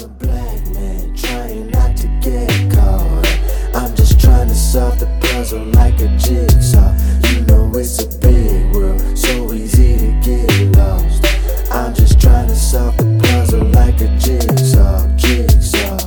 [0.00, 3.26] I'm a black man trying not to get caught.
[3.74, 6.96] I'm just trying to solve the puzzle like a jigsaw.
[7.28, 11.26] You know it's a big world, so easy to get lost.
[11.70, 15.98] I'm just trying to solve the puzzle like a jigsaw, jigsaw.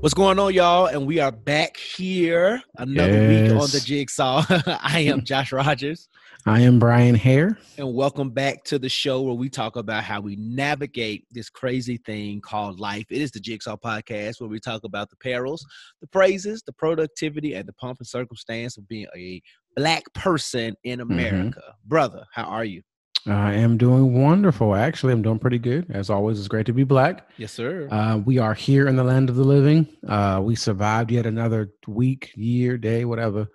[0.00, 0.86] What's going on, y'all?
[0.86, 4.42] And we are back here another week on the Jigsaw.
[4.82, 6.08] I am Josh Rogers,
[6.44, 7.56] I am Bryan Hare.
[7.78, 11.98] and welcome back to the show where we talk about how we navigate this crazy
[11.98, 13.06] thing called life.
[13.10, 15.64] It is the Jigsaw Podcast where we talk about the perils,
[16.00, 19.40] the praises, the productivity, and the pomp and circumstance of being a
[19.76, 21.62] black person in America.
[21.84, 22.82] Brother, how are you?
[23.28, 24.74] I am doing wonderful.
[24.74, 25.86] Actually, I'm doing pretty good.
[25.92, 27.28] As always, it's great to be black.
[27.36, 27.86] Yes, sir.
[27.88, 29.86] Uh, we are here in the land of the living.
[30.08, 33.48] Uh, we survived yet another week, year, day, whatever.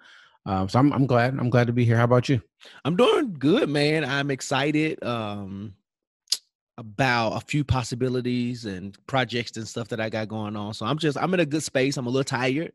[0.47, 1.37] Um, so I'm, I'm glad.
[1.37, 1.97] I'm glad to be here.
[1.97, 2.41] How about you?
[2.85, 4.03] I'm doing good, man.
[4.03, 5.75] I'm excited um
[6.79, 10.73] about a few possibilities and projects and stuff that I got going on.
[10.73, 11.97] So I'm just I'm in a good space.
[11.97, 12.71] I'm a little tired.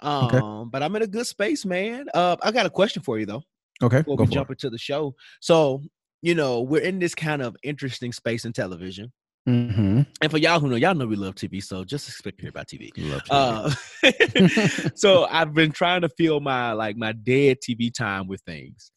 [0.00, 0.40] Um, Okay.
[0.70, 2.06] but I'm in a good space, man.
[2.12, 3.42] Uh I got a question for you though
[3.82, 5.14] Okay, before we jump into the show.
[5.40, 5.82] So,
[6.22, 9.12] you know, we're in this kind of interesting space in television.
[9.46, 10.02] Mm-hmm.
[10.20, 12.50] And for y'all who know, y'all know we love TV, so just expect to hear
[12.50, 12.90] about TV.
[12.96, 18.40] Love Uh, so I've been trying to fill my like my dead TV time with
[18.42, 18.90] things.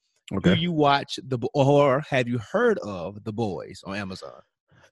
[0.44, 4.42] Do you watch the or have you heard of the boys on Amazon?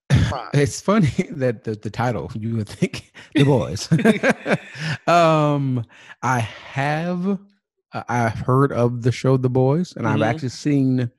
[0.10, 0.50] Prime?
[0.54, 3.90] It's funny that the, the title you would think the boys.
[5.08, 5.86] um,
[6.22, 7.40] I have
[7.94, 10.10] uh, I've heard of the show The Boys, and Mhm.
[10.10, 11.12] I've actually seen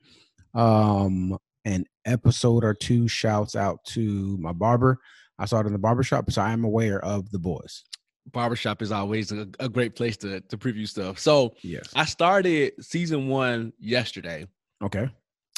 [0.53, 3.07] um an episode or two.
[3.07, 4.97] Shouts out to my barber.
[5.37, 7.83] I saw it in the barber shop, so I am aware of The Boys.
[8.31, 11.17] Barbershop is always a, a great place to to preview stuff.
[11.19, 11.89] So Yes.
[11.95, 14.45] I started season one yesterday.
[14.83, 15.09] Okay.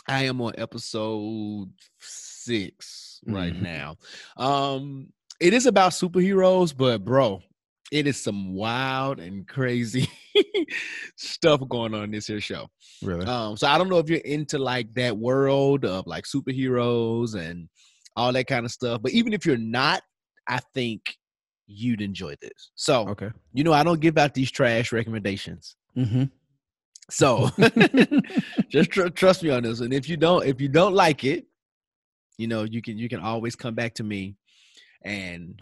[0.07, 3.61] I am on episode six right Mhm.
[3.61, 3.97] now.
[4.37, 7.41] Um, it is about superheroes, but bro,
[7.91, 10.09] it is some wild and crazy
[11.17, 12.67] stuff going on in this here show.
[13.03, 13.25] Really?
[13.25, 17.67] Um, so I don't know if you're into like that world of like superheroes and
[18.15, 19.01] all that kind of stuff.
[19.01, 20.01] But even if you're not,
[20.47, 21.01] I think
[21.67, 22.71] you'd enjoy this.
[22.75, 23.29] So okay.
[23.53, 25.75] you know, I don't give out these trash recommendations.
[25.97, 26.23] Mm-hmm.
[27.09, 27.49] So
[28.69, 29.81] just tr- trust me on this.
[29.81, 31.45] And if you don't, if you don't like it,
[32.37, 34.37] you know, you can you can always come back to me
[35.03, 35.61] and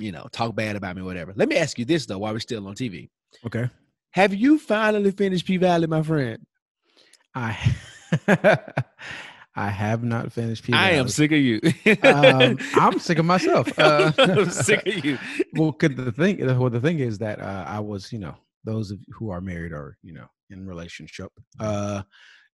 [0.00, 1.32] you know talk bad about me, whatever.
[1.36, 3.10] Let me ask you this though, while we're still on TV.
[3.46, 3.70] okay.
[4.12, 6.44] Have you finally finished P Valley, my friend?
[7.34, 7.56] I
[9.56, 10.64] I have not finished.
[10.64, 11.60] P I am sick of you.
[12.02, 13.76] um, I'm sick of myself.
[13.78, 15.18] Uh, I'm sick of you.
[15.54, 18.34] well, 'cause the thing, well, the thing is that uh, I was, you know,
[18.64, 22.02] those of who are married or you know in relationship, uh,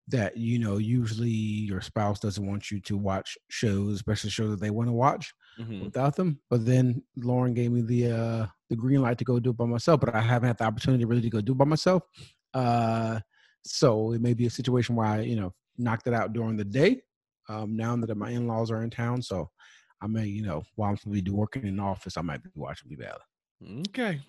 [0.09, 4.61] that you know usually your spouse doesn't want you to watch shows, especially shows that
[4.61, 5.85] they want to watch Mhm.
[5.85, 6.41] without them.
[6.51, 9.67] But then Lauren gave me the uh, the green light to go do it by
[9.67, 12.03] myself, but I haven't had the opportunity really to go do it by myself.
[12.55, 13.21] Uh,
[13.65, 16.65] so it may be a situation where I, you know, knocked it out during the
[16.65, 17.03] day.
[17.49, 19.51] Um, now that my in laws are in town, so
[20.01, 22.43] I may, you know, while I'm supposed to be working in the office, I might
[22.43, 23.81] be watching P Valley.
[23.89, 24.21] Okay.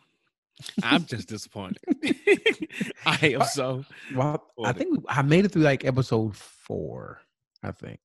[0.83, 1.77] I'm just disappointed.
[3.05, 3.85] I am so.
[4.15, 7.21] Well, I think I made it through like episode four,
[7.63, 7.99] I think,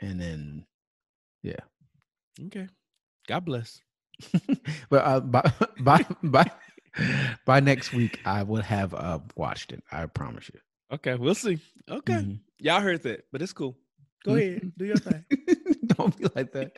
[0.00, 0.66] and then
[1.42, 1.60] yeah.
[2.46, 2.68] Okay.
[3.28, 3.80] God bless.
[4.90, 6.50] but uh, by by by
[7.46, 9.82] by next week, I will have uh watched it.
[9.90, 10.60] I promise you.
[10.92, 11.58] Okay, we'll see.
[11.88, 12.14] Okay.
[12.14, 12.40] Mhm.
[12.58, 13.76] Y'all heard that, but it's cool.
[14.24, 14.72] Go ahead.
[14.76, 15.24] Do your thing.
[15.86, 16.72] Don't be like that.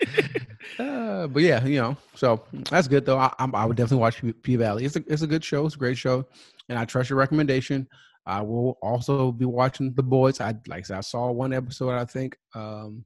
[0.79, 3.19] Uh, but yeah, you know, so that's good though.
[3.19, 4.85] I, I'm, I would definitely watch P- P Valley.
[4.85, 5.67] It's a it's a good show.
[5.67, 6.25] It's a great show,
[6.69, 7.89] and I trust your recommendation.
[8.27, 10.41] I will also be watching The Boys.
[10.41, 11.91] I like I said, I saw one episode.
[11.95, 13.05] I think um,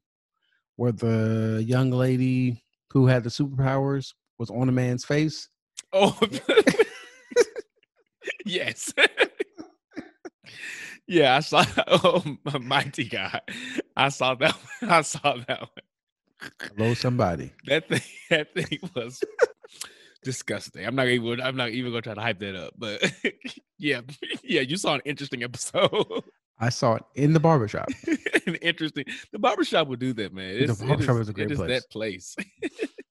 [0.77, 5.49] where the young lady who had the superpowers was on a man's face.
[5.93, 6.19] Oh,
[8.45, 8.93] yes.
[11.07, 11.65] yeah, I saw.
[11.87, 12.23] Oh,
[12.61, 13.41] mighty God,
[13.97, 14.55] I saw that.
[14.81, 14.91] One.
[14.91, 16.51] I saw that one.
[16.77, 17.53] Hello, somebody.
[17.67, 18.01] That thing.
[18.31, 19.23] That thing was
[20.23, 20.85] disgusting.
[20.85, 21.41] I'm not even.
[21.41, 22.75] I'm not even gonna try to hype that up.
[22.77, 23.13] But
[23.79, 24.03] yeah,
[24.43, 26.25] yeah, you saw an interesting episode.
[26.59, 27.89] I saw it in the barbershop.
[28.63, 29.05] interesting.
[29.33, 30.55] The barbershop would do that, man.
[30.55, 31.69] The It's, it barbershop is a it great is place.
[31.69, 32.37] That place.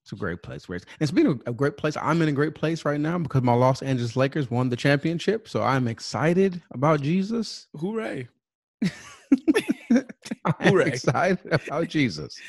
[0.05, 0.69] It's a great place.
[0.69, 3.17] Where it's, and speaking of a great place, I'm in a great place right now
[3.17, 5.49] because my Los Angeles Lakers won the championship.
[5.49, 7.65] So I'm excited about Jesus.
[7.75, 8.27] Hooray!
[9.91, 10.85] I'm Hooray.
[10.89, 12.39] excited about Jesus.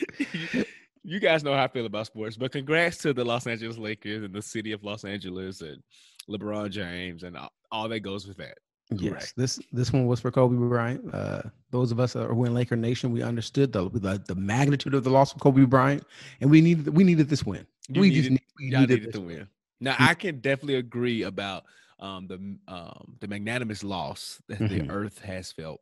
[0.52, 0.64] you,
[1.02, 4.22] you guys know how I feel about sports, but congrats to the Los Angeles Lakers
[4.22, 5.82] and the city of Los Angeles and
[6.28, 8.58] LeBron James and all, all that goes with that.
[8.90, 9.34] Yes, Correct.
[9.36, 11.12] this this one was for Kobe Bryant.
[11.12, 14.94] Uh, those of us that were in Laker Nation, we understood the, the the magnitude
[14.94, 16.04] of the loss of Kobe Bryant,
[16.40, 17.66] and we needed we needed this win.
[17.88, 19.38] You we needed, just need, we y'all needed needed this to win.
[19.38, 19.48] win.
[19.80, 21.64] Now I can definitely agree about
[21.98, 22.36] um the
[22.68, 24.90] um the magnanimous loss that the Mhm.
[24.90, 25.80] earth has felt.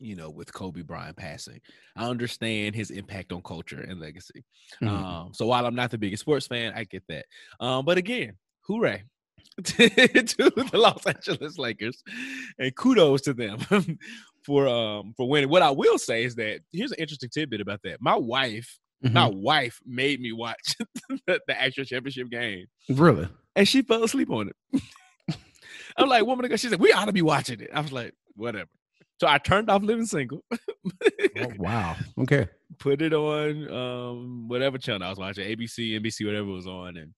[0.00, 1.60] You know, with Kobe Bryant passing,
[1.96, 4.44] I understand his impact on culture and legacy.
[4.80, 4.88] Mhm.
[4.88, 7.26] Um, so while I'm not the biggest sports fan, I get that.
[7.58, 9.02] Um, but again, hooray
[9.64, 12.02] to the Los Angeles Lakers,
[12.58, 13.58] and kudos to them
[14.44, 15.48] for um for winning.
[15.50, 18.00] What I will say is that here's an interesting tidbit about that.
[18.00, 19.12] My wife, Mhm.
[19.12, 20.74] my wife, made me watch
[21.26, 23.28] the, the actual championship game, really.
[23.56, 24.82] and she fell asleep on it.
[25.96, 27.70] I'm like, woman, she said we ought to be watching it.
[27.72, 28.68] I was like, whatever.
[29.20, 30.44] So I turned off Living Single.
[30.52, 31.96] Oh, wow.
[32.18, 32.46] Okay.
[32.78, 37.12] put it on um whatever channel I was watching, ABC, NBC, whatever was on, and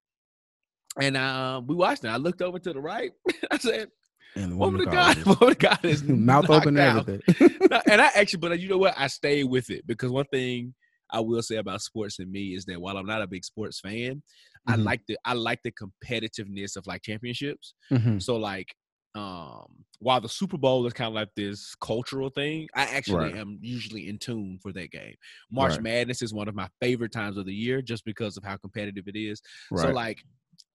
[1.01, 2.09] and uh, we watched it.
[2.09, 3.13] I looked over to the right.
[3.51, 3.89] I said,
[4.37, 7.09] And the "Woman of of God, woman of God is mouth open and knocked out."
[7.09, 7.81] everything.
[7.87, 8.95] And I actually, but you know what?
[8.97, 10.75] I stayed with it because one thing
[11.13, 13.81] I will say about sports and me is that while I'm not a big sports
[13.81, 14.23] fan,
[14.67, 14.85] I Mhm.
[14.85, 17.75] like the I like the competitiveness of like championships.
[17.91, 18.21] Mhm.
[18.23, 18.75] So like
[19.17, 23.35] um while the Super Bowl is kind of like this cultural thing, I actually Right.
[23.37, 25.15] am usually in tune for that game.
[25.51, 25.83] March Right.
[25.83, 29.09] Madness is one of my favorite times of the year just because of how competitive
[29.09, 29.43] it is.
[29.75, 30.23] So like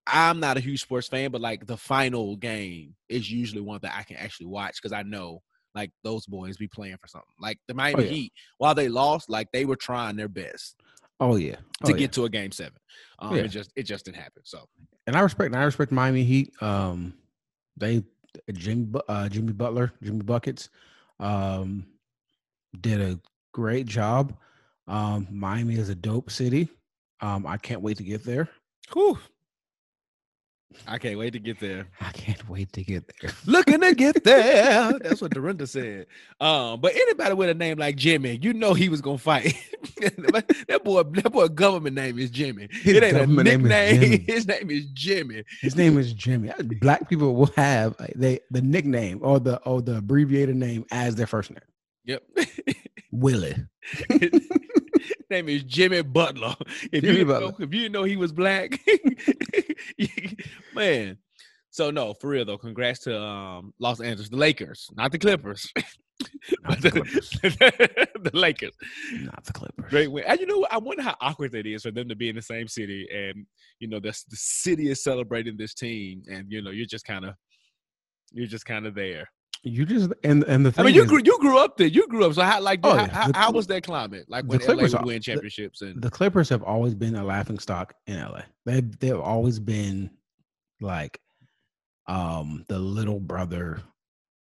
[0.08, 3.96] I'm not a huge sports fan, but like the final game is usually one that
[3.98, 5.42] I can actually watch because I know
[5.74, 7.28] like those boys be playing for something.
[7.40, 8.10] Like the Miami yeah.
[8.10, 10.76] Heat, while they lost, like they were trying their best
[11.20, 11.56] oh yeah.
[11.56, 11.98] to Oh, yeah.
[11.98, 12.78] get to a game seven.
[13.20, 13.44] Um, Yeah.
[13.44, 14.44] it just it just didn't happen.
[14.46, 14.66] So
[15.08, 16.54] and I respect and I respect Miami Heat.
[16.62, 17.14] Um,
[17.78, 18.04] they
[18.54, 20.70] Jimmy uh, Jimmy Butler, Jimmy buckets,
[21.20, 21.86] um,
[22.80, 23.20] did a
[23.54, 24.36] great job.
[24.88, 26.70] Um, Miami is a dope city.
[27.22, 28.50] Um, I can't wait to get there.
[28.94, 29.18] whew,
[30.88, 31.88] I can't wait to get there.
[32.02, 33.32] I can't wait to get there.
[33.46, 34.94] Looking to get there.
[35.00, 36.08] That's what Dorinda said.
[36.40, 39.56] Um, but anybody with a name like Jimmy, you know he was gonna fight.
[40.02, 42.68] that boy, that boy government name is Jimmy.
[42.72, 44.02] His it ain't a name nickname.
[44.02, 44.18] Jimmy.
[44.28, 45.44] His name is Jimmy.
[45.62, 46.52] His name is Jimmy.
[46.82, 51.16] Black people will have uh, they the nickname or the or the abbreviated name as
[51.16, 51.60] their first name.
[52.06, 52.24] Yep.
[53.12, 53.56] Willie.
[55.30, 56.56] Name is Jimmy Butler.
[56.92, 57.50] If Jimmy you Butler.
[57.52, 58.80] Know, if you didn't know he was black,
[60.76, 61.18] man.
[61.70, 62.58] So no, for real though.
[62.58, 65.72] Congrats to um, Los Angeles, the Lakers, not the Clippers,
[66.64, 67.30] Not the the, Clippers.
[68.24, 68.74] the Lakers.
[69.14, 69.90] Not the Clippers.
[69.90, 70.24] Great win.
[70.26, 70.66] And you know.
[70.72, 73.46] I wonder how awkward it is for them to be in the same city, and
[73.80, 77.26] you know, the the city is celebrating this team, and you know, you're just kind
[77.26, 77.34] of,
[78.32, 79.28] you're just kind of there.
[79.66, 81.88] You just and and the thing I mean, you is, grew you grew up there.
[81.88, 82.34] You grew up.
[82.34, 83.08] So how like Oh, how, yeah.
[83.14, 84.26] how, The- how was that climate?
[84.30, 87.24] Like the when LA Clippers are- win championships and the Clippers have always been a
[87.24, 88.42] laughing stock in LA.
[88.66, 90.12] They they've always been
[90.82, 91.20] like
[92.08, 93.82] um the little brother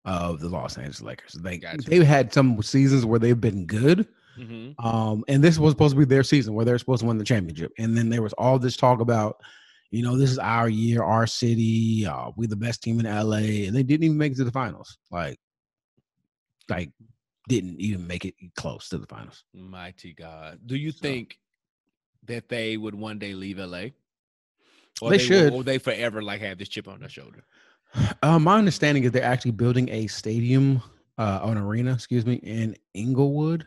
[0.05, 1.33] of the Los Angeles Lakers.
[1.33, 1.89] They Gotcha.
[1.91, 4.07] they've had some seasons where they've been good.
[4.39, 4.75] Mhm.
[4.83, 7.25] Um, and this was supposed to be their season where they're supposed to win the
[7.25, 7.73] championship.
[7.77, 9.41] And then there was all this talk about,
[9.91, 13.67] you know, this is our year, our city, uh, we the best team in LA,
[13.67, 14.99] and they didn't even make it to the finals.
[15.11, 15.39] Like,
[16.69, 16.91] like
[17.49, 19.45] didn't even make it close to the finals.
[19.55, 20.61] Mighty God.
[20.67, 21.39] Do you So- think
[22.27, 23.93] that they would one day leave LA?
[25.01, 25.53] Or They will- should.
[25.55, 27.45] Or they forever like have this chip on their shoulder?
[28.23, 30.83] Uh, my understanding is they're actually building a stadium,
[31.17, 33.67] uh, an arena, excuse me, in Inglewood.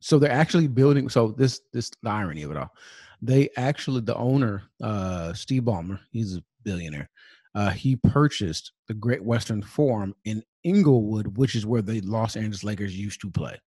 [0.00, 1.08] So they're actually building.
[1.08, 2.74] So this, this, the irony of it all,
[3.22, 7.10] they actually, the owner, uh, Steve Ballmer, he's a billionaire.
[7.54, 12.64] Uh, he purchased the Great Western Forum in Inglewood, which is where the Los Angeles
[12.64, 13.58] Lakers used to play.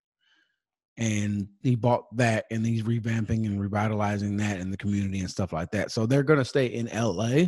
[0.98, 5.52] And he bought that, and he's revamping and revitalizing that in the community and stuff
[5.52, 5.92] like that.
[5.92, 7.48] So they're going to stay in LA.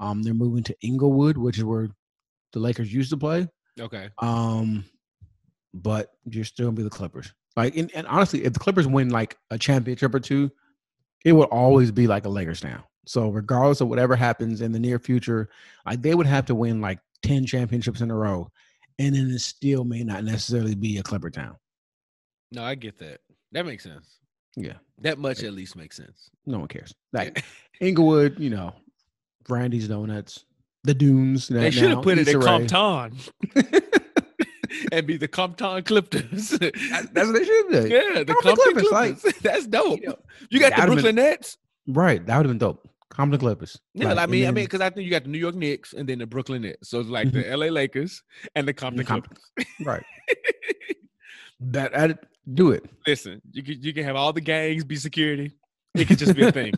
[0.00, 1.88] Um, they're moving to Inglewood, which is where
[2.52, 3.48] the Lakers used to play.
[3.80, 4.10] Okay.
[4.18, 4.84] Um,
[5.74, 7.32] but you're still gonna be the Clippers.
[7.56, 10.50] Like, and, and honestly, if the Clippers win like a championship or two,
[11.24, 12.84] it would always be like a Lakers now.
[13.06, 15.48] So regardless of whatever happens in the near future,
[15.86, 18.50] like they would have to win like ten championships in a row,
[18.98, 21.56] and then it still may not necessarily be a Clipper town.
[22.52, 23.20] No, I get that.
[23.52, 24.18] That makes sense.
[24.56, 26.28] Yeah, That much at least makes sense.
[26.46, 26.94] no one cares.
[27.12, 27.42] Like
[27.80, 28.74] Inglewood, you know,
[29.48, 30.44] Randy's Donuts,
[30.84, 31.48] the Dunes.
[31.48, 33.16] They should have put it at Compton
[34.92, 36.50] and be the Compton Clippers.
[36.50, 37.88] That- That's what they should do.
[37.88, 39.24] yeah, the Compton Clippers, Clippers.
[39.24, 40.00] like, That's dope.
[40.00, 40.18] you know,
[40.50, 41.58] you got the Brooklyn been- Nets.
[41.88, 42.88] Right, that would have been dope.
[43.10, 43.78] Compton Clippers.
[43.92, 45.92] Yeah, Like, I mean, I mean, because I think you got the New York Knicks
[45.92, 46.88] and then the Brooklyn Nets.
[46.88, 47.60] So it's like the mm-hmm.
[47.60, 48.22] LA Lakers
[48.54, 49.36] and the Compton Compton.
[49.54, 49.86] Clippers.
[49.86, 50.04] right.
[51.60, 52.14] that I
[52.54, 52.88] do it.
[53.06, 55.52] Listen, you can you can have all the gangs be security.
[55.94, 56.72] It could just be a thing.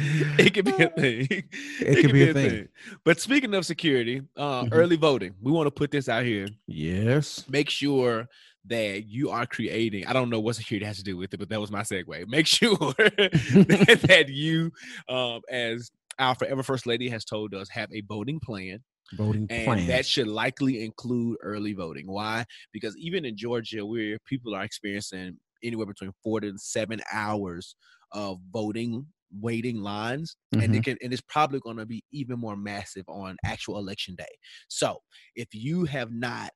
[0.38, 1.26] it, could, be a thing.
[1.80, 2.68] It, could be a thing.
[3.04, 4.68] But speaking of security, uh, Mhm.
[4.72, 5.34] early voting.
[5.40, 6.48] We want to put this out here.
[6.66, 7.44] Yes.
[7.48, 8.28] Make sure
[8.66, 10.06] that you are creating.
[10.06, 12.26] I don't know what security has to do with it, but that was my segue.
[12.28, 14.70] Make sure that, that you,
[15.08, 18.80] um, as our forever first lady has told us, have a voting plan.
[19.14, 19.86] Voting And plan.
[19.88, 22.06] that should likely include early voting.
[22.06, 22.44] Why?
[22.72, 27.74] Because even in Georgia, where people are experiencing anywhere between four to seven hours
[28.12, 30.74] of voting waiting lines, and Mhm.
[30.74, 34.36] it can and it's probably going to be even more massive on actual election day.
[34.68, 35.00] So
[35.34, 36.50] if you have not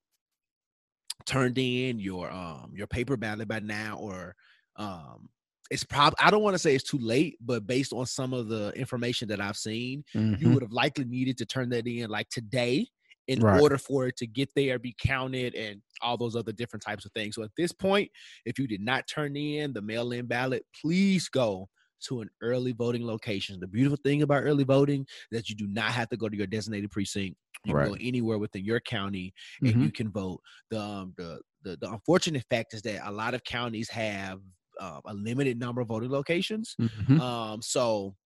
[1.26, 4.34] turned in your um your paper ballot by now, or
[4.76, 5.28] um
[5.70, 8.48] it's probably I don't want to say it's too late, but based on some of
[8.48, 10.04] the information that I've seen,
[10.36, 10.52] you Mhm.
[10.52, 12.86] would have likely needed to turn that in like today
[13.26, 13.64] in Right.
[13.64, 17.12] order for it to get there, be counted, and all those other different types of
[17.12, 17.34] things.
[17.36, 18.10] So at this point,
[18.44, 21.70] if you did not turn in the mail-in ballot, please go
[22.02, 23.60] to an early voting location.
[23.60, 26.36] The beautiful thing about early voting is that you do not have to go to
[26.36, 27.36] your designated precinct.
[27.64, 29.32] You can go anywhere within your county
[29.64, 29.82] and Mhm.
[29.82, 30.40] you can vote.
[30.70, 34.40] The, um, the the the unfortunate fact is that a lot of counties have
[34.80, 36.76] uh, a limited number of voting locations.
[36.80, 37.20] Mhm.
[37.20, 38.16] Um, so,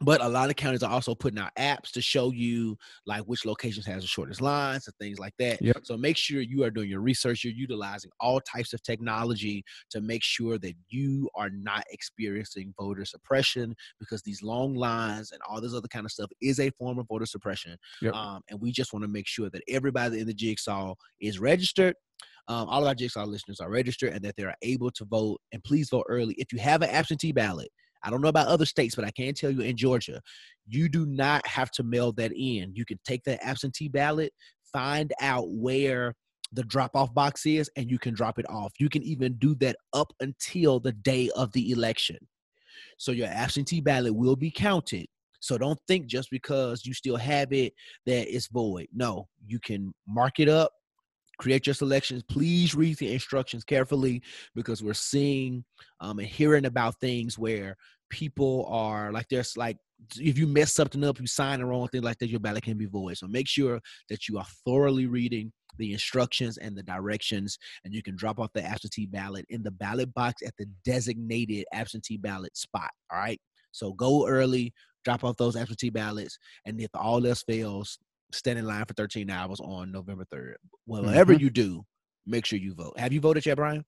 [0.00, 2.76] but a lot of counties are also putting out apps to show you
[3.06, 5.60] like which locations has the shortest lines and things like that.
[5.60, 5.80] Yep.
[5.82, 7.44] So make sure you are doing your research.
[7.44, 13.04] You're utilizing all types of technology to make sure that you are not experiencing voter
[13.04, 16.98] suppression because these long lines and all this other kind of stuff is a form
[16.98, 17.76] of voter suppression.
[18.00, 18.14] Yep.
[18.14, 21.94] Um, and we just want to make sure that everybody in the jigsaw is registered.
[22.48, 25.40] Um, all of our jigsaw listeners are registered and that they are able to vote.
[25.52, 26.34] And please vote early.
[26.38, 27.68] If you have an absentee ballot,
[28.02, 30.20] I don't know about other states, but I can tell you in Georgia,
[30.66, 32.72] you do not have to mail that in.
[32.74, 34.32] You can take that absentee ballot,
[34.72, 36.14] find out where
[36.52, 38.72] the drop off box is, and you can drop it off.
[38.78, 42.18] You can even do that up until the day of the election.
[42.98, 45.06] So your absentee ballot will be counted.
[45.40, 47.72] So don't think just because you still have it
[48.06, 48.88] that it's void.
[48.92, 50.72] No, you can mark it up,
[51.40, 52.22] create your selections.
[52.22, 54.22] Please read the instructions carefully
[54.54, 55.64] because we're seeing
[56.00, 57.76] um, and hearing about things where
[58.10, 59.78] people are like there's like
[60.18, 62.78] if you mess something up, you sign the wrong thing like that, your ballot can
[62.78, 63.16] be void.
[63.16, 68.02] So make sure that you are thoroughly reading the instructions and the directions, and you
[68.02, 72.56] can drop off the absentee ballot in the ballot box at the designated absentee ballot
[72.56, 72.90] spot.
[73.10, 73.40] All right.
[73.72, 74.72] So go early,
[75.04, 77.98] drop off those absentee ballots, and if all else fails,
[78.32, 80.54] stand in line for 13 hours on November 3rd.
[80.86, 81.84] Whatever you do,
[82.26, 82.98] make sure you vote.
[82.98, 83.84] Have you voted yet, Bryan?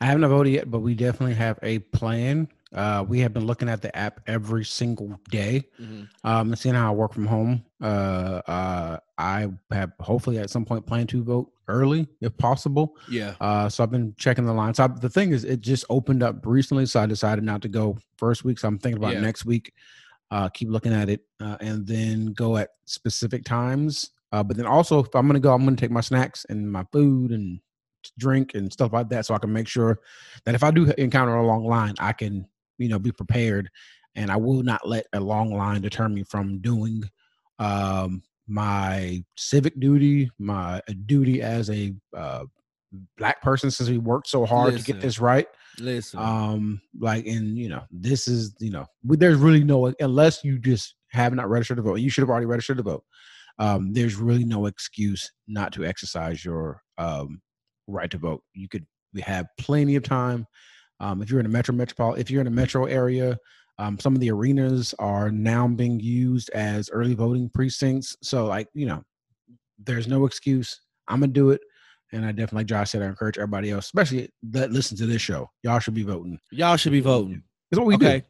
[0.00, 2.48] I haven't voted yet, but we definitely have a plan.
[2.72, 6.92] Uh, we have been looking at the app every single day, um, and seeing how
[6.92, 7.64] I work from home.
[7.82, 12.96] Uh, uh, I have hopefully at some point plan to vote early if possible.
[13.08, 13.34] Yeah.
[13.40, 14.74] Uh, so I've been checking the line.
[14.74, 17.68] So I, the thing is, it just opened up recently, so I decided not to
[17.68, 18.58] go first week.
[18.58, 19.20] So I'm thinking about Yeah.
[19.20, 19.72] next week.
[20.30, 24.10] Uh, keep looking at it, uh, and then go at specific times.
[24.32, 26.84] Uh, but then also, if I'm gonna go, I'm gonna take my snacks and my
[26.92, 27.58] food and
[28.16, 29.98] drink and stuff like that, so I can make sure
[30.44, 32.46] that if I do encounter a long line, I can,
[32.78, 33.70] you know, be prepared.
[34.16, 37.04] And I will not let a long line deter me from doing
[37.58, 42.44] um, my civic duty, my duty as a uh,
[43.16, 45.46] black person, since we worked so hard to get this right.
[45.78, 46.20] Listen.
[46.20, 50.94] Um, like, and you know, this is, you know, there's really no unless you just
[51.08, 51.96] have not registered to vote.
[51.96, 53.04] You should have already registered to vote.
[53.58, 57.40] Um, there's really no excuse not to exercise your um
[57.86, 58.42] right to vote.
[58.54, 58.86] You could
[59.22, 60.46] have plenty of time.
[61.00, 63.38] Um, if you're in a metro metropolitan, if you're in a metro area,
[63.78, 68.14] um, some of the arenas are now being used as early voting precincts.
[68.22, 69.02] So, like, you know,
[69.78, 70.80] there's no excuse.
[71.08, 71.60] I'm gonna do it.
[72.12, 75.22] And I definitely, like Josh said, I encourage everybody else, especially that listen to this
[75.22, 75.48] show.
[75.62, 76.38] Y'all should be voting.
[76.50, 77.42] Y'all should be voting.
[77.70, 78.06] It's what we do.
[78.06, 78.18] okay.
[78.20, 78.24] do.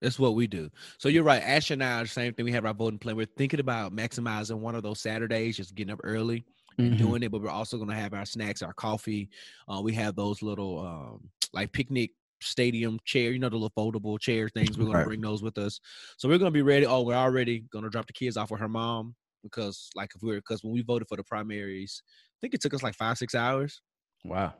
[0.00, 0.70] That's what we do.
[0.98, 1.42] So you're right.
[1.42, 2.44] Ash and I are the same thing.
[2.44, 3.14] We have our voting plan.
[3.16, 6.44] We're thinking about maximizing one of those Saturdays, just getting up early
[6.78, 6.98] and Mhm.
[6.98, 7.30] doing it.
[7.30, 9.28] But we're also going to have our snacks, our coffee.
[9.68, 14.18] Uh, we have those little um, like picnic stadium chair, you know, the little foldable
[14.18, 14.76] chair things.
[14.76, 15.02] We're going Right.
[15.04, 15.78] to bring those with us.
[16.16, 16.86] So we're going to be ready.
[16.86, 20.22] Oh, we're already going to drop the kids off with her mom because, like, if
[20.22, 22.94] we were because when we voted for the primaries, I think it took us like
[22.94, 23.80] five six hours
[24.24, 24.54] Wow.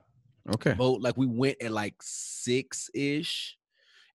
[0.49, 0.77] Okay.
[0.77, 1.01] vote.
[1.01, 3.57] Like we went at like six ish,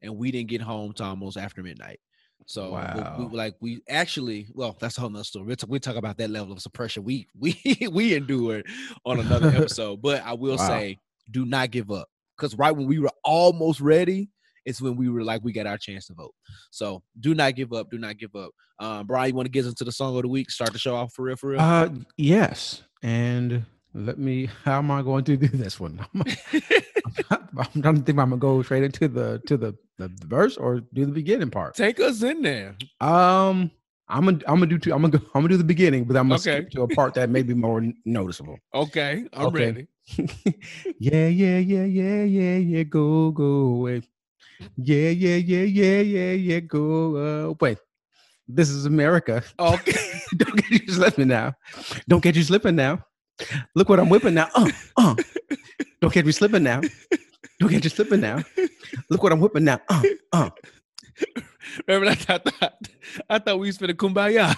[0.02, 2.00] and we didn't get home to almost after midnight.
[2.48, 3.30] So but we, Wow.
[3.30, 5.46] like we actually, well, that's a whole nother story.
[5.48, 7.60] We'll, talk- we'll talk about that level of suppression we we
[7.92, 8.68] we endured
[9.06, 10.02] on another episode.
[10.02, 10.60] But I will Wow.
[10.60, 11.00] say,
[11.32, 14.30] do not give up because right when we were almost ready,
[14.68, 16.34] it's when we were like we got our chance to vote.
[16.72, 17.90] So do not give up.
[17.90, 18.52] Do not give up.
[18.80, 20.52] Um, Bryan, you want to get into the song of the week?
[20.52, 21.62] Start the show off for real, for real.
[21.62, 22.84] Uh, yes.
[23.02, 24.50] And let me.
[24.64, 26.06] How am I going to do this one?
[27.32, 28.20] I'm trying to think.
[28.20, 31.50] I'm gonna go straight into the to the, the the verse or do the beginning
[31.50, 31.76] part.
[31.76, 32.76] Take us in there.
[33.02, 33.72] Um,
[34.10, 34.94] I'm gonna I'm gonna do two.
[34.94, 35.26] I'm gonna go.
[35.34, 36.60] I'm gonna do the beginning, but I'm gonna Okay.
[36.60, 38.58] skip to a part that may be more noticeable.
[38.74, 39.66] Okay, I'm Okay.
[39.66, 39.88] ready.
[41.00, 44.02] yeah, yeah, yeah, yeah, yeah, yeah, go, go away.
[44.78, 47.16] Yeah, yeah, yeah, yeah, yeah, yeah, go
[47.50, 47.78] away.
[48.48, 49.44] This is America.
[49.60, 50.22] Okay.
[50.38, 51.54] Don't get you slipping now.
[52.08, 53.04] Don't get you slipping now.
[53.76, 54.50] Look what I'm whipping now.
[54.56, 55.16] Uh, uh.
[56.02, 56.82] Don't get me slipping now.
[57.60, 58.44] Don't get you slipping now.
[59.10, 59.80] Look what I'm whipping now.
[59.90, 60.50] Uh, uh.
[61.88, 62.88] Remember, I thought,
[63.30, 64.56] I thought we was finna kumbaya.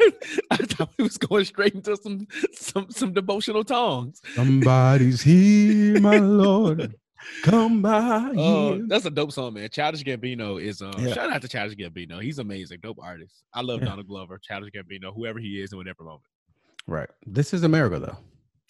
[0.50, 4.20] I thought we was going straight into some some some devotional tongues.
[4.34, 6.94] Somebody's here, my Lord.
[7.42, 8.84] Come by Oh, here.
[8.88, 9.68] that's a dope song, man.
[9.70, 11.12] Childish Gambino is um Yeah.
[11.14, 12.22] shout out to Childish Gambino.
[12.22, 13.44] He's amazing, dope artist.
[13.54, 13.88] I love Yeah.
[13.88, 16.22] Donald Glover, Childish Gambino, whoever he is in whatever moment.
[16.86, 17.08] Right.
[17.26, 18.18] This is America, though.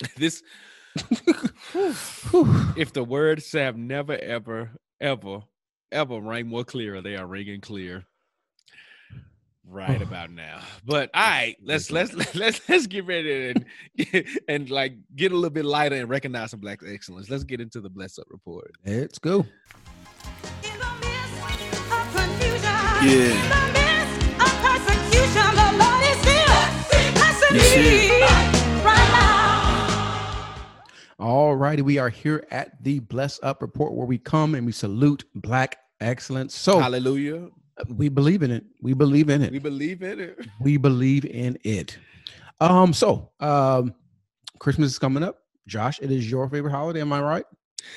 [0.17, 0.43] This
[2.77, 4.71] if the words have never ever
[5.01, 5.43] ever
[5.93, 8.05] ever rang more clear, they are ringing clear
[9.69, 10.61] right about now.
[10.85, 13.65] But all right, let's let's let's let's get ready and
[14.49, 17.29] and like get a little bit lighter and recognize some black excellence.
[17.31, 18.73] Let's get into the bless up report.
[18.85, 19.41] Let's go.
[19.41, 19.47] In
[20.79, 21.43] the midst
[21.93, 22.63] of confusion,
[23.03, 23.33] Yeah.
[23.33, 26.61] in the midst of persecution, the Lord is still
[27.15, 28.21] blessing Yes, he me
[28.85, 29.27] right now.
[31.19, 31.83] All righty.
[31.83, 35.79] We are here at the Bless Up Report where we come and we salute black
[36.01, 36.55] excellence.
[36.55, 37.49] So Hallelujah.
[37.89, 38.65] We believe in it.
[38.81, 39.53] We believe in it.
[39.53, 40.39] We believe in it.
[40.61, 41.99] we believe in it.
[42.61, 43.95] Um, so um
[44.59, 45.39] Christmas is coming up.
[45.67, 47.45] Josh, it is your favorite holiday, am I right?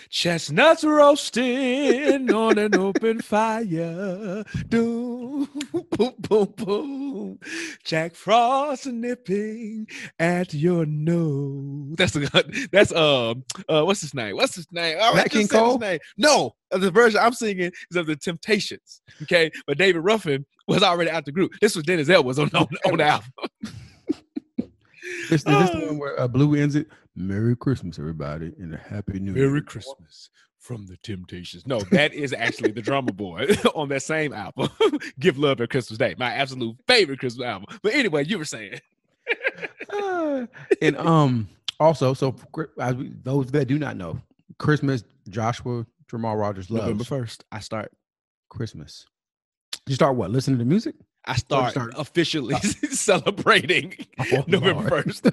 [0.10, 4.44] Chestnuts roasting on an open fire.
[4.68, 7.40] Doom, boom, boom, boom.
[7.84, 9.88] Jack Frost nipping
[10.20, 11.96] at your nose.
[11.98, 14.36] That's a, that's um uh what's his name?
[14.36, 14.98] What's his name?
[15.00, 15.78] Oh, Nat King Cole?
[15.80, 16.00] name.
[16.18, 19.02] No, uh, the version I'm singing is of the Temptations.
[19.24, 21.52] Okay, but David Ruffin was already out the group.
[21.62, 23.30] This was Dennis Edwards on on, on the album.
[25.30, 25.88] This, is this the Oh.
[25.88, 26.88] one where uh, Blue ends it.
[27.20, 29.48] Merry Christmas, everybody, and a happy new year.
[29.48, 31.68] Merry Christmas from the Temptations.
[31.68, 34.70] No, that is actually the drummer boy on that same album.
[35.20, 37.78] Give Love at Christmas Day, my absolute favorite Christmas album.
[37.84, 38.80] But anyway, you were saying
[39.92, 40.48] Ah,
[40.82, 44.20] and um also so for as we, those that do not know
[44.58, 47.92] christmas joshua jamal rogers loves November first, I start.
[48.50, 49.06] christmas
[49.88, 50.96] you start what listening to music
[51.30, 52.56] I oh, start, start- officially
[52.90, 53.94] celebrating
[54.34, 55.26] Oh, November first.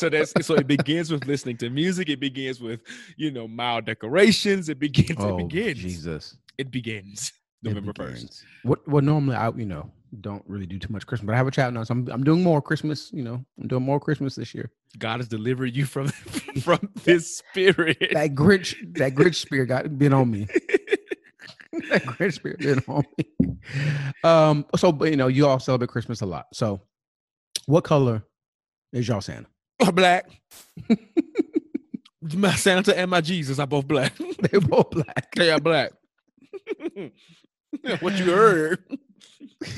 [0.00, 2.08] so that's so it begins with listening to music.
[2.08, 2.80] It begins with
[3.16, 4.68] you know mild decorations.
[4.68, 5.18] It begins.
[5.20, 5.78] oh it begins.
[5.78, 8.44] jesus It begins November first.
[8.62, 11.46] what what normally i you know don't really do too much christmas but i have
[11.46, 14.34] a chat now so i'm, I'm doing more christmas you know i'm doing more christmas
[14.36, 16.06] this year God has delivered you from
[16.62, 17.98] from this spirit.
[18.12, 20.46] that grinch that grinch spirit got been on me
[21.90, 23.56] that grinch spirit been on me
[24.24, 26.80] um so but you know you all celebrate christmas a lot so
[27.66, 28.22] what color
[28.92, 29.46] is y'all santa
[29.92, 30.40] black.
[32.34, 34.14] my Santa and my Jesus are both black.
[34.40, 35.92] they're both black they are black.
[38.00, 38.82] what you heard?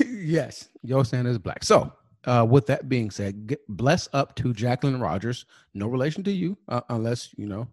[0.07, 1.63] yes, your Santa is black.
[1.63, 1.91] So,
[2.25, 5.45] uh, with that being said, get, bless up to Jacquelyn Rodgers.
[5.73, 7.67] No relation to you, uh, unless you know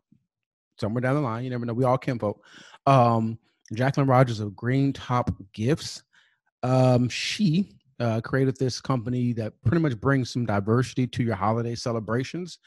[0.79, 1.45] somewhere down the line.
[1.45, 1.75] You never know.
[1.75, 2.43] We all kinfolk.
[2.87, 3.39] Um,
[3.75, 6.03] Jacquelyn Rodgers of Greentop Gifts.
[6.63, 11.75] Um, she uh, created this company that pretty much brings some diversity to your holiday
[11.75, 12.59] celebrations.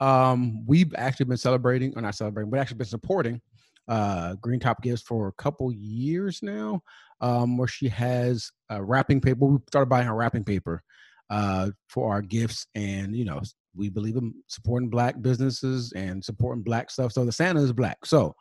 [0.00, 3.40] Um, we've actually been celebrating, or not celebrating, but actually been supporting
[3.88, 6.82] uh, Greentop Gifts for a couple years now
[7.20, 9.44] um, where she has uh, wrapping paper.
[9.44, 10.82] We started buying her wrapping paper
[11.28, 13.40] uh, for our gifts, and you know,
[13.74, 17.12] we believe in supporting black businesses and supporting black stuff.
[17.12, 18.04] So the Santa is black.
[18.04, 18.34] So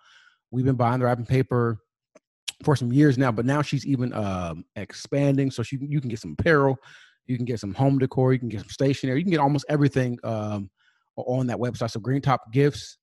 [0.52, 1.80] we've been buying the wrapping paper
[2.64, 5.52] for some years now, but now she's even um, expanding.
[5.52, 6.78] So she you can get some apparel,
[7.26, 9.66] you can get some home decor, you can get some stationery, you can get almost
[9.70, 10.70] everything um,
[11.16, 11.92] on that website.
[11.92, 12.98] So Greentop Gifts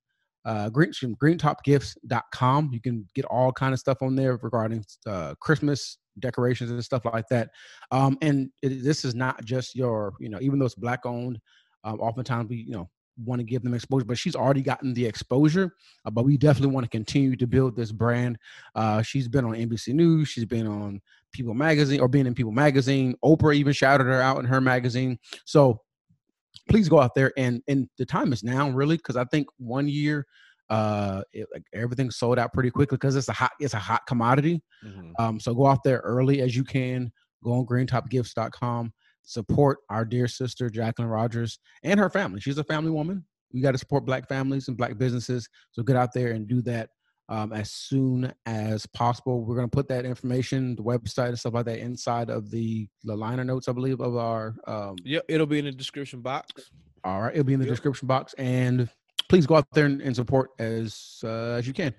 [0.47, 2.71] uh, green, greentopgifts.com.
[2.73, 7.05] You can get all kind of stuff on there regarding uh, Christmas decorations and stuff
[7.05, 7.51] like that.
[7.91, 11.39] Um, and it, this is not just your, you know, even though it's black owned,
[11.83, 12.89] um, oftentimes we, you know,
[13.25, 15.75] want to give them exposure, but she's already gotten the exposure.
[16.05, 18.39] Uh, but we definitely want to continue to build this brand.
[18.75, 20.29] Uh, she's been on NBC News.
[20.29, 21.01] She's been on
[21.33, 23.15] People Magazine or being in People Magazine.
[23.25, 25.19] Oprah even shouted her out in her magazine.
[25.45, 25.81] So
[26.69, 29.89] please go out there and and the time is now really because I think one
[29.89, 30.27] year
[30.69, 34.03] uh it, like everything sold out pretty quickly because it's a hot it's a hot
[34.09, 34.61] commodity
[35.21, 37.13] um so go out there early as you can
[37.45, 38.93] go on greentopgifts.com
[39.27, 43.73] support our dear sister jacquelyn rodgers and her family she's a family woman we got
[43.73, 46.89] to support black families and black businesses so get out there and do that
[47.29, 51.55] um, as soon as possible we're going to put that information the website and stuff
[51.55, 55.47] like that inside of the, the liner notes i believe of our um, Yep, it'll
[55.47, 56.71] be in the description box.
[57.05, 57.73] all right, it'll be in the Yep.
[57.73, 58.33] description box.
[58.39, 58.89] And
[59.29, 61.93] please go out there and, and support as uh, as you can.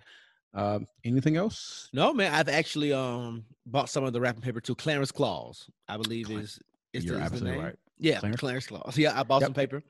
[0.54, 1.90] Um, anything else?
[1.94, 4.76] No, man, I've actually um bought some of the wrapping paper too.
[4.76, 6.58] Clarence Claus, I believe is
[6.98, 7.66] is You're the, is the absolutely name.
[7.66, 7.76] right.
[8.00, 8.40] Yeah, Clarence.
[8.40, 8.68] Clarence.
[8.68, 8.98] Claus.
[8.98, 9.48] Yeah, I bought Yep.
[9.48, 9.84] some paper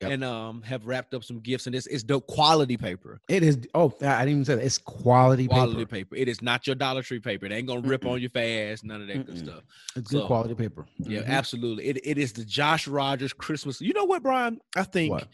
[0.00, 0.10] Yep.
[0.10, 3.20] and um have wrapped up some gifts, and it's it's dope quality paper.
[3.28, 3.58] It is.
[3.74, 4.64] Oh, I didn't even say that.
[4.64, 5.86] It's quality, Quality paper.
[5.90, 6.16] paper.
[6.16, 7.46] It is not your Dollar Tree paper.
[7.46, 8.12] It ain't gonna rip Mm-mm.
[8.12, 8.84] on you fast.
[8.84, 9.38] None of that good Mm-mm.
[9.38, 9.62] stuff.
[9.96, 10.86] It's good quality paper.
[10.98, 11.26] Yeah, Mhm.
[11.26, 11.84] absolutely.
[11.86, 13.80] It it is the Josh Rogers Christmas.
[13.80, 14.58] You know what, Bryan?
[14.76, 15.28] I think What?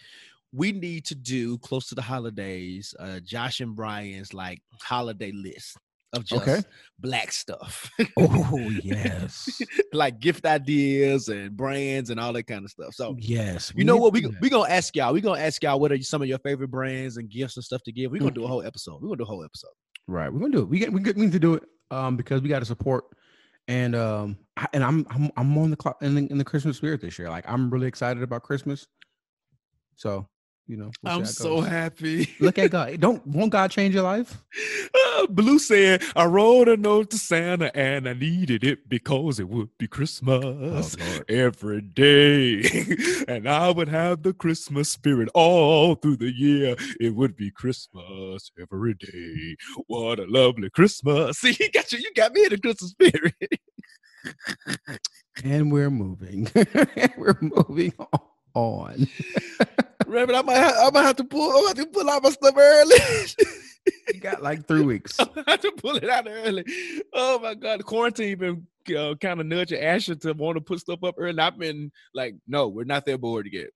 [0.53, 2.95] we need to do close to the holidays.
[2.99, 5.77] Uh, Josh and Bryan's like holiday list
[6.15, 6.63] of just Okay.
[6.99, 7.91] black stuff.
[8.17, 9.61] Oh yes,
[9.93, 12.95] like gift ideas and brands and all that kind of stuff.
[12.95, 13.73] So yes.
[13.77, 14.13] you know what?
[14.13, 15.13] We we gonna ask y'all.
[15.13, 17.83] We gonna ask y'all what are some of your favorite brands and gifts and stuff
[17.85, 18.11] to give.
[18.11, 18.53] We're gonna do a Mm-hmm.
[18.53, 19.03] whole episode.
[19.03, 19.71] We're gonna do a whole episode.
[20.07, 20.33] right.
[20.33, 20.69] We're gonna do it.
[20.69, 23.05] We get we, get, we need to do it um because we got to support
[23.67, 26.79] and um I, and I'm I'm I'm on the clock in the, in the Christmas
[26.79, 27.29] spirit this year.
[27.29, 28.87] Like I'm really excited about Christmas.
[29.97, 30.27] So
[30.69, 32.29] you know, I'm so happy.
[32.41, 33.01] Look at God.
[33.01, 34.37] Don't won't God change your life?
[34.95, 39.49] Uh, Blue said, I wrote a note to Santa and I needed it because it
[39.49, 42.63] would be Christmas Oh, every day.
[43.29, 46.77] and I would have the Christmas spirit all through the year.
[47.01, 49.57] It would be Christmas every day.
[49.87, 51.39] What a lovely Christmas.
[51.41, 53.35] See, you got you, you got me in the Christmas spirit.
[55.45, 56.51] And we're moving.
[57.17, 58.21] we're moving on.
[58.55, 59.07] On,
[60.07, 62.23] remember, I might have, I might have to pull I might have to pull out
[62.23, 62.97] my stuff early.
[64.13, 65.17] You got like three weeks.
[65.21, 66.65] I have to pull it out early.
[67.13, 70.81] Oh my god, the quarantine been uh, kind of nudging Asher to want to put
[70.81, 71.39] stuff up early.
[71.39, 73.69] I've been like, no, we're not that bored yet.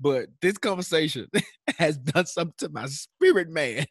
[0.00, 1.28] But this conversation
[1.78, 3.86] has done something to my spirit, man.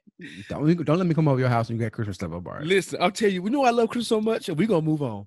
[0.50, 2.46] Don't don't let me come over your house and you got Christmas stuff up.
[2.46, 2.64] All right.
[2.64, 5.02] Listen, I'll tell you, we know I love Christmas so much, and we're gonna move
[5.02, 5.26] on.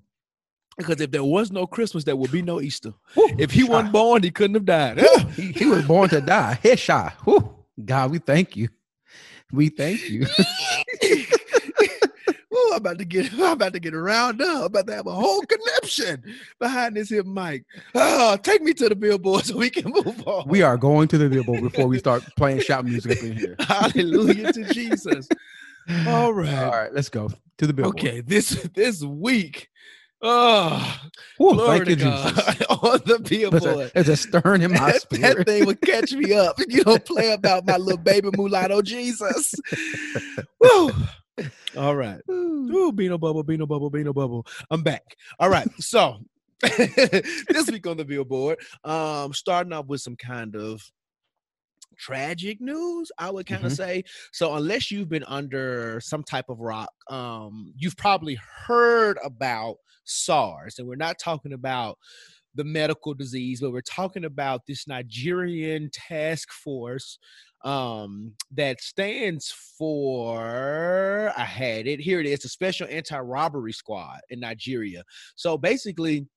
[0.77, 2.93] Because if there was no Christmas, there would be no Easter.
[3.15, 3.69] Woo, If he shot.
[3.69, 4.99] wasn't born, he couldn't have died.
[5.35, 6.59] He, he was born to die.
[6.63, 7.25] Headshot.
[7.25, 7.55] Woo.
[7.83, 8.69] God, we thank you.
[9.51, 10.25] We thank you.
[12.53, 14.49] Ooh, I'm about to get I'm about to get around up.
[14.59, 16.23] I'm about to have a whole conniption
[16.59, 17.65] behind this here mic.
[17.93, 20.47] Oh, take me to the billboard so we can move on.
[20.47, 23.55] we are going to the billboard before we start playing shout music up in here.
[23.59, 25.27] Hallelujah to Jesus.
[26.07, 26.53] All right.
[26.53, 27.99] All right, let's go to the billboard.
[27.99, 29.69] Okay, this this week.
[30.21, 30.99] Oh,
[31.39, 32.35] glory thank you, God.
[32.35, 32.61] Jesus.
[32.69, 33.63] on the billboard.
[33.63, 36.55] a, there's a stirring in my that, that thing would catch me up.
[36.67, 39.55] You don't play about my little baby mulatto Jesus.
[40.59, 40.91] Woo.
[41.77, 42.19] All right.
[42.29, 44.45] Ooh, Beano Bubble, Beano Bubble, Beano Bubble.
[44.71, 45.15] I'm back.
[45.39, 45.67] All right.
[45.79, 46.17] So
[46.61, 50.81] this week on the billboard, um, starting off with some kind of
[51.97, 53.75] tragic news, I would kind of Mhm.
[53.75, 54.03] say.
[54.31, 60.79] So unless you've been under some type of rock, um, you've probably heard about SARS,
[60.79, 61.97] and we're not talking about
[62.55, 67.19] the medical disease, but we're talking about this Nigerian task force
[67.63, 72.19] um, that stands for I had it here.
[72.19, 75.03] It is the Special Anti-Robbery Squad in Nigeria.
[75.35, 76.27] So basically,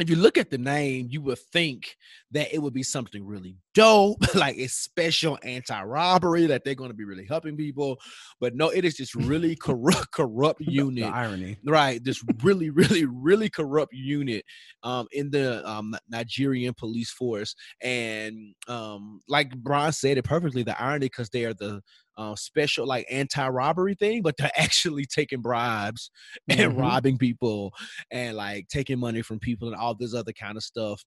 [0.00, 1.96] if you look at the name, you would think
[2.32, 6.96] that it would be something really dope, like it's special anti-robbery that they're going to
[6.96, 7.98] be really helping people.
[8.40, 11.58] But no, it is just really corrupt, corrupt unit The irony.
[11.66, 14.44] right this really really really corrupt unit
[14.82, 20.78] um in the um nigerian police force and um like bryan said it perfectly the
[20.80, 21.80] irony because they are the
[22.16, 26.10] uh, special like anti-robbery thing but they're actually taking bribes
[26.48, 26.76] and Mhm.
[26.76, 27.72] robbing people
[28.10, 31.02] and like taking money from people and all this other kind of stuff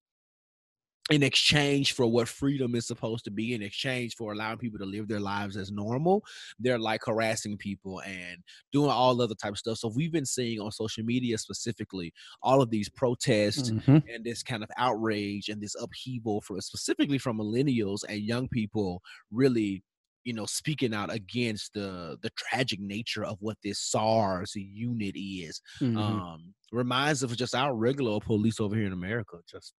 [1.10, 4.86] in exchange for what freedom is supposed to be in exchange for allowing people to
[4.86, 6.24] live their lives as normal
[6.60, 8.43] they're like harassing people and
[8.74, 12.62] doing all other type of stuff so we've been seeing on social media specifically all
[12.62, 14.04] of these protests Mhm.
[14.13, 19.02] and this kind of outrage and this upheaval from specifically from millennials and young people
[19.32, 19.84] really
[20.26, 25.62] you know speaking out against the the tragic nature of what this SARS unit is
[25.82, 25.96] Mhm.
[25.96, 29.74] um reminds of just our regular police over here in America just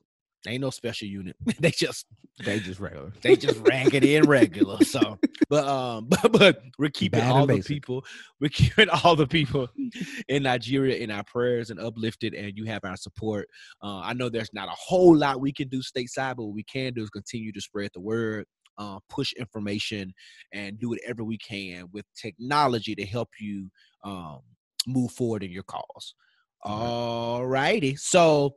[0.47, 2.07] ain't no special unit they just
[2.45, 3.13] they just regular.
[3.23, 4.83] they just ragged in regular.
[4.85, 5.19] So,
[5.51, 8.05] but um, but, but we're keeping Bad all the people,
[8.41, 9.69] we're keeping all the people
[10.29, 13.49] in Nigeria in our prayers and uplifted, and you have our support.
[13.83, 16.65] Uh, I know there's not a whole lot we can do stateside, but what we
[16.65, 18.45] can do is continue to spread the word.
[18.81, 20.15] Uh, push information
[20.53, 23.69] and do whatever we can with technology to help you
[24.05, 24.39] um,
[24.87, 26.15] move forward in your cause.
[26.63, 27.97] All righty.
[27.97, 28.55] So,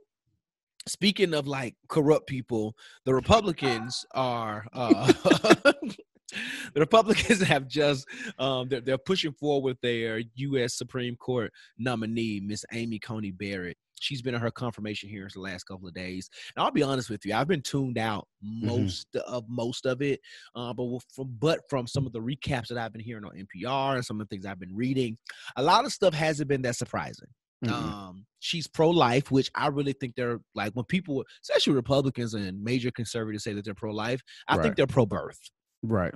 [0.88, 5.12] speaking of like corrupt people, the Republicans are uh
[6.74, 8.08] the Republicans have just
[8.40, 10.76] um, they're, they're pushing forward with their U.S.
[10.78, 13.78] Supreme Court nominee, Miss Amy Coney Barrett.
[14.00, 17.10] She's been in her confirmation hearings the last couple of days, and I'll be honest
[17.10, 20.20] with you, I've been tuned out most of most of it,
[20.56, 23.96] uh, but from but from some of the recaps that I've been hearing on NPR
[23.96, 25.18] and some of the things I've been reading,
[25.56, 27.28] a lot of stuff hasn't been that surprising.
[27.64, 27.72] Mhm.
[27.72, 32.90] Um, she's pro-life, which I really think they're like when people, especially Republicans and major
[32.92, 34.22] conservatives, say that they're pro-life.
[34.48, 34.64] I Right.
[34.64, 35.40] think they're pro-birth
[35.84, 36.14] right.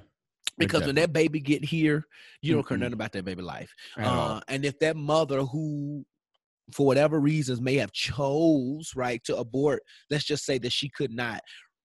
[0.58, 2.06] because when that baby get here,
[2.42, 3.72] you don't care nothing about that baby life.
[3.96, 6.06] Uh, and if that mother who,
[6.74, 11.12] for whatever reasons, may have chose right to abort, let's just say that she could
[11.12, 11.42] not,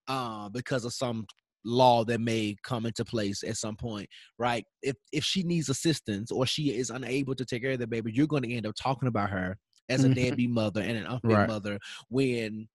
[0.08, 1.26] uh, because of some
[1.64, 4.64] law that may come into place at some point, right?
[4.82, 8.12] If if she needs assistance or she is unable to take care of the baby,
[8.14, 9.56] you're going to end up talking about her
[9.88, 10.10] as a Mhm.
[10.10, 11.40] deadbeat mother and an unfit Right.
[11.40, 12.68] mother when.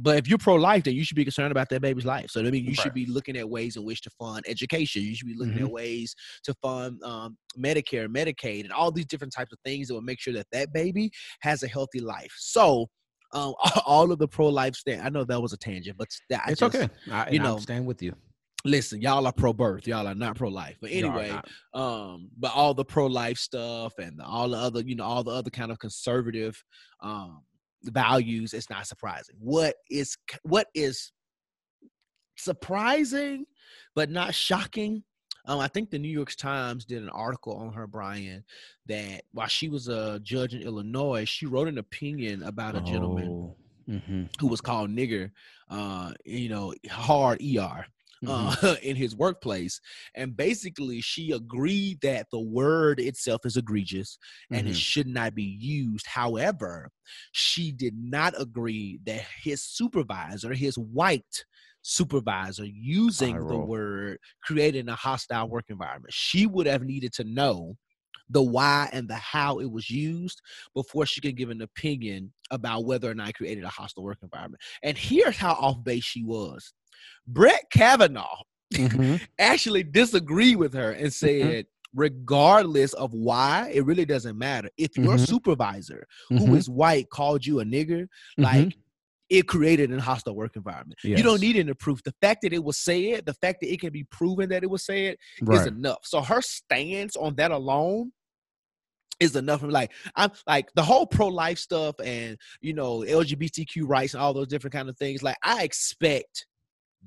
[0.00, 2.30] But if you're pro-life, then you should be concerned about that baby's life.
[2.30, 5.02] So I mean, you should be looking at ways in which to fund education.
[5.02, 5.60] You should be looking Mhm.
[5.60, 6.14] at ways
[6.44, 10.20] to fund um, Medicare, Medicaid, and all these different types of things that will make
[10.20, 11.10] sure that that baby
[11.40, 12.32] has a healthy life.
[12.38, 12.86] So,
[13.32, 13.54] um,
[13.86, 15.02] all of the pro-life stand.
[15.02, 16.88] I know that was a tangent, but that I it's just- okay.
[17.10, 18.14] I, you know, know, stand with you.
[18.64, 19.86] Listen, y'all are pro-birth.
[19.86, 20.76] Y'all are not pro-life.
[20.80, 21.30] But anyway,
[21.74, 25.50] um, but all the pro-life stuff and all the other, you know, all the other
[25.50, 26.62] kind of conservative
[27.00, 27.42] um
[27.84, 29.36] values, it's not surprising.
[29.38, 31.12] What is what is
[32.36, 33.44] surprising
[33.94, 35.04] but not shocking?
[35.48, 38.44] Um, I think the New York Times did an article on her, Bryan,
[38.86, 43.34] that while she was a judge in Illinois, she wrote an opinion about a gentleman
[43.34, 43.56] Oh.
[43.88, 44.30] Mhm.
[44.40, 45.32] who was called nigger,
[45.70, 47.86] uh, you know, hard ER
[48.26, 48.78] uh, Mhm.
[48.82, 49.80] in his workplace.
[50.14, 54.18] And basically, she agreed that the word itself is egregious
[54.52, 54.76] and it Mhm.
[54.76, 56.06] should not be used.
[56.06, 56.90] However,
[57.32, 61.44] she did not agree that his supervisor, his white
[61.88, 66.12] supervisor, using the word created a hostile work environment.
[66.12, 67.76] She would have needed to know
[68.28, 70.42] the why and the how it was used
[70.74, 74.18] before she could give an opinion about whether or not it created a hostile work
[74.22, 74.60] environment.
[74.82, 76.74] And here's how off base she was.
[77.26, 78.42] Brett Kavanaugh
[78.76, 79.20] Mhm.
[79.38, 84.68] actually disagreed with her and said, regardless of why, it really doesn't matter.
[84.76, 85.26] If your Mhm.
[85.26, 86.74] supervisor, who is Mhm.
[86.74, 88.44] white, called you a nigger, Mhm.
[88.44, 88.76] like
[89.30, 90.98] it created a hostile work environment.
[91.02, 92.02] You don't need any proof.
[92.02, 94.70] The fact that it was said, the fact that it can be proven that it
[94.70, 95.16] was said,
[95.50, 96.00] is enough.
[96.04, 98.12] So her stance on that alone
[99.20, 99.62] is enough.
[99.62, 104.22] I'm like, I'm like the whole pro life stuff and you know LGBTQ rights and
[104.22, 105.22] all those different kind of things.
[105.22, 106.46] Like I expect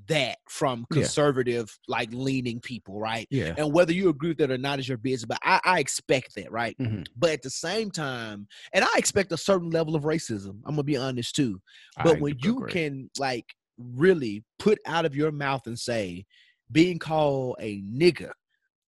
[0.08, 0.96] that from Yeah.
[0.96, 3.28] conservative, like leaning people, right?
[3.30, 3.54] Yeah.
[3.58, 6.36] And whether you agree with that or not is your business, but I, I expect
[6.36, 6.78] that, right?
[6.80, 7.06] Mhm.
[7.16, 10.62] But at the same time, and I expect a certain level of racism.
[10.66, 11.62] I'm gonna be honest too.
[12.04, 16.26] But I when you can like really put out of your mouth and say,
[16.72, 18.32] being called a nigger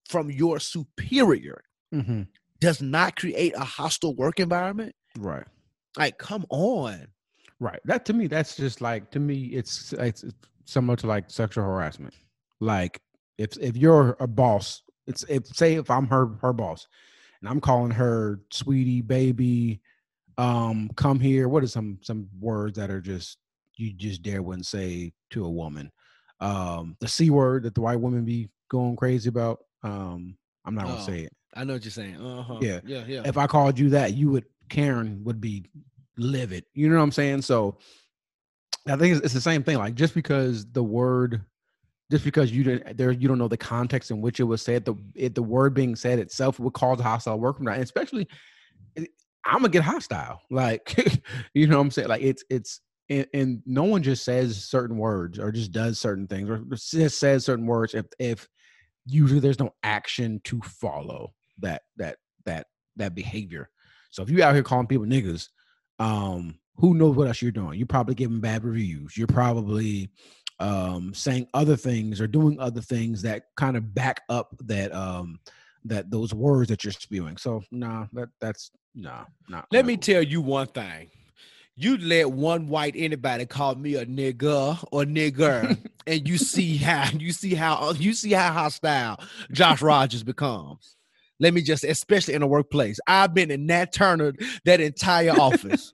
[0.08, 1.64] from your superior
[1.94, 2.28] Mhm.
[2.60, 4.96] does not create a hostile work environment.
[5.18, 5.48] right.
[5.98, 7.08] Like, come on.
[7.60, 7.80] Right.
[7.86, 10.24] That to me, that's just like to me, it's it's
[10.66, 12.14] similar to like sexual harassment.
[12.60, 13.02] Like
[13.38, 16.88] if if you're a boss, it's if say if I'm her her boss,
[17.42, 19.82] and I'm calling her sweetie, baby,
[20.38, 21.48] um, come here.
[21.48, 23.38] What are some some words that are just
[23.76, 25.92] you just dare wouldn't say to a woman?
[26.40, 29.60] Um, the c word that the white women be going crazy about.
[29.84, 31.06] Um, I'm not gonna Oh.
[31.06, 31.34] say it.
[31.56, 32.16] I know what you're saying.
[32.16, 32.58] Uh-huh.
[32.62, 32.80] Yeah.
[32.86, 33.22] Yeah, yeah.
[33.26, 35.66] if I called you that, you would Karen would be
[36.18, 36.66] livid.
[36.74, 37.42] You know what I'm saying?
[37.44, 37.78] So
[38.88, 39.78] I think it's, the same thing.
[39.78, 41.42] Like just because the word,
[42.12, 44.86] just because you didn't there, you don't know the context in which it was said.
[44.86, 47.76] The it, the word being said itself would cause a hostile work from that.
[47.76, 48.28] And especially,
[49.46, 50.42] I'm gonna get hostile.
[50.52, 50.96] Like
[51.54, 52.10] you know what I'm saying?
[52.10, 52.82] Like it's it's.
[53.10, 57.20] And, and no one just says certain words or just does certain things or just
[57.20, 58.48] says certain words if if
[59.06, 63.70] usually there's no action to follow that that that that behavior.
[64.10, 65.50] So if you out here calling people niggas,
[66.00, 67.78] um, who knows what else you're doing?
[67.78, 69.18] You're probably giving bad reviews.
[69.18, 70.10] You're probably
[70.60, 75.40] um saying other things or doing other things that kind of back up that um
[75.86, 77.38] that those words that you're spewing.
[77.38, 79.64] So nah, that that's nah, nah.
[79.72, 79.88] Let nah.
[79.88, 81.10] me tell you one thing.
[81.76, 87.10] You let one white anybody call me a nigger or nigger, and you see how
[87.18, 89.20] you see how you see how hostile
[89.52, 90.96] Josh Rogers becomes.
[91.40, 94.34] Let me just, especially in the workplace, I've been in Nat Turner
[94.66, 95.92] that entire office,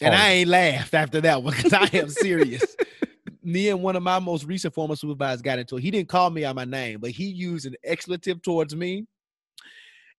[0.00, 0.18] and Oh.
[0.18, 2.64] I ain't laughed after that one because I am serious.
[3.42, 5.82] Me and one of my most recent former supervisors got into it.
[5.82, 9.06] He didn't call me on my name, but he used an expletive towards me.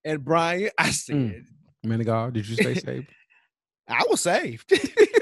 [0.03, 1.45] And Bryan, I said, Mm.
[1.83, 3.05] Man of God, did you stay safe?
[3.87, 4.71] I was saved.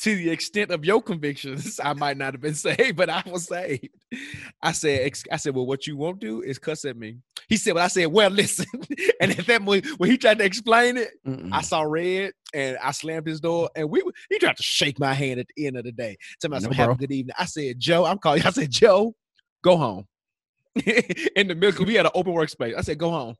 [0.00, 3.46] to the extent of your convictions, I might not have been saved, but I was
[3.46, 3.88] saved.
[4.62, 7.18] I said, ex- I said, well, what you won't do is cuss at me.
[7.48, 8.66] He said, well, I said, well, listen.
[9.20, 11.50] and at that point, when he tried to explain it, Mm-mm.
[11.52, 15.14] I saw red and I slammed his door and we he tried to shake my
[15.14, 16.16] hand at the end of the day.
[16.40, 17.34] Tell me, No, have a good evening.
[17.38, 18.48] I said, Joe, I'm calling you.
[18.48, 19.14] I said, Joe,
[19.62, 20.06] go home.
[20.74, 22.76] in the middle, we had an open workspace.
[22.76, 23.34] I said, go home.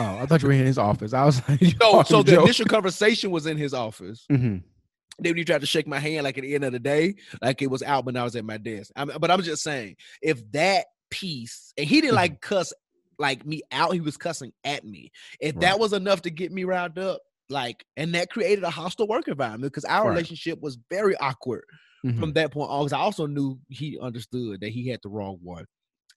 [0.00, 1.12] oh, I thought you were in his office.
[1.12, 2.42] I was like, No, so the Joe?
[2.42, 4.24] initial conversation was in his office.
[4.30, 4.62] Mhm.
[5.18, 7.14] Then when he tried to shake my hand, like at the end of the day,
[7.42, 8.92] like it was out when I was at my desk.
[8.96, 12.16] I mean, but I'm just saying, if that piece, and he didn't Mhm.
[12.16, 12.72] like cuss
[13.18, 15.10] like me out, he was cussing at me.
[15.38, 15.60] If Right.
[15.60, 19.28] that was enough to get me riled up, like, and that created a hostile work
[19.28, 20.14] environment because our Right.
[20.14, 21.64] relationship was very awkward
[22.04, 22.18] Mhm.
[22.18, 22.80] from that point on.
[22.82, 25.66] Because I also knew he understood that he had the wrong one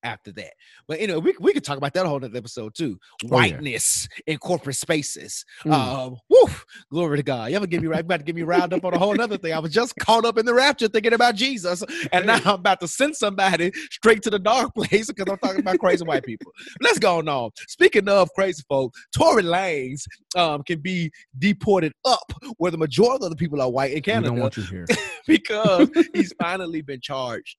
[0.05, 0.53] after that.
[0.87, 2.97] But anyway, we, we could talk about that whole other episode too.
[3.23, 3.29] Oh, yeah.
[3.29, 5.43] Whiteness in corporate spaces.
[5.65, 5.73] Mm.
[5.73, 6.47] Um, woo,
[6.91, 7.49] glory to God.
[7.49, 8.01] You ever get me right?
[8.01, 9.53] About to get me riled up on a whole other thing.
[9.53, 12.79] I was just caught up in the rapture thinking about Jesus, and now I'm about
[12.81, 16.51] to send somebody straight to the dark place because I'm talking about crazy white people.
[16.81, 17.51] Let's go on.
[17.67, 23.31] Speaking of crazy folk, Tory Lanez um, can be deported up, where the majority of
[23.31, 24.85] the people are white in Canada don't want you here.
[25.27, 27.57] because he's finally been charged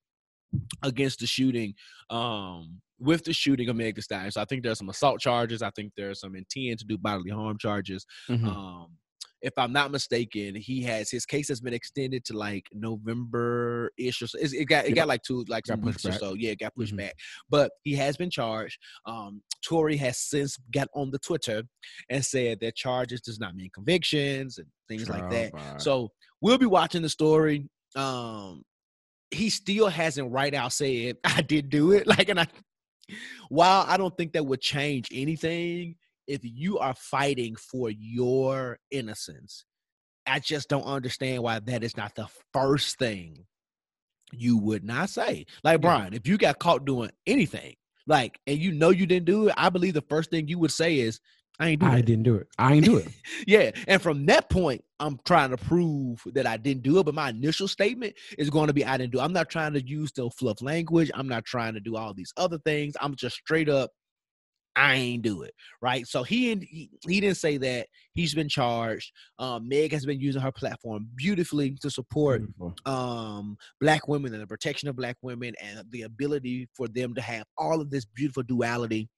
[0.83, 1.75] against the shooting
[2.11, 4.31] um with the shooting of Meg Stallion.
[4.31, 5.61] So I think there's some assault charges.
[5.61, 8.07] I think there's some intent to do bodily harm charges.
[8.29, 8.47] Mhm.
[8.47, 8.87] Um
[9.43, 14.23] if I'm not mistaken, he has his case has been extended to like November ish
[14.23, 14.39] or so.
[14.39, 14.97] It's- It got it Yep.
[14.97, 16.35] got like two like Got some weeks or so.
[16.35, 16.99] Yeah, it got pushed Mhm.
[16.99, 17.15] back.
[17.51, 18.79] But he has been charged.
[19.05, 21.65] Um Tory has since got on the Twitter
[22.09, 25.53] and said that charges does not mean convictions and things like that.
[25.53, 25.77] Bye.
[25.79, 27.69] So we'll be watching the story.
[27.95, 28.63] Um,
[29.31, 32.07] he still hasn't right out said I did do it.
[32.17, 32.47] Like, and I,
[33.49, 39.65] while I don't think that would change anything, if you are fighting for your innocence,
[40.27, 43.47] I just don't understand why that is not the first thing
[44.33, 45.47] you would not say.
[45.63, 45.81] Like.
[45.81, 47.77] Bryan, if you got caught doing anything,
[48.09, 50.73] like, and you know you didn't do it, I believe the first thing you would
[50.73, 51.21] say is,
[51.59, 52.49] "I ain't do I that." didn't do it.
[52.59, 53.09] I ain't do it.
[53.47, 57.05] Yeah, and from that point, I'm trying to prove that I didn't do it.
[57.05, 59.19] But my initial statement is going to be I didn't do.
[59.21, 59.23] it.
[59.23, 61.11] I'm not trying to use the fluff language.
[61.15, 62.95] I'm not trying to do all these other things.
[63.01, 63.91] I'm just straight up.
[64.79, 66.07] I ain't do it right.
[66.07, 67.87] So he he, he didn't say that.
[68.13, 69.11] He's been charged.
[69.39, 72.75] Um, Meg has been using her platform beautifully to support Beautiful.
[72.85, 77.23] um black women and the protection of black women and the ability for them to
[77.23, 79.09] have all of this beautiful duality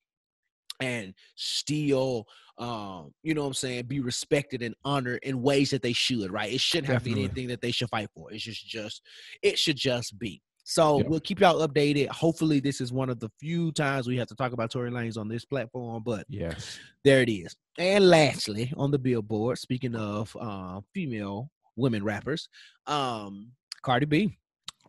[0.81, 2.27] and still
[2.59, 6.31] um you know what i'm saying be respected and honored in ways that they should
[6.31, 9.03] right it shouldn't have to be anything that they should fight for it's just just
[9.43, 11.07] it should just be so Yep.
[11.09, 14.35] we'll keep y'all updated hopefully this is one of the few times we have to
[14.35, 16.79] talk about Tory Lanez on this platform but Yes.
[17.05, 17.57] there it is.
[17.79, 22.49] And lastly, on the billboard, speaking of uh, female women rappers,
[22.87, 24.37] um, Cardi B.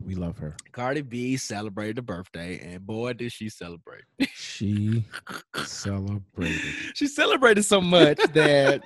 [0.04, 0.56] We love her.
[0.72, 4.04] Cardi B celebrated a birthday, and boy, did she celebrate.
[4.34, 5.04] She
[5.64, 6.60] celebrated.
[6.94, 8.82] she celebrated so much that,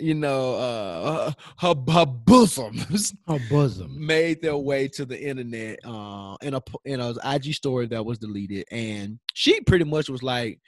[0.00, 3.94] you know, uh, her, her bosoms Her bosom.
[4.06, 8.18] made their way to the internet uh, in a in a IG story that was
[8.18, 10.60] deleted, and she pretty much was like,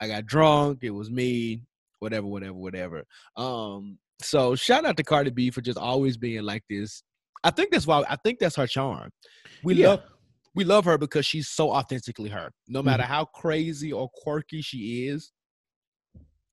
[0.00, 0.80] "I got drunk.
[0.82, 1.62] It was me.
[2.00, 3.04] Whatever, whatever, whatever."
[3.36, 7.02] Um, so shout out to Cardi B for just always being like this.
[7.44, 9.10] I think that's why I think that's her charm.
[9.62, 9.88] We Yeah.
[9.90, 10.02] love
[10.54, 12.50] we love her because she's so authentically her.
[12.66, 15.30] No matter how crazy or quirky she is,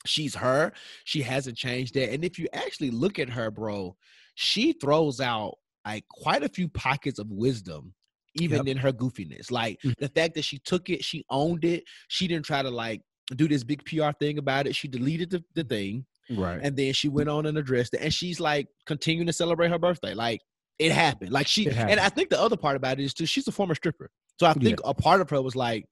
[0.06, 0.71] she's her.
[1.04, 2.12] She hasn't changed that.
[2.13, 3.95] And if you actually look at her, bro,
[4.36, 7.93] she throws out like quite a few pockets of wisdom
[8.36, 8.67] even Yep.
[8.67, 9.50] in her goofiness.
[9.50, 9.95] Like Mhm.
[9.97, 11.84] the fact that she took it, she owned it.
[12.08, 13.02] She didn't try to like
[13.36, 14.76] do this big PR thing about it.
[14.76, 16.60] She deleted the, the thing Right.
[16.62, 18.02] and then she went on and addressed it.
[18.02, 20.13] And she's like continuing to celebrate her birthday.
[20.13, 20.41] Like
[20.79, 21.31] it happened.
[21.31, 21.99] Like she and.
[21.99, 24.09] I think the other part about it is too, she's a former stripper.
[24.39, 25.85] So I think a part of her was like,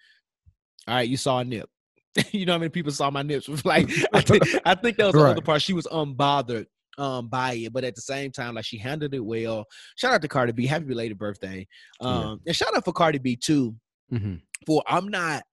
[0.87, 1.69] all right, you saw a nip.
[2.31, 3.49] you know how many people saw my nips?
[3.65, 5.61] like I think I think that was the other part.
[5.61, 6.65] She was unbothered
[6.97, 9.65] um by it, but at the same time, like she handled it well.
[9.97, 10.65] Shout out to Cardi B.
[10.65, 11.67] Happy belated birthday.
[11.99, 12.07] Yeah.
[12.07, 13.75] Um and shout out for Cardi B too
[14.13, 14.41] Mhm.
[14.67, 15.43] for I'm not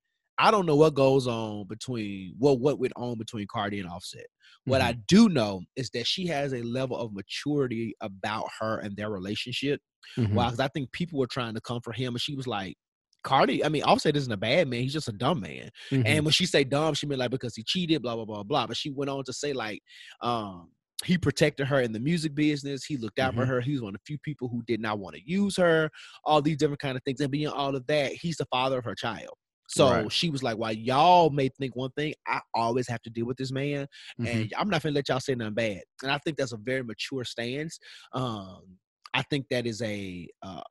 [0.43, 4.27] I don't know what goes on between well what went on between Cardi and Offset.
[4.65, 5.01] What I Mm-hmm.
[5.09, 9.81] do know is that she has a level of maturity about her and their relationship.
[10.19, 10.35] Mhm.
[10.35, 12.77] Wow, because I think people were trying to come for him, and she was like,
[13.23, 15.71] Cardi, I mean, Offset isn't a bad man, he's just a dumb man.
[15.91, 16.03] Mhm.
[16.07, 18.67] And when she say dumb, she meant like because he cheated, blah, blah, blah, blah.
[18.67, 19.81] But she went on to say, like,
[20.23, 20.73] um,
[21.05, 22.85] he protected her in the music business.
[22.85, 23.49] He looked out for Mhm.
[23.49, 23.61] her.
[23.61, 25.91] He was one of the few people who did not want to use her,
[26.25, 27.21] all these different kind of things.
[27.21, 29.35] And beyond all of that, he's the father of her child.
[29.73, 30.13] So Right.
[30.13, 33.39] she was like, while y'all may think one thing, I always have to deal with
[33.39, 33.87] this man.
[34.21, 34.27] Mhm.
[34.43, 35.83] And I'm not gonna let y'all say nothing bad.
[36.03, 37.79] And I think that's a very mature stance.
[38.13, 38.79] Um,
[39.15, 40.63] I think that is a uh,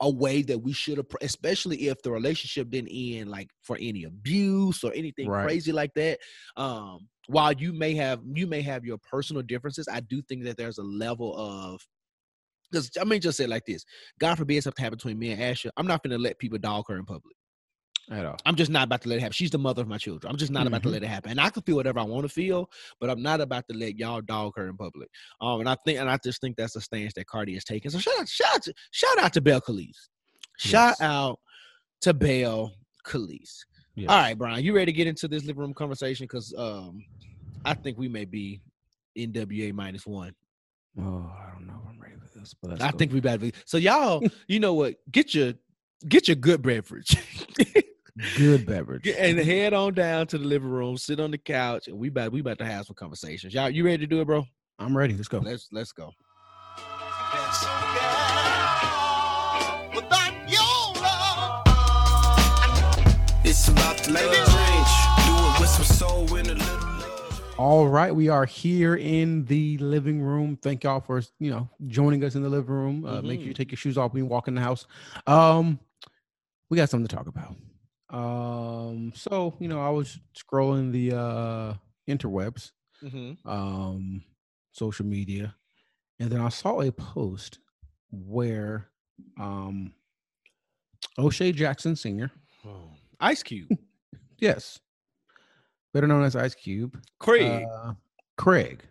[0.00, 4.04] a way that we should, appro- especially if the relationship didn't end like for any
[4.04, 5.44] abuse or anything Right.
[5.44, 6.18] crazy like that.
[6.56, 10.56] Um, while you may have you may have your personal differences, I do think that
[10.56, 11.80] there's a level of
[12.70, 13.84] because I mean, just say it like this:
[14.20, 15.70] God forbid something happen between me and Asha.
[15.76, 17.36] I'm not gonna let people dog her in public.
[18.10, 18.36] At all.
[18.46, 19.32] I'm just not about to let it happen.
[19.34, 20.30] She's the mother of my children.
[20.30, 20.92] I'm just not about to Mhm.
[20.92, 21.30] let it happen.
[21.32, 23.98] And I can feel whatever I want to feel, but I'm not about to let
[23.98, 25.10] y'all dog her in public.
[25.42, 27.90] Um, and I think, and I just think that's the stance that Cardi is taking.
[27.90, 29.96] So shout out, shout out, to, shout out to Belcalis.
[30.56, 31.00] Shout Yes.
[31.02, 31.38] out
[32.00, 32.72] to Belle
[33.06, 33.58] Calise.
[33.94, 34.08] Yes.
[34.10, 36.24] All right, Bryan, you ready to get into this living room conversation?
[36.24, 37.04] Because um,
[37.64, 38.60] I think we may be
[39.18, 40.32] NWA minus one.
[40.98, 41.02] Oh,
[41.36, 42.96] I don't know if I'm ready for this, but I go.
[42.98, 43.20] think we.
[43.20, 43.52] Be.
[43.66, 44.94] So y'all, you know what?
[45.10, 45.54] Get your
[46.08, 47.16] get your good beverage.
[48.36, 49.06] good beverage.
[49.08, 52.32] And head on down to the living room, sit on the couch, and we about
[52.32, 53.54] we about to have some conversations.
[53.54, 54.44] Y'all, you ready to do it, bro?
[54.78, 55.14] I'm ready.
[55.14, 55.38] Let's go.
[55.38, 56.12] Let's let's go.
[63.44, 65.26] It's about the love change.
[65.26, 67.42] Do it with some soul in a little love.
[67.58, 70.56] All right, we are here in the living room.
[70.60, 73.04] Thank y'all for you know joining us in the living room.
[73.06, 73.56] Uh, Make sure you Mhm.
[73.56, 74.86] take your shoes off when you walk in the house.
[75.26, 75.78] Um,
[76.68, 77.54] we got something to talk about.
[78.10, 81.74] Um, so you know, I was scrolling the uh
[82.08, 82.72] interwebs,
[83.04, 83.48] Mm-hmm.
[83.48, 84.24] um,
[84.72, 85.54] social media,
[86.18, 87.58] and then I saw a post
[88.10, 88.88] where
[89.38, 89.92] um
[91.18, 92.30] O'Shea Jackson Sr.,
[92.66, 92.90] Oh.
[93.20, 93.68] Ice Cube,
[94.38, 94.78] yes,
[95.92, 97.64] better known as Ice Cube, Craig.
[97.72, 97.92] Uh,
[98.36, 98.82] Craig.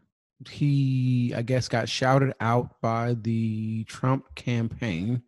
[0.52, 5.24] He, I guess, got shouted out by the Trump campaign.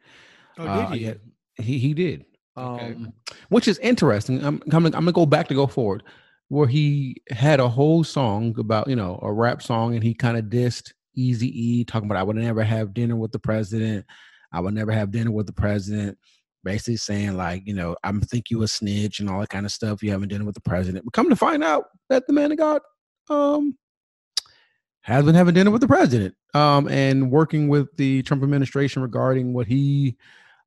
[0.60, 1.06] oh, uh, did he?
[1.06, 1.14] yeah.
[1.58, 2.26] He he did,
[2.60, 2.94] Okay.
[2.94, 3.14] um,
[3.50, 4.44] which is interesting.
[4.44, 6.04] I'm, gonna I'm gonna go back to go forward,
[6.50, 10.38] where he had a whole song about you know a rap song, and he kind
[10.38, 14.06] of dissed Easy E, talking about I would never have dinner with the president.
[14.52, 16.18] I would never have dinner with the president.
[16.64, 19.72] Basically saying like you know I'm think you a snitch and all that kind of
[19.72, 20.04] stuff.
[20.04, 21.06] You haven't dinner with the president.
[21.06, 22.82] But come to find out that the man of God
[23.30, 23.78] um
[25.02, 29.54] has been having dinner with the president um and working with the Trump administration regarding
[29.54, 30.18] what he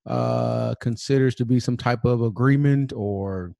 [0.06, 3.54] uh considers to be some type of agreement or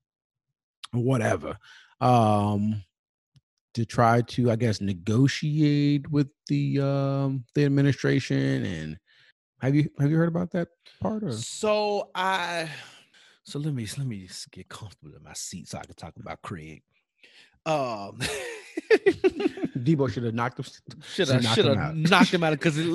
[0.93, 1.57] whatever
[2.01, 2.82] um
[3.74, 8.99] to try to i guess negotiate with the um the administration and
[9.61, 10.68] have you have you heard about that
[11.01, 12.68] part or So I,
[13.45, 16.14] so let me let me just get comfortable in my seat so I can talk
[16.16, 16.82] about Craig.
[17.64, 18.18] Um,
[19.78, 20.64] Deebo should have knocked him
[21.14, 21.97] should have knock should him have out.
[21.97, 22.86] knocked him out because if,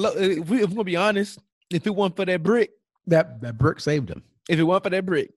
[0.49, 1.39] we, if we're gonna be honest,
[1.69, 2.71] if it wasn't for that brick,
[3.07, 5.31] that that brick saved him if it weren't for that brick,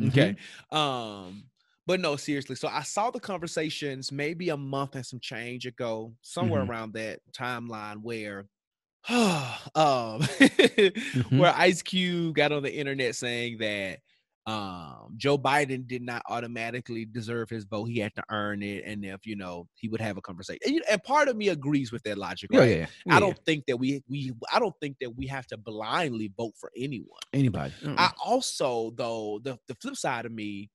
[0.00, 0.08] Mhm.
[0.08, 0.36] okay.
[0.70, 1.44] Um,
[1.86, 2.56] but no, seriously.
[2.56, 6.68] So I saw the conversations maybe a month and some change ago, somewhere Mhm.
[6.68, 8.46] around that timeline where,
[9.08, 11.38] um, Mm-hmm.
[11.38, 14.00] where Ice Cube got on the internet saying that
[14.46, 17.86] um Joe Biden did not automatically deserve his vote.
[17.86, 20.60] He had to earn it, and if you know he would have a conversation.
[20.66, 22.50] And, and part of me agrees with that logic.
[22.52, 22.70] yeah, Right?
[22.78, 25.56] yeah, yeah I don't think that we we I don't think that we have to
[25.56, 27.08] blindly vote for anyone.
[27.32, 30.70] anybody I also, though, the, the flip side of me,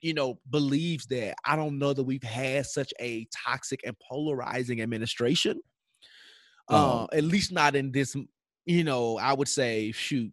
[0.00, 4.80] you know, believes that I don't know that we've had such a toxic and polarizing
[4.82, 5.60] administration.
[6.68, 6.76] Oh.
[6.76, 8.16] Uh, at least not in this,
[8.66, 10.32] you know, I would say, shoot,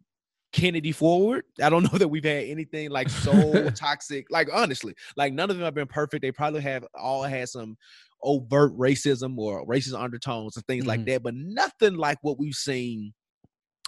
[0.51, 1.43] Kennedy forward.
[1.61, 4.27] I don't know that we've had anything like so toxic.
[4.29, 6.21] Like honestly, like none of them have been perfect.
[6.21, 7.77] They probably have all had some
[8.23, 11.05] overt racism or racist undertones and things like Mhm.
[11.05, 13.13] that, but nothing like what we've seen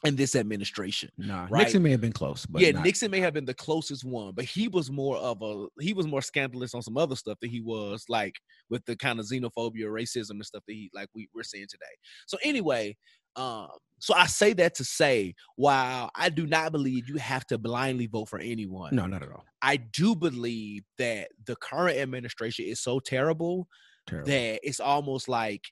[0.04, 1.12] in this administration.
[1.18, 1.62] nah right.
[1.64, 4.34] nixon may have been close but yeah, not- Nixon may have been the closest one,
[4.34, 7.52] but he was more of a he was more scandalous on some other stuff than
[7.52, 8.34] he was like
[8.72, 11.86] with the kind of xenophobia, racism, and stuff that he like we, we're seeing today.
[12.26, 12.98] So anyway,
[13.36, 13.68] um,
[14.00, 18.08] so I say that to say, while I do not believe you have to blindly
[18.08, 22.80] vote for anyone, no not at all I do believe that the current administration is
[22.80, 23.68] so terrible
[24.08, 25.72] terrible that it's almost like,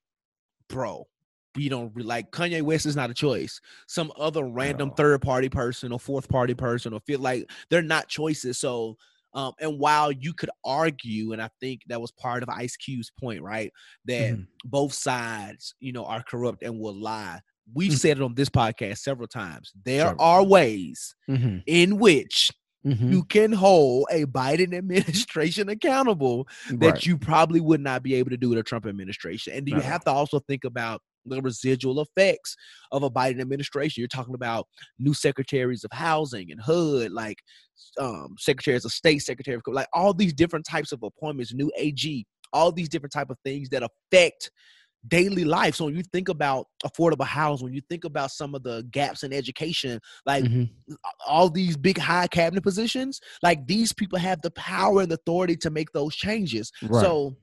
[0.68, 1.08] bro,
[1.56, 3.60] we don't like Kanye West is not a choice.
[3.88, 8.08] Some other random third party person or fourth party person or feel like they're not
[8.08, 8.58] choices.
[8.60, 8.98] So,
[9.34, 13.12] um, and while you could argue, and I think that was part of Ice Cube's
[13.20, 13.72] point, right,
[14.06, 14.48] that Mhm.
[14.66, 17.40] both sides, you know, are corrupt and will lie.
[17.74, 18.00] We've Mhm.
[18.00, 19.72] said it on this podcast several times.
[19.86, 21.64] There Several are ways Mhm.
[21.68, 22.52] in which
[22.86, 23.12] Mhm.
[23.12, 27.06] you can hold a Biden administration accountable that Right.
[27.06, 29.54] you probably would not be able to do with a Trump administration.
[29.54, 32.56] And you Not at have to also think about the residual effects
[32.92, 34.02] of a Biden administration.
[34.02, 34.68] You're talking about
[34.98, 37.38] new secretaries of housing and HUD, like
[38.00, 42.26] um, secretaries of state, secretary of like all these different types of appointments, new AG,
[42.54, 44.52] all these different type of things that affect
[45.08, 45.76] daily life.
[45.76, 49.24] So when you think about affordable housing, when you think about some of the gaps
[49.24, 50.70] in education, like Mhm.
[51.26, 55.70] all these big high cabinet positions, like these people have the power and authority to
[55.70, 56.72] make those changes.
[56.82, 57.02] Right.
[57.02, 57.38] So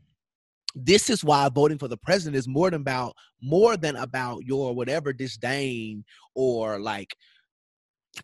[0.74, 4.74] this is why voting for the president is more than about more than about your
[4.74, 6.04] whatever disdain
[6.34, 7.16] or like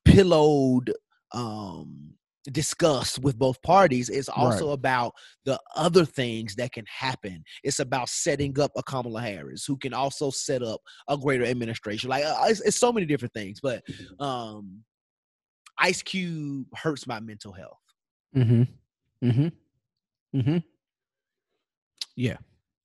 [0.05, 0.93] pillowed
[1.33, 2.13] um
[2.51, 5.13] disgust with both parties it's also about
[5.45, 9.95] the other things that can happen it's about setting up a kamala harris who can
[9.95, 13.81] also set up a greater administration like uh, it's, it's so many different things but
[14.19, 14.81] um
[15.79, 17.79] ice cube hurts my mental health
[18.37, 18.63] Mm-hmm.
[19.29, 20.39] Mm-hmm.
[20.39, 20.57] Mm-hmm.
[22.17, 22.37] Yeah.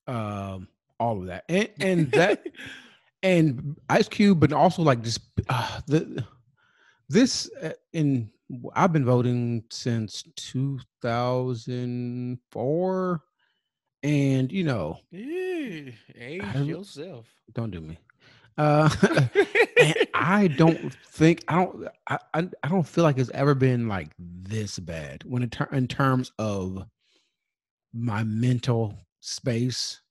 [0.07, 0.67] Um,
[0.99, 1.43] all of that.
[1.49, 2.43] And and that
[3.23, 5.19] and Ice Cube, but also like just
[5.49, 6.23] uh, the
[7.09, 8.29] this uh, in
[8.75, 13.21] I've been voting since 2004
[14.03, 17.97] and you know yeah, age I- yourself don't do me
[18.57, 18.87] uh
[20.13, 24.77] I don't think I don't I, I don't feel like it's ever been like this
[24.79, 26.85] bad when in, ter- in terms of
[27.93, 28.97] my mental
[29.27, 30.01] space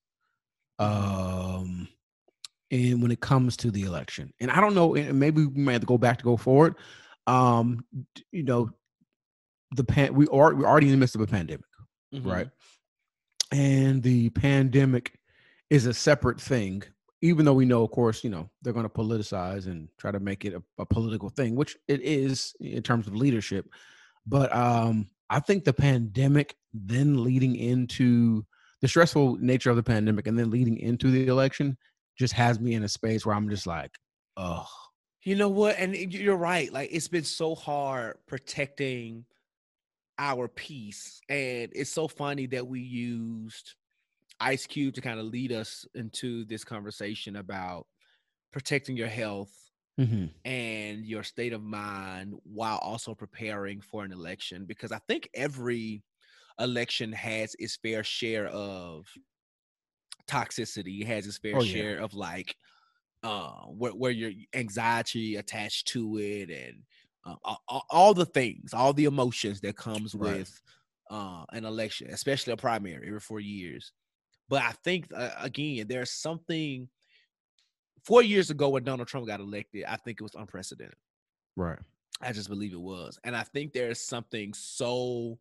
[0.79, 1.89] um
[2.71, 5.81] and when it comes to the election and I don't know maybe we might have
[5.81, 6.75] to go back to go forward
[7.27, 7.85] um
[8.33, 8.71] you know
[9.75, 11.65] the pan we are we're already in the midst of a pandemic
[12.15, 12.25] Mhm.
[12.25, 12.49] right?
[13.53, 15.19] And the pandemic
[15.71, 16.83] is a separate thing,
[17.23, 20.21] even though we know, of course, you know, they're going to politicize and try to
[20.21, 23.69] make it a, a political thing, which it is in terms of leadership.
[24.27, 28.45] But um, I think the pandemic, then leading into
[28.87, 31.79] the stressful nature of the pandemic, and then leading into the election,
[32.19, 33.99] just has me in a space where I'm just like,
[34.37, 34.69] oh,
[35.23, 35.77] You know what?
[35.79, 36.73] And you're right.
[36.73, 39.27] Like it's been so hard protecting
[40.19, 41.21] our peace.
[41.29, 43.75] And it's so funny that we used
[44.41, 47.89] Ice Cube to kind of lead us into this conversation about
[48.53, 54.67] protecting your health mhm, and your state of mind while also preparing for an election.
[54.67, 56.05] Because I think every
[56.59, 59.07] election has its fair share of
[60.27, 61.87] toxicity, it has its fair Oh, yeah.
[61.87, 62.57] share of like
[63.25, 66.85] uh where, where your anxiety attached to it and
[67.25, 67.37] uh,
[67.69, 70.47] all- all, the things all the emotions that comes Right.
[70.47, 70.63] with
[71.11, 73.93] uh an election especially a primary every four years
[74.49, 76.89] but i think uh, again there's something
[78.05, 80.97] four years ago when donald trump got elected i think it was unprecedented
[81.57, 81.81] right,
[82.21, 83.19] I just believe it was.
[83.25, 85.39] And I think there's something so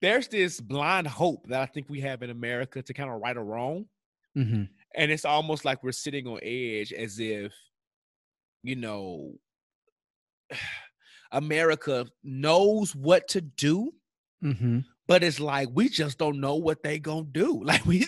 [0.00, 3.36] there's this blind hope that I think we have in America to kind of right
[3.36, 3.86] or wrong.
[4.34, 7.52] hmm And it's almost like we're sitting on edge as if,
[8.62, 9.34] you know,
[11.32, 13.92] America knows what to do,
[14.40, 17.62] hmm but it's like we just don't know what they gonna do.
[17.64, 18.06] Like we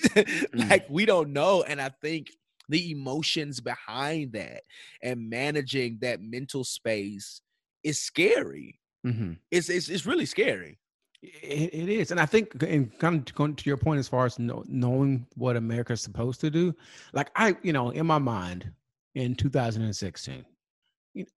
[0.52, 1.62] like we don't know.
[1.62, 2.28] And I think
[2.68, 4.62] the emotions behind that
[5.02, 7.40] and managing that mental space
[7.84, 8.80] is scary.
[9.04, 10.78] hmm It's it's, it's really scary.
[11.20, 14.26] It, it is, and I think, and kind of going to your point, as far
[14.26, 16.74] as know, knowing what America's supposed to do,
[17.12, 18.70] like I, you know, in my mind,
[19.16, 20.44] in 2016,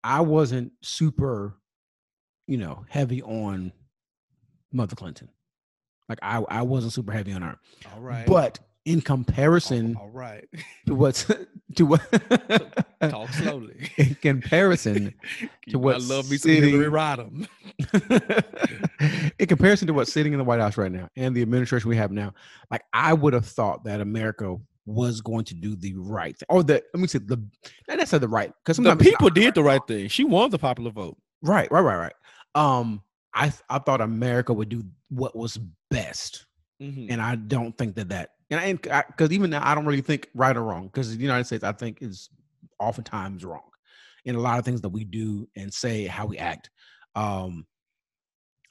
[0.02, 1.56] I wasn't super,
[2.48, 3.72] you know, heavy on
[4.72, 5.28] Mother Clinton.
[6.08, 7.56] Like I, I wasn't super heavy on her,
[7.94, 8.26] All right.
[8.26, 8.58] but
[8.88, 10.48] in comparison all right.
[10.86, 11.24] to what's
[11.76, 12.00] to what,
[13.00, 13.90] Talk slowly.
[13.98, 15.14] in comparison
[15.68, 17.46] to what I love me sitting, some Rodham.
[19.38, 21.96] in comparison to what's sitting in the White House right now and the administration we
[21.96, 22.32] have now,
[22.70, 26.62] like I would have thought that America was going to do the right thing, or
[26.62, 27.36] the let me say the
[27.88, 30.08] not necessarily the right because The people did the right thing.
[30.08, 31.16] She won the popular vote.
[31.42, 32.12] right, right, right, right.
[32.54, 33.02] Um,
[33.34, 35.58] I I thought America would do what was
[35.90, 36.46] best,
[36.82, 37.08] Mhm.
[37.10, 40.28] and I don't think that that and I because even now I don't really think
[40.34, 42.30] right or wrong because the United States I think is
[42.78, 43.62] oftentimes wrong
[44.24, 46.70] in a lot of things that we do and say how we act.
[47.14, 47.66] Um,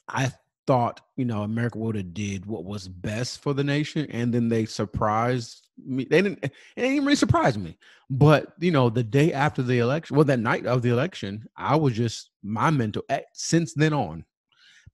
[0.07, 0.31] I
[0.65, 4.49] thought you know America would have did what was best for the nation, and then
[4.49, 6.05] they surprised me.
[6.05, 6.39] They didn't.
[6.43, 7.77] It didn't really surprise me.
[8.09, 11.75] But you know, the day after the election, well, that night of the election, I
[11.75, 13.03] was just my mental.
[13.09, 14.25] eh, Since then on,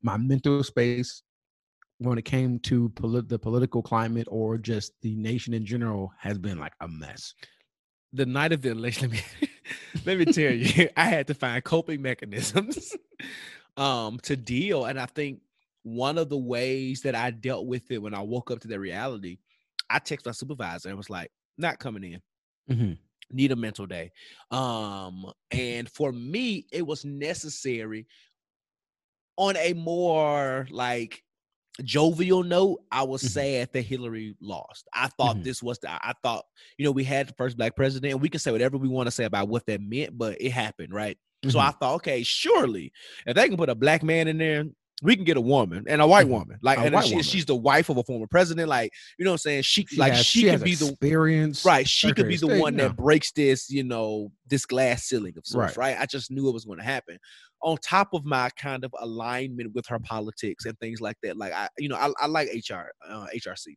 [0.03, 1.22] my mental space
[2.03, 6.37] when it came to polit- the political climate or just the nation in general has
[6.37, 7.33] been like a mess.
[8.13, 9.49] the night of the election, let me
[10.05, 12.95] let me tell you, I had to find coping mechanisms
[13.77, 14.85] um to deal.
[14.85, 15.41] And I think
[15.83, 18.79] one of the ways that I dealt with it when I woke up to that
[18.79, 19.39] reality,
[19.89, 22.21] I texted my supervisor and was like, not coming in.
[22.69, 22.97] Mhm.
[23.31, 24.11] Need a mental day.
[24.51, 28.05] Um, and for me, it was necessary
[29.37, 31.23] on a more like
[31.81, 33.29] jovial note, I was Mhm.
[33.29, 34.87] sad that Hillary lost.
[34.93, 35.43] I thought Mhm.
[35.43, 36.45] this was the I thought,
[36.77, 39.07] you know, we had the first black president, and we can say whatever we want
[39.07, 41.17] to say about what that meant, but it happened, right?
[41.49, 41.67] So Mhm.
[41.67, 42.91] I thought, okay, surely
[43.25, 44.65] if they can put a black man in there,
[45.01, 46.29] we can get a woman and a white Mhm.
[46.29, 46.57] woman.
[46.61, 48.69] Like, A and she, she's the wife of a former president.
[48.69, 49.63] Like, you know what I'm saying?
[49.63, 51.65] She, She like has- she, can has be the experience.
[51.65, 51.85] right.
[51.85, 52.87] She could be the one know.
[52.87, 55.95] that breaks this, you know, this glass ceiling of sorts, Right.
[55.95, 56.01] right?
[56.01, 57.17] I just knew it was going to happen.
[57.63, 61.53] On top of my kind of alignment with her politics and things like that, like
[61.53, 63.75] I, you know, I, I like HR, uh, HRC.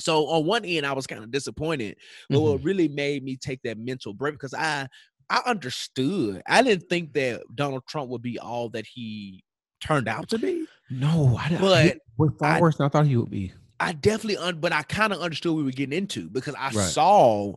[0.00, 1.96] So on one end, I was kind of disappointed,
[2.28, 2.42] but Mhm.
[2.42, 4.86] what really made me take that mental break because I,
[5.30, 6.42] I understood.
[6.46, 9.42] I didn't think that Donald Trump would be all that he
[9.80, 10.66] turned out to be.
[10.90, 11.60] No, I didn't.
[11.60, 13.52] But he was far I- worse than I thought he would be.
[13.80, 16.70] I definitely, un- but I kind of understood what we were getting into because I
[16.70, 16.74] Right.
[16.92, 17.54] saw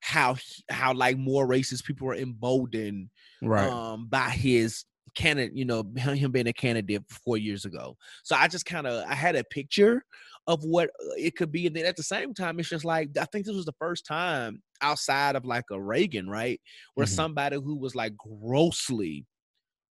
[0.00, 0.36] how
[0.68, 3.08] how like more racist people were emboldened
[3.44, 3.74] Right.
[3.74, 4.84] um by his
[5.14, 7.96] candidate, you know, him being a candidate four years ago.
[8.24, 10.04] So I just kind of I had a picture
[10.46, 13.16] of what uh, it could be, and then at the same time, it's just like
[13.18, 16.60] I think this was the first time outside of like a Reagan, right,
[16.94, 17.06] where Mhm.
[17.06, 19.26] somebody who was like grossly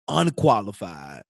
[0.07, 1.23] unqualified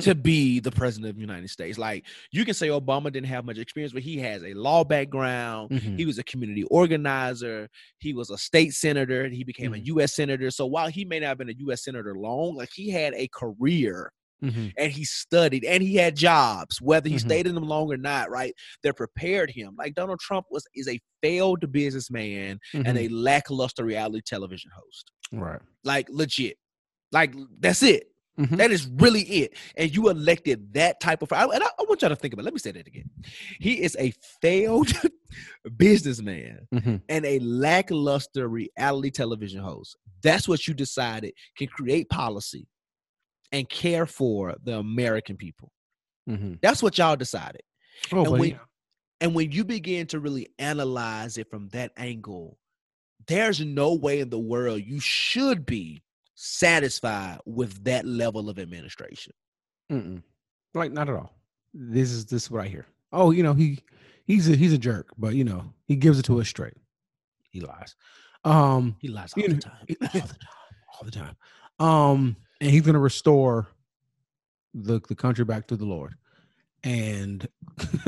[0.00, 1.78] to be the president of the United States.
[1.78, 5.70] Like you can say Obama didn't have much experience, but he has a law background.
[5.70, 5.98] Mhm.
[5.98, 7.68] He was a community organizer.
[7.98, 9.22] He was a state senator.
[9.24, 9.86] and He became a Mhm.
[9.86, 10.14] U.S.
[10.14, 10.50] senator.
[10.50, 11.84] So while he may not have been a U.S.
[11.84, 14.72] senator long, like he had a career Mhm.
[14.78, 17.20] and he studied and he had jobs, whether he Mhm.
[17.20, 18.30] stayed in them long or not.
[18.30, 18.54] Right?
[18.82, 19.74] That prepared him.
[19.76, 22.96] Like Donald Trump was is a failed businessman and Mhm.
[22.96, 25.10] a lackluster reality television host.
[25.32, 25.60] right.
[25.84, 26.56] Like legit.
[27.12, 28.10] Like that's it.
[28.38, 28.56] Mhm.
[28.56, 29.56] That is really it.
[29.76, 31.32] And you elected that type of.
[31.32, 32.42] I, and I, I want y'all to think about.
[32.42, 32.44] It.
[32.44, 33.10] Let me say that again.
[33.58, 34.92] He is a failed
[35.76, 37.02] businessman Mhm.
[37.08, 39.96] and a lackluster reality television host.
[40.22, 42.68] That's what you decided can create policy
[43.52, 45.72] and care for the American people.
[46.28, 46.58] Mhm.
[46.60, 47.62] That's what y'all decided.
[48.12, 48.58] Oh, and when yeah.
[49.20, 52.58] and when you begin to really analyze it from that angle,
[53.26, 56.02] there's no way in the world you should be
[56.40, 59.32] satisfied with that level of administration.
[59.90, 60.22] Mm-mm.
[60.72, 61.34] like not at all.
[61.74, 62.86] This is this is what I hear.
[63.12, 63.80] Oh, you know he
[64.24, 66.74] he's a he's a jerk, but you know he gives it to us straight.
[67.50, 67.96] He lies.
[68.44, 69.86] Um, He lies all know, the time.
[69.88, 70.38] all the time,
[70.94, 71.36] all the time.
[71.80, 73.66] Um, and he's gonna restore
[74.74, 76.14] the the country back to the Lord,
[76.84, 77.48] and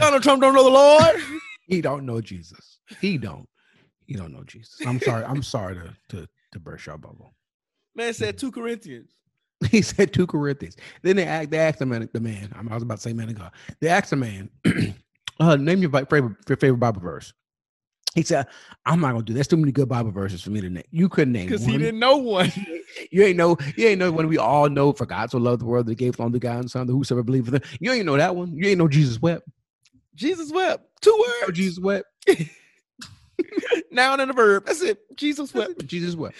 [0.00, 1.16] Donald Trump don't know the Lord.
[1.66, 2.78] he don't know Jesus.
[3.00, 3.48] He don't.
[4.06, 4.76] He don't know Jesus.
[4.86, 5.24] I'm sorry.
[5.24, 7.34] I'm sorry to to to burst your bubble.
[7.94, 9.10] Man said two Corinthians.
[9.70, 10.76] He said two Corinthians.
[11.02, 12.52] Then they asked, they asked the man, the man.
[12.54, 13.52] I was about to say man of God.
[13.80, 14.50] They asked the man,
[15.40, 17.32] uh, name your favorite your favorite Bible verse.
[18.14, 18.46] He said,
[18.86, 19.32] "I'm not gonna do.
[19.32, 19.38] That.
[19.38, 20.84] There's too many good Bible verses for me to name.
[20.90, 22.52] You couldn't name Because he didn't know one.
[23.10, 23.56] You ain't know.
[23.76, 24.92] You ain't know one we all know.
[24.92, 27.48] For God so loved the world that gave only God and Son, that whosoever believes
[27.48, 27.62] in him.
[27.80, 28.56] You ain't know that one.
[28.56, 29.48] You ain't know Jesus wept.
[30.14, 30.84] Jesus wept.
[31.00, 31.58] Two words.
[31.58, 32.06] Jesus wept.
[33.90, 34.66] Noun and a verb.
[34.66, 34.98] That's it.
[35.16, 35.84] Jesus wept.
[35.86, 36.36] Jesus wept.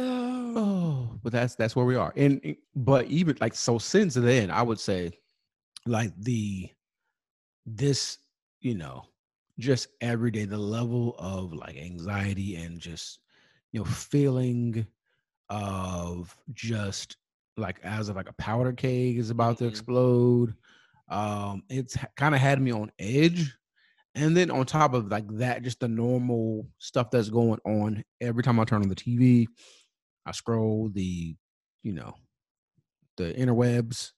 [0.00, 0.56] Oh.
[0.56, 2.12] Oh, but that's that's where we are.
[2.16, 5.12] And but even like so since then, I would say
[5.86, 6.70] like the
[7.66, 8.18] this,
[8.60, 9.04] you know,
[9.58, 13.20] just every day, the level of like anxiety and just
[13.72, 14.86] you know, feeling
[15.50, 17.16] of just
[17.56, 19.68] like as if like a powder keg is about to Mhm.
[19.68, 20.54] explode.
[21.08, 23.56] Um, it's kind of had me on edge.
[24.14, 28.42] And then on top of like that, just the normal stuff that's going on every
[28.42, 29.48] time I turn on the TV,
[30.26, 31.36] I scroll the,
[31.82, 32.14] you know,
[33.16, 34.12] the interwebs.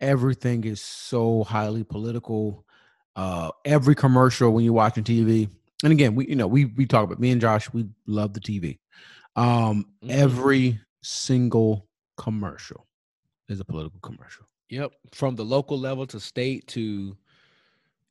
[0.00, 2.64] Everything is so highly political.
[3.16, 5.48] Uh, every commercial when you're watching TV,
[5.82, 8.40] and again, we you know we we talk about me and Josh, we love the
[8.40, 8.78] TV.
[9.36, 10.10] Um, Mhm.
[10.10, 12.86] every single commercial
[13.48, 14.46] is a political commercial.
[14.70, 14.92] Yep.
[15.12, 17.16] From the local level to state to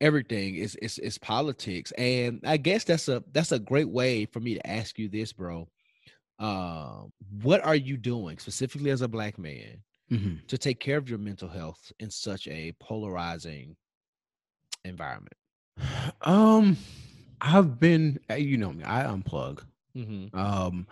[0.02, 1.92] everything is is is politics.
[1.98, 5.34] And I guess that's a that's a great way for me to ask you this,
[5.34, 5.68] bro.
[6.40, 7.12] Um,
[7.42, 10.48] what are you doing specifically as a black man Mhm.
[10.48, 13.76] to take care of your mental health in such a polarizing
[14.86, 15.34] environment?
[16.22, 16.78] Um,
[17.42, 19.64] I've been, uh, you know me, I unplug.
[19.96, 20.38] Mm-hmm.
[20.38, 20.88] Um,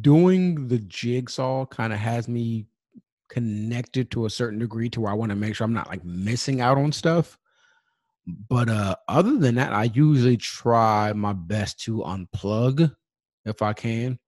[0.00, 2.66] doing the jigsaw kind of has me
[3.28, 6.04] connected to a certain degree to where I want to make sure I'm not like
[6.04, 7.38] missing out on stuff.
[8.26, 12.94] But uh, other than that, I usually try my best to unplug
[13.44, 14.18] if I can,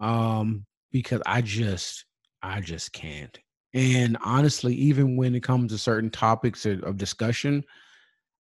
[0.00, 2.04] um, because I just,
[2.42, 3.36] I just can't.
[3.74, 7.64] And honestly, even when it comes to certain topics of of discussion,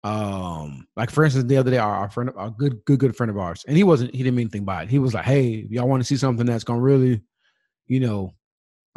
[0.04, 3.30] um like for instance the other day our, our friend a good good good friend
[3.30, 5.50] of ours and he wasn't he didn't mean anything by it he was like hey
[5.50, 7.20] if y'all want to see something that's gonna really
[7.86, 8.28] you know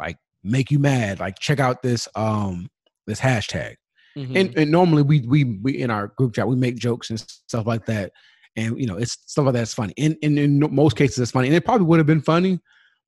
[0.00, 2.68] like make you mad like check out this um
[3.06, 3.76] this hashtag.
[4.16, 4.36] Mhm.
[4.36, 7.66] And and normally we we we in our group chat we make jokes and stuff
[7.66, 8.12] like that,
[8.56, 9.94] and you know it's stuff like that's funny.
[9.98, 12.60] And, and in most cases it's funny, and it probably would have been funny,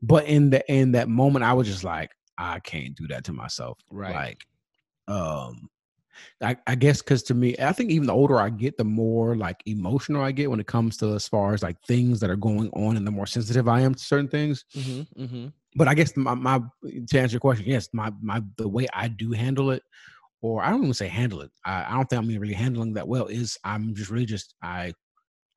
[0.03, 3.33] but in the in that moment I was just like I can't do that to
[3.33, 3.79] myself.
[3.91, 4.15] Right.
[4.15, 4.47] Like,
[5.09, 5.69] um,
[6.43, 9.37] I, I guess because to me, I think even the older I get, the more
[9.37, 12.37] like emotional I get when it comes to as far as like things that are
[12.37, 14.65] going on, and the more sensitive I am to certain things.
[14.77, 15.53] Mhm, mhm.
[15.75, 16.61] But I guess my, my
[17.09, 19.83] to answer your question, yes, my my the way I do handle it,
[20.41, 21.51] or I don't even say handle it.
[21.65, 23.27] I, I don't think I'm really handling that well.
[23.27, 24.93] Is I'm just really just I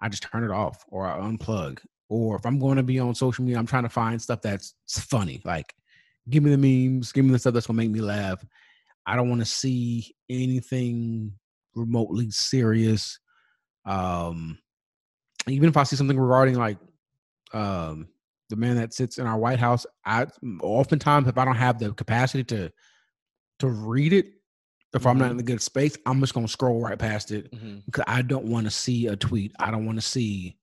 [0.01, 1.79] I just turn it off or I unplug.
[2.09, 4.73] Or if I'm going to be on social media, I'm trying to find stuff that's
[4.89, 5.41] funny.
[5.45, 5.73] Like,
[6.29, 8.43] give me the memes, give me the stuff that's gonna make me laugh.
[9.05, 11.33] I don't want to see anything
[11.75, 13.19] remotely serious.
[13.85, 14.59] Um,
[15.47, 16.77] even if I see something regarding like
[17.53, 18.07] um
[18.49, 20.27] the man that sits in our White House, I
[20.61, 22.71] oftentimes if I don't have the capacity to
[23.59, 24.25] to read it,
[24.93, 27.85] if I'm not in a good space, I'm just gonna scroll right past it Mhm.
[27.85, 29.53] because I don't want to see a tweet.
[29.59, 30.57] I don't want to see,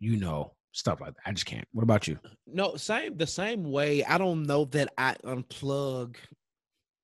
[0.00, 1.20] you know, stuff like that.
[1.26, 1.66] I just can't.
[1.72, 2.18] What about you?
[2.46, 4.04] No, same the same way.
[4.04, 6.16] I don't know that I unplug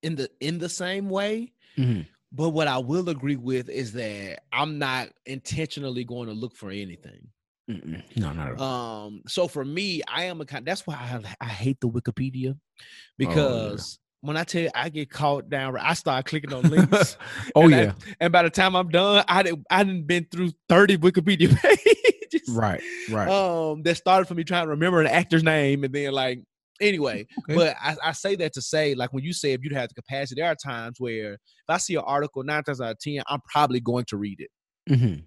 [0.03, 1.53] in the in the same way.
[1.77, 2.07] Mhm.
[2.35, 6.71] But what I will agree with is that I'm not intentionally going to look for
[6.71, 7.29] anything.
[7.71, 8.03] Mm-mm.
[8.17, 9.07] No, not at all.
[9.07, 10.65] Um, so for me, I am a kind.
[10.65, 12.59] That's why I, I hate the Oh, Wikipedia
[13.19, 17.17] because when I tell you I get caught down, I start clicking on links.
[17.55, 20.27] oh and I- yeah, and by the time I'm done, I didn't I didn't been
[20.31, 22.49] through 30 Wikipedia pages.
[22.51, 23.29] right, right.
[23.29, 26.41] Um, that started from me trying to remember an actor's name, and then like
[26.81, 27.27] anyway.
[27.41, 27.55] Okay.
[27.57, 29.95] But I, I say that to say, like when you say if you'd have the
[29.97, 33.21] capacity, there are times where if I see an article nine times out of ten,
[33.29, 34.51] I'm probably going to read it.
[34.89, 35.25] Mhm.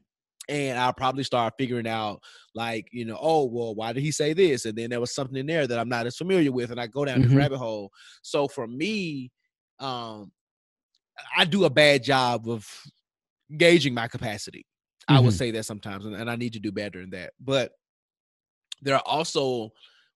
[0.48, 2.22] And I'll probably start figuring out,
[2.54, 4.66] like, you know, oh, well, why did he say this?
[4.66, 6.88] And then there was something in there that I'm not as familiar with, and I
[6.88, 7.38] go down this Mhm.
[7.38, 7.92] rabbit hole.
[8.22, 9.32] So for me,
[9.80, 10.32] um,
[11.36, 12.68] I do a bad job of
[13.58, 14.66] gauging my capacity.
[15.08, 17.34] I would say that sometimes, and, and I need to do better in that.
[17.40, 17.72] But
[18.82, 19.70] there are also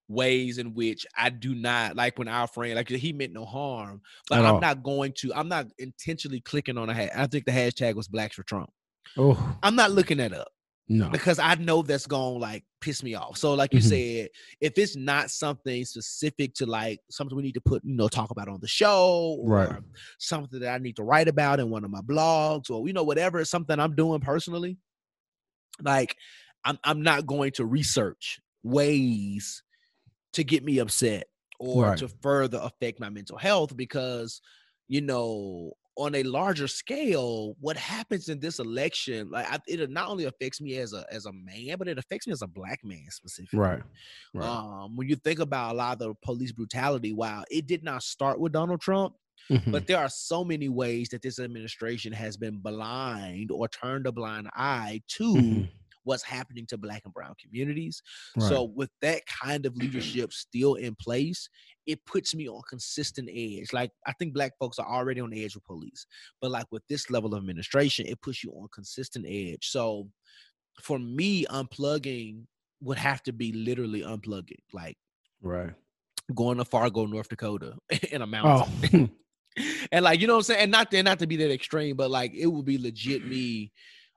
[0.08, 4.02] ways in which I do not like when our friend, like he meant no harm,
[4.28, 4.60] but At I'm all.
[4.60, 7.12] not going to, I'm not intentionally clicking on a hat.
[7.14, 8.70] I think the hashtag was blacks for Trump.
[9.16, 10.48] Oh I'm not looking that up
[10.88, 11.10] no.
[11.10, 13.36] because I know that's gonna like piss me off.
[13.36, 13.84] So, like you Mhm.
[13.84, 14.28] said,
[14.60, 18.30] if it's not something specific to like something we need to put, you know, talk
[18.30, 19.82] about on the show, or Right.
[20.18, 23.04] something that I need to write about in one of my blogs, or you know,
[23.04, 24.78] whatever, it's something I'm doing personally,
[25.82, 26.16] like
[26.64, 29.62] I'm I'm not going to research ways
[30.34, 31.26] to get me upset
[31.58, 31.98] or Right.
[31.98, 34.40] to further affect my mental health because
[34.88, 40.08] you know on a larger scale what happens in this election like I, it not
[40.08, 42.80] only affects me as a as a man but it affects me as a black
[42.84, 43.82] man specifically Right.
[44.34, 44.46] Right.
[44.48, 48.02] um when you think about a lot of the police brutality wow it did not
[48.02, 49.14] start with donald trump
[49.50, 49.72] Mhm.
[49.72, 54.12] but there are so many ways that this administration has been blind or turned a
[54.12, 55.68] blind eye to Mhm.
[56.04, 58.02] What's happening to black and brown communities
[58.36, 58.48] Right.
[58.48, 61.48] so with that kind of leadership still in place,
[61.86, 63.72] it puts me on consistent edge.
[63.72, 66.06] Like I think black folks are already on the edge with police,
[66.40, 69.68] but like with this level of administration, it puts you on consistent edge.
[69.68, 70.08] So
[70.80, 72.44] for me, unplugging
[72.80, 74.96] would have to be literally unplugging, like
[75.42, 75.72] right.
[76.34, 77.74] going to Fargo, North Dakota
[78.10, 79.10] in a mountain.
[79.58, 79.62] Oh.
[79.92, 81.96] and like you know what I'm saying, and not to, not to be that extreme,
[81.96, 83.72] but like it would be legit me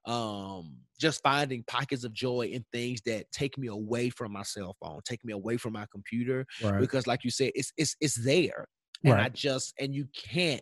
[0.06, 4.76] um just finding pockets of joy in things that take me away from my cell
[4.82, 6.46] phone, take me away from my computer.
[6.64, 6.80] right.
[6.80, 8.68] Because like you said, it's it's it's there.
[9.06, 10.62] And I just and you can't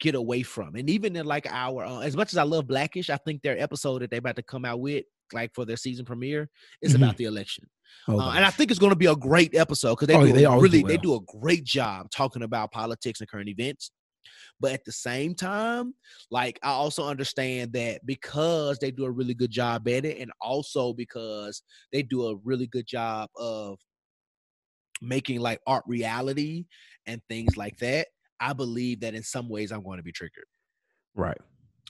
[0.00, 0.74] get away from.
[0.74, 3.58] And even in like our uh, as much as I love Blackish, I think their
[3.58, 6.48] episode that they about to come out with, like for their season premiere,
[6.82, 6.96] is Mhm.
[6.96, 7.64] about the election.
[8.08, 10.26] Oh, Uh, and I think it's going to be a great episode because they, Oh,
[10.26, 13.48] do they always do really they do a great job talking about politics and current
[13.48, 13.90] events.
[14.60, 15.94] But at the same time,
[16.30, 20.30] like I also understand that because they do a really good job at it, and
[20.40, 21.62] also because
[21.92, 23.78] they do a really good job of
[25.00, 26.66] making like art reality
[27.06, 28.08] and things like that,
[28.40, 30.46] I believe that in some ways I'm going to be triggered
[31.18, 31.38] right.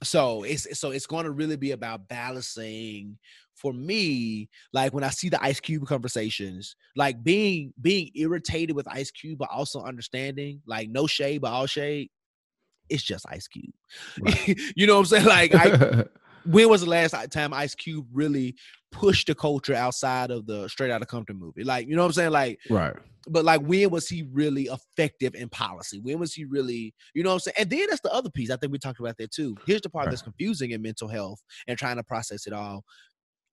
[0.03, 3.17] so it's so it's going to really be about balancing
[3.55, 8.89] for me like when i see the ice cube conversations like being being irritated with
[8.89, 12.11] ice cube but also understanding like no shade but all shade
[12.89, 13.73] it's just ice cube.
[14.21, 14.59] Right.
[14.77, 15.27] you know what i'm saying?
[15.27, 16.05] Like I,
[16.47, 18.55] when was the last time ice cube really
[18.91, 21.65] pushed the culture outside of the straight out of compton movie?
[21.65, 22.31] Like you know what i'm saying?
[22.33, 22.95] Like right.
[23.27, 26.01] but like when was he really effective in policy?
[26.01, 27.55] When was he really you know what i'm saying?
[27.59, 29.57] And then that's the other piece i think we talked about that too.
[29.67, 30.11] Here's the part Right.
[30.11, 32.85] that's confusing in mental health and trying to process it all.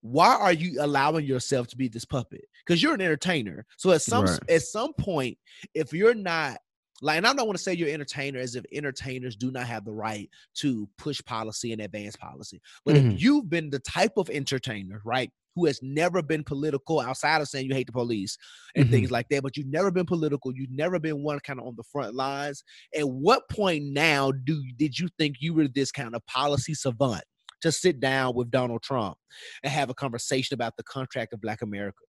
[0.02, 2.46] Why are you allowing yourself to be this puppet?
[2.66, 3.66] Because you're an entertainer.
[3.78, 4.40] So at some Right.
[4.50, 5.38] at some point
[5.74, 6.60] if you're not
[7.02, 9.68] like, and I don't want to say you're an entertainer as if entertainers do not
[9.68, 12.62] have the right to push policy and advance policy.
[12.86, 12.98] But Mhm.
[12.98, 17.48] if you've been the type of entertainer, right, who has never been political outside of
[17.48, 18.38] saying you hate the police
[18.76, 18.92] and Mhm.
[18.92, 21.76] things like that, but you've never been political, you've never been one kind of on
[21.78, 22.64] the front lines.
[22.94, 27.24] At what point now do did you think you were this kind of policy savant
[27.62, 29.18] to sit down with Donald Trump
[29.64, 32.04] and have a conversation about the contract of Black America?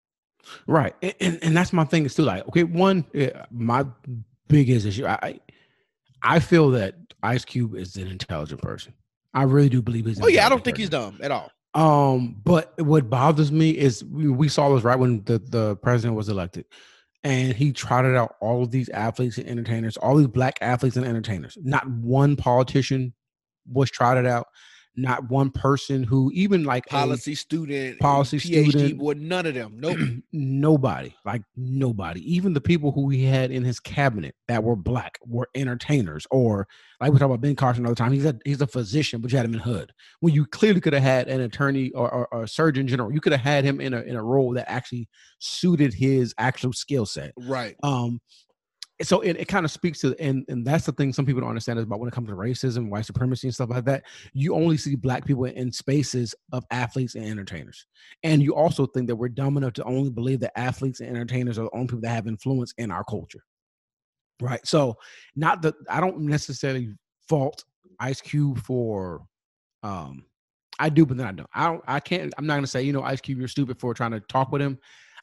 [0.66, 2.22] Right, and, and and that's my thing is too.
[2.22, 3.84] Like, okay, one, eh, my
[4.48, 5.40] biggest issue, I I-
[6.40, 8.94] feel that Ice Cube is an intelligent person.
[9.34, 10.20] I really do believe he's.
[10.20, 11.50] Oh yeah, I don't intelligent think he's dumb at all.
[11.74, 16.16] Um, but what bothers me is we, we saw this right when the, the president
[16.16, 16.64] was elected,
[17.22, 21.04] and he trotted out all of these athletes and entertainers, all these black athletes and
[21.04, 21.58] entertainers.
[21.62, 23.12] Not one politician
[23.70, 24.46] was trotted out,
[24.96, 28.98] not one person who even like a- Policy student, policy PhD, student.
[28.98, 29.74] boy, none of them.
[29.80, 29.98] Nope.
[30.32, 35.18] nobody, like nobody, even the people who he had in his cabinet that were black
[35.26, 36.66] were entertainers, or
[37.00, 38.12] like we talk about Ben Carson all the time.
[38.12, 39.92] He's a he's a physician, but you had him in HUD.
[40.20, 43.20] When you clearly could have had an attorney or, or, or a surgeon general, you
[43.20, 47.06] could have had him in a in a role that actually suited his actual skill
[47.06, 47.32] set.
[47.36, 47.76] right.
[47.82, 48.20] Um,
[49.02, 51.50] so it, it kind of speaks to and and that's the thing some people don't
[51.50, 54.04] understand is about when it comes to racism, white supremacy, and stuff like that.
[54.32, 57.86] You only see black people in spaces of athletes and entertainers,
[58.22, 61.58] and you also think that we're dumb enough to only believe that athletes and entertainers
[61.58, 63.42] are the only people that have influence in our culture,
[64.40, 64.66] right?
[64.66, 64.96] So,
[65.34, 66.94] not that I don't necessarily
[67.28, 67.64] fault
[68.00, 69.26] Ice Cube for,
[69.82, 70.24] um,
[70.78, 71.50] I do, but then I don't.
[71.54, 71.84] I don't.
[71.86, 72.32] I can't.
[72.38, 74.62] I'm not gonna say you know Ice Cube, you're stupid for trying to talk with
[74.62, 74.78] him.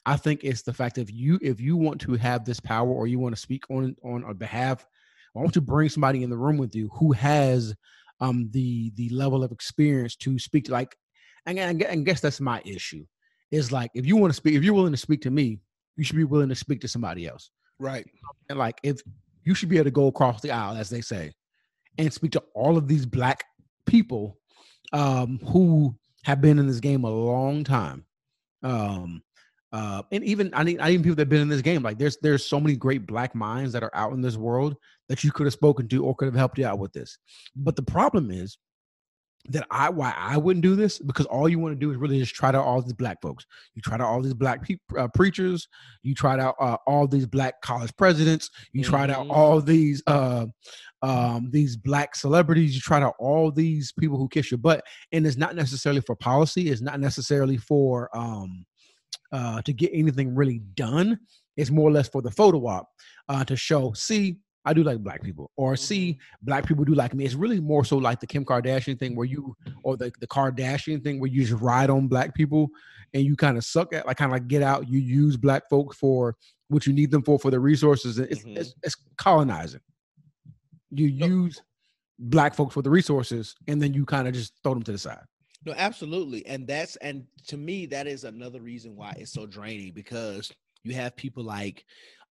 [0.06, 2.88] I think it's the fact that if you if you want to have this power
[2.88, 4.86] or you want to speak on on a behalf,
[5.32, 7.74] why don't you bring somebody in the room with you who has
[8.20, 10.94] um the the level of experience to speak to like
[11.46, 13.04] and I and guess that's my issue
[13.50, 15.58] is like if you want to speak if you're willing to speak to me
[15.96, 17.50] you should be willing to speak to somebody else
[17.80, 18.06] Right.
[18.48, 19.00] and like if
[19.42, 21.32] you should be able to go across the aisle as they say
[21.98, 23.44] and speak to all of these black
[23.84, 24.38] people
[24.92, 28.06] um who have been in this game a long time
[28.62, 29.23] um
[29.74, 31.98] uh and even i need i even people that have been in this game like
[31.98, 34.76] there's there's so many great black minds that are out in this world
[35.08, 37.18] that you could have spoken to or could have helped you out with this
[37.56, 38.56] but the problem is
[39.50, 42.18] that I why I wouldn't do this because all you want to do is really
[42.18, 43.44] just try out all these black folks.
[43.74, 45.68] You try out all these black pe- uh, preachers.
[46.02, 48.48] You tried out uh, all these black college presidents.
[48.72, 49.32] You tried out Mhm.
[49.32, 50.46] all these uh,
[51.02, 52.74] um, these black celebrities.
[52.74, 56.16] You tried out all these people who kiss your butt, and it's not necessarily for
[56.16, 56.70] policy.
[56.70, 58.64] It's not necessarily for um,
[59.34, 61.18] uh, to get anything really done.
[61.56, 62.88] It's more or less for the photo op
[63.28, 63.92] uh, to show.
[63.92, 67.24] See, I do like black people, or see, black people do like me.
[67.26, 71.02] It's really more so like the Kim Kardashian thing where you, or the, the Kardashian
[71.04, 72.68] thing where you just ride on black people
[73.12, 74.88] and you kind of suck at, like kind of like get out.
[74.88, 76.34] You use black folk for
[76.68, 78.18] what you need them for, for the resources.
[78.18, 78.56] It's, Mhm.
[78.56, 79.80] it's, it's colonizing.
[80.90, 81.60] You use
[82.18, 84.98] black folks for the resources and then you kind of just throw them to the
[84.98, 85.24] side.
[85.64, 86.44] No, absolutely.
[86.46, 90.52] And that's and to me, that is another reason why it's so draining because
[90.82, 91.84] you have people like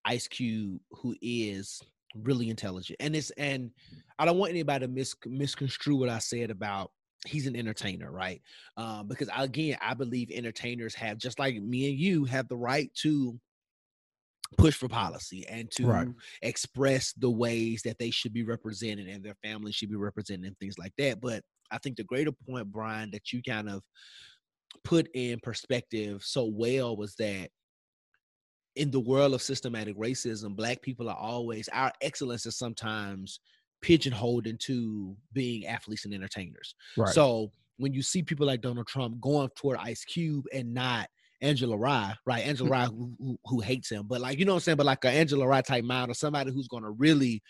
[0.06, 1.82] Ice Cube who is
[2.16, 2.98] really intelligent.
[3.00, 3.72] And it's and
[4.20, 6.92] I don't want anybody to mis- misconstrue what I said about
[7.26, 8.42] he's an entertainer, right?
[8.78, 12.94] Um, because again, I believe entertainers have just like me and you have the right
[12.96, 13.40] to
[14.54, 16.08] push for policy and to Right.
[16.41, 20.58] express the ways that they should be represented and their families should be represented and
[20.60, 21.20] things like that.
[21.22, 23.84] But I think the greater point, Bryan, that you kind of
[24.84, 27.49] put in perspective so well was that
[28.76, 33.39] in the world of systematic racism, black people are always our excellence is sometimes
[33.82, 36.74] pigeonholed into being athletes and entertainers.
[36.97, 37.14] Right.
[37.14, 41.10] So when you see people like Donald Trump going toward Ice Cube and not
[41.44, 42.46] Angela Rye, right?
[42.46, 44.86] Angela Rye who, who, who hates him, but like you know what I'm saying, but
[44.86, 47.41] like a Angela Rye type mind or somebody who's gonna really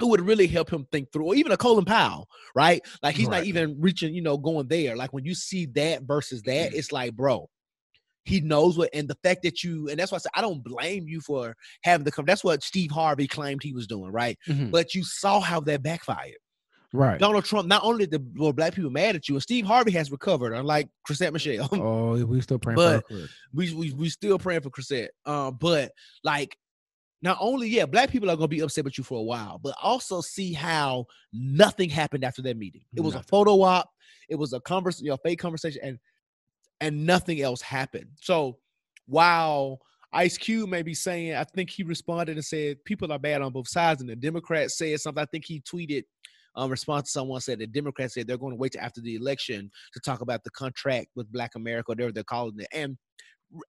[0.00, 2.80] who would really help him think through, or even a Colin Powell, right?
[3.02, 4.96] Like he's not even reaching, you know, going there.
[4.96, 7.48] Like when you see that versus that, it's like, bro,
[8.24, 10.64] he knows what, and the fact that you, and that's why I said I don't
[10.64, 12.24] blame you for having the come.
[12.24, 14.36] That's what Steve Harvey claimed he was doing, right?
[14.48, 14.70] Mhm.
[14.72, 16.34] But you saw how that backfired.
[16.94, 17.18] Right.
[17.18, 20.12] Donald Trump, not only the were black people mad at you, and Steve Harvey has
[20.12, 21.68] recovered, unlike Chrisette Michele.
[21.72, 23.26] Oh, we still praying But- for her.
[23.52, 25.10] we, we we still praying for Chrisette.
[25.26, 25.90] Um, but
[26.22, 26.56] like
[27.20, 29.74] not only yeah, black people are gonna be upset with you for a while, but
[29.82, 32.82] also see how nothing happened after that meeting.
[32.94, 33.24] It was Nothing.
[33.26, 33.90] a photo op,
[34.28, 35.98] it was a conversation, you know, fake conversation, and
[36.80, 38.06] and nothing else happened.
[38.20, 38.58] So
[39.06, 39.80] while
[40.12, 43.52] Ice Cube may be saying, I think he responded and said people are bad on
[43.52, 45.20] both sides, and the Democrats said something.
[45.22, 46.04] I think he tweeted
[46.56, 49.70] um response to someone said the Democrats said they're going to wait after the election
[49.92, 52.68] to talk about the contract with Black America, whatever they're calling it.
[52.72, 52.96] And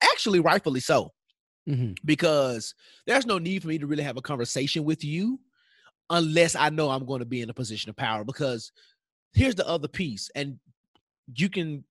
[0.02, 1.12] actually rightfully so
[1.68, 1.98] Mhm.
[2.06, 2.76] because
[3.08, 5.40] there's no need for me to really have a conversation with you
[6.12, 8.24] unless I know I'm going to be in a position of power.
[8.24, 8.72] Because
[9.34, 10.60] here's the other piece, and
[11.36, 11.84] you can,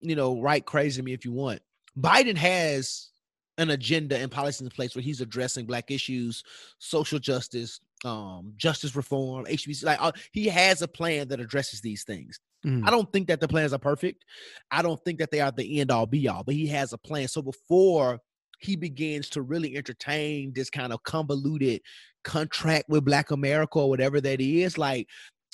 [0.00, 1.60] you know, write crazy to me if you want.
[1.98, 3.10] Biden has
[3.58, 6.42] an agenda and policies in place where he's addressing black issues,
[6.78, 9.84] social justice, um, justice reform, HBC.
[9.84, 12.38] Like uh, he has a plan that addresses these things.
[12.64, 12.86] Mhm.
[12.86, 14.24] I don't think that the plans are perfect.
[14.70, 16.98] I don't think that they are the end all be all, but he has a
[16.98, 17.28] plan.
[17.28, 18.20] So before
[18.60, 21.80] he begins to really entertain this kind of convoluted
[22.24, 25.06] contract with Black America or whatever that is, like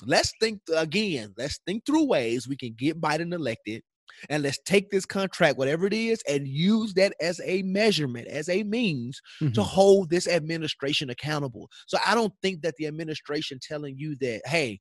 [0.07, 3.83] let's think again, let's think through ways we can get Biden elected.
[4.29, 8.49] And let's take this contract, whatever it is, and use that as a measurement, as
[8.49, 9.63] a means to Mhm.
[9.65, 11.71] hold this administration accountable.
[11.87, 14.81] So I don't think that the administration telling you that, hey,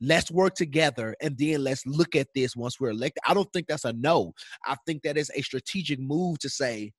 [0.00, 3.22] let's work together and then let's look at this once we're elected.
[3.26, 4.32] I don't think that's a no.
[4.66, 6.92] I think that is a strategic move to say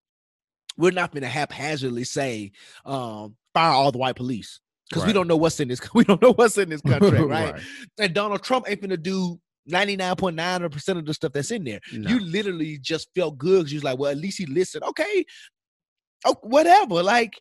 [0.78, 2.52] we're not going to haphazardly say
[2.86, 4.60] um, fire all the white police
[4.90, 5.82] because we don't know what's in this.
[5.94, 7.54] We don't know what's in this contract, right?
[7.54, 7.64] Right.
[8.00, 9.40] And Donald Trump ain't going to do.
[9.72, 11.80] 99.9% of the stuff that's in there.
[11.92, 12.10] No.
[12.10, 14.84] You literally just felt good because you was like, well, at least he listened.
[14.84, 15.26] Okay.
[16.26, 17.02] Oh, whatever.
[17.04, 17.34] Like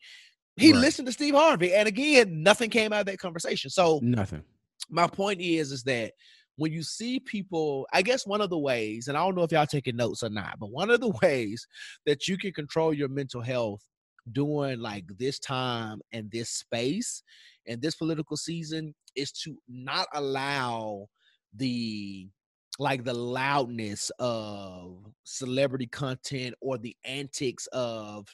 [0.57, 0.81] he Right.
[0.81, 1.73] listened to Steve Harvey.
[1.75, 3.71] And again, nothing came out of that conversation.
[3.71, 4.43] So Nothing.
[4.91, 6.13] my point is is that
[6.57, 9.51] when you see people i guess one of the ways and i don't know if
[9.53, 11.67] y'all taking notes or not but one of the ways
[12.05, 13.81] that you can control your mental health
[14.33, 17.23] during like this time and this space
[17.67, 21.07] and this political season is to not allow
[21.57, 22.29] the
[22.79, 28.27] like the loudness of celebrity content or the antics of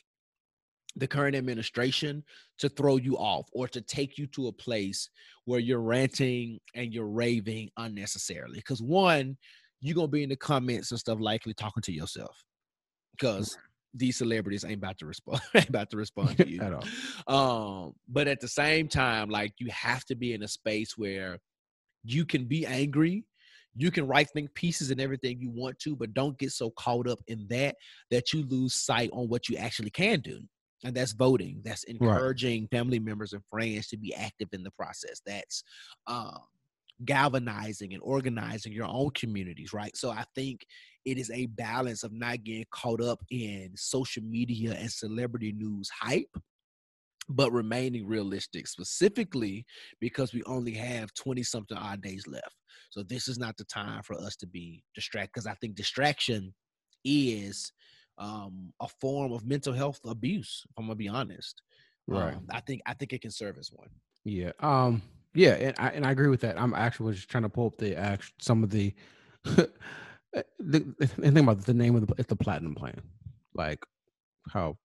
[0.97, 2.25] the current administration
[2.59, 5.11] to throw you off or to take you to a place
[5.45, 8.57] where you're ranting and you're raving unnecessarily.
[8.57, 9.37] Because one,
[9.81, 12.37] you're gonna be in the comments and stuff likely talking to yourself.
[13.12, 13.57] Because
[13.95, 16.61] these celebrities ain't about to respond, ain't about to respond to you.
[16.61, 17.87] At all.
[17.87, 21.39] Um, but at the same time, like you have to be in a space where
[22.05, 23.24] you can be angry,
[23.76, 27.09] you can write think pieces and everything you want to, but don't get so caught
[27.09, 27.76] up in that
[28.11, 30.40] that you lose sight on what you actually can do.
[30.84, 31.61] And that's voting.
[31.64, 35.20] That's encouraging family members and friends to be active in the process.
[35.26, 35.64] That's
[36.07, 36.38] um,
[37.05, 39.96] galvanizing and organizing your own communities, right?
[39.96, 40.66] So I think
[41.05, 45.88] it is a balance of not getting caught up in social media and celebrity news
[45.88, 46.36] hype,
[47.29, 49.64] but remaining realistic, specifically
[50.01, 52.55] because we only have 20 something odd days left.
[52.91, 56.55] So this is not the time for us to be distracted because I think distraction
[57.05, 57.72] is
[58.16, 60.62] um, a form of mental health abuse.
[60.68, 61.62] If I'm gonna be honest,
[62.09, 62.35] Right.
[62.35, 63.89] Um, I think I think it can serve as one.
[64.24, 64.53] Yeah.
[64.61, 65.03] Um.
[65.35, 66.61] Yeah, and I and I agree with that.
[66.61, 68.95] I'm actually just trying to pull up the act some of the
[69.45, 69.68] the,
[70.59, 73.01] the thing about the name of the it's the platinum plan.
[73.55, 73.85] Like
[74.51, 74.79] how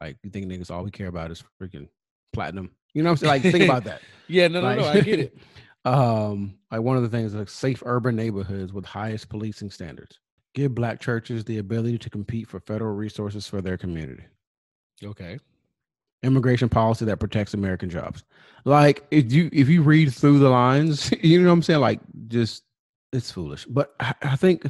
[0.00, 1.88] like you think niggas all we care about is freaking
[2.32, 2.70] platinum.
[2.94, 3.42] You know what I'm saying?
[3.42, 4.00] Like think about that.
[4.28, 5.38] Yeah, no, Like- no, no, I get it.
[5.84, 10.18] um, like one of the things like safe urban neighborhoods with highest policing standards.
[10.54, 14.24] Give black churches the ability to compete for federal resources for their community.
[15.04, 15.38] okay.
[16.22, 18.24] immigration policy that protects American jobs.
[18.64, 21.80] Like if you if you read through the lines, you know what I'm saying?
[21.80, 22.64] Like just
[23.12, 23.64] it's foolish.
[23.66, 24.64] But I, I think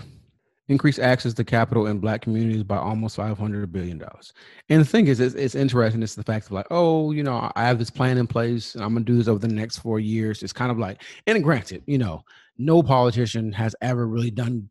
[0.69, 4.33] increase access to capital in black communities by almost 500 billion dollars.
[4.69, 6.03] And the thing is, it's, it's interesting.
[6.03, 8.85] It's the fact of like, oh, you know, I have this plan in place, and
[8.85, 10.43] I'm gonna do this over the next four years.
[10.43, 12.25] It's kind of like, and granted, you know,
[12.59, 14.69] no politician has ever really done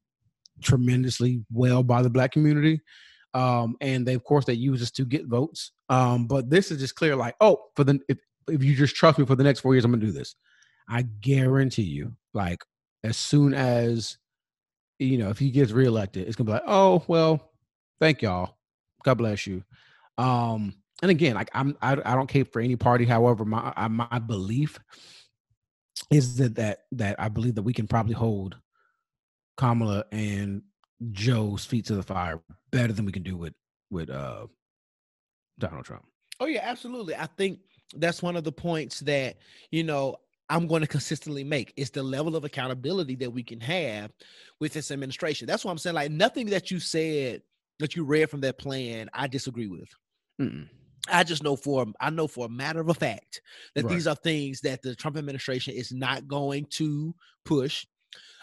[0.61, 2.81] tremendously well by the black community
[3.35, 5.73] um, and they of course they use this to get votes.
[5.89, 8.17] Um, but this is just clear, like, oh, for the if
[8.47, 10.35] if you just trust me for the next four years, I'm gonna do this.
[10.89, 12.63] I guarantee you, like,
[13.03, 14.17] as soon as
[14.99, 17.51] you know, if he gets reelected, it's gonna be like, oh, well,
[17.99, 18.57] thank y'all,
[19.03, 19.63] God bless you.
[20.17, 23.05] Um, and again, like, I'm I, I don't care for any party.
[23.05, 24.79] However, my I, my belief
[26.11, 28.57] is that that that I believe that we can probably hold
[29.57, 30.61] Kamala and
[31.11, 32.41] Joe's feet to the fire
[32.71, 33.53] better than we can do with
[33.89, 34.47] with uh
[35.59, 36.05] Donald Trump.
[36.39, 37.15] Oh yeah, absolutely.
[37.15, 37.59] I think
[37.95, 39.37] that's one of the points that
[39.71, 40.17] you know
[40.49, 41.73] I'm going to consistently make.
[41.75, 44.11] It's the level of accountability that we can have
[44.59, 45.47] with this administration.
[45.47, 45.95] That's what I'm saying.
[45.95, 47.41] Like nothing that you said
[47.79, 49.89] that you read from that plan, I disagree with.
[50.39, 50.67] Mm-mm.
[51.07, 53.41] I just know for I know for a matter of a fact
[53.75, 53.93] that Right.
[53.93, 57.85] these are things that the Trump administration is not going to push.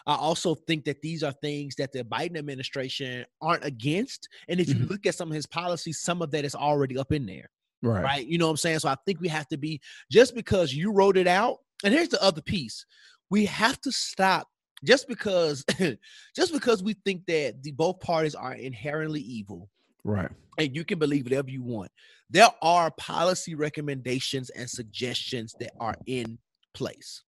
[0.06, 4.28] I also think that these are things that the Biden administration aren't against.
[4.48, 4.90] And if you Mhm.
[4.90, 7.50] look at some of his policies, some of that is already up in there
[7.82, 8.02] Right.
[8.02, 8.26] right?
[8.26, 8.80] You know what I'm saying?
[8.80, 9.80] So I think we have to be
[10.10, 11.58] just because you wrote it out.
[11.84, 12.84] And here's the other piece:
[13.30, 14.48] we have to stop
[14.84, 15.64] just because
[16.36, 19.68] just because we think that the both parties are inherently evil
[20.04, 20.30] Right.
[20.58, 21.90] and you can believe whatever you want.
[22.28, 26.38] There are policy recommendations and suggestions that are in
[26.74, 27.22] place.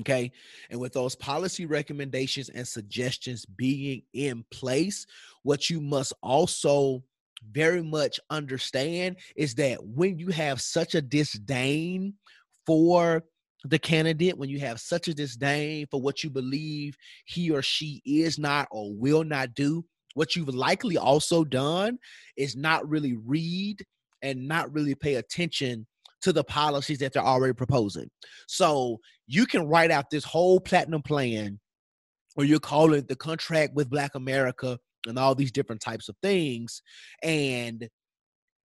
[0.00, 0.30] Okay.
[0.70, 5.06] And with those policy recommendations and suggestions being in place,
[5.42, 7.02] what you must also
[7.50, 12.14] very much understand is that when you have such a disdain
[12.66, 13.22] for
[13.64, 18.02] the candidate, when you have such a disdain for what you believe he or she
[18.04, 19.84] is not or will not do,
[20.14, 21.98] what you've likely also done
[22.36, 23.84] is not really read
[24.22, 25.86] and not really pay attention
[26.22, 28.10] to the policies that they're already proposing.
[28.48, 31.60] So you can write out this whole platinum plan
[32.36, 36.16] or you call it the contract with Black America and all these different types of
[36.22, 36.82] things.
[37.22, 37.88] And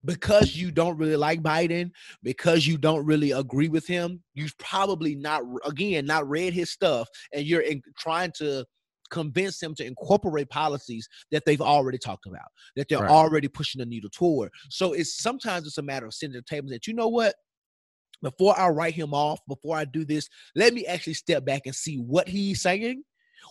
[0.03, 1.91] because you don't really like Biden,
[2.23, 7.07] because you don't really agree with him, you've probably not, again, not read his stuff
[7.33, 8.65] and you're in, trying to
[9.09, 13.11] convince him to incorporate policies that they've already talked about, that they're Right.
[13.11, 14.51] already pushing the needle toward.
[14.69, 17.35] So it's sometimes it's a matter of sitting at the table that you know what,
[18.21, 21.75] before I write him off, before I do this, let me actually step back and
[21.75, 23.03] see what he's saying,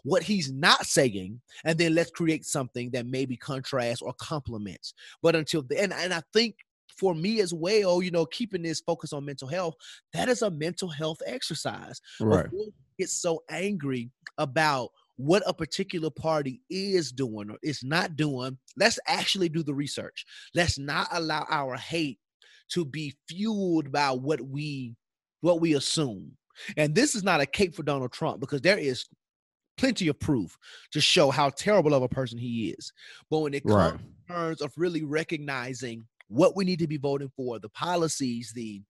[0.04, 4.94] what he's not saying, and then let's create something that maybe contrasts or complements.
[5.22, 6.56] But until then, and I think
[6.98, 9.74] for me as well, you know, keeping this focus on mental health,
[10.12, 12.00] that is a mental health exercise.
[12.20, 12.46] Right.
[12.98, 18.98] Get so angry about what a particular party is doing or is not doing, let's
[19.06, 20.24] actually do the research.
[20.54, 22.18] Let's not allow our hate
[22.70, 24.96] to be fueled by what we
[25.42, 26.32] what we assume.
[26.76, 29.06] And this is not a cape for Donald Trump because there is
[29.80, 30.56] plenty of proof
[30.92, 32.92] to show how terrible of a person he is.
[33.30, 33.92] But when it Right.
[33.92, 38.52] comes in terms of really recognizing what we need to be voting for, the policies,
[38.54, 38.82] the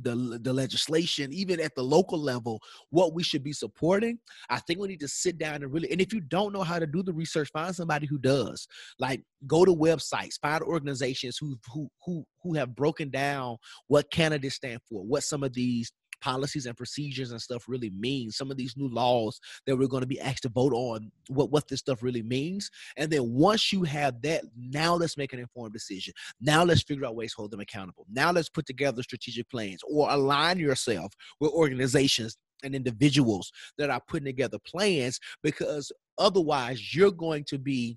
[0.00, 4.16] the, the legislation, even at the local level, what we should be supporting.
[4.48, 6.78] I think we need to sit down and really, and if you don't know how
[6.78, 8.68] to do the research, find somebody who does.
[9.00, 13.56] Like go to websites, find organizations who who who who have broken down
[13.88, 15.90] what candidates stand for, what some of these
[16.20, 18.30] policies and procedures and stuff really mean.
[18.30, 21.50] Some of these new laws that we're going to be asked to vote on, what
[21.50, 22.70] what this stuff really means.
[22.96, 26.14] And then once you have that, now let's make an informed decision.
[26.40, 28.06] Now let's figure out ways to hold them accountable.
[28.10, 34.00] Now let's put together strategic plans or align yourself with organizations and individuals that are
[34.08, 37.96] putting together plans because otherwise you're going to be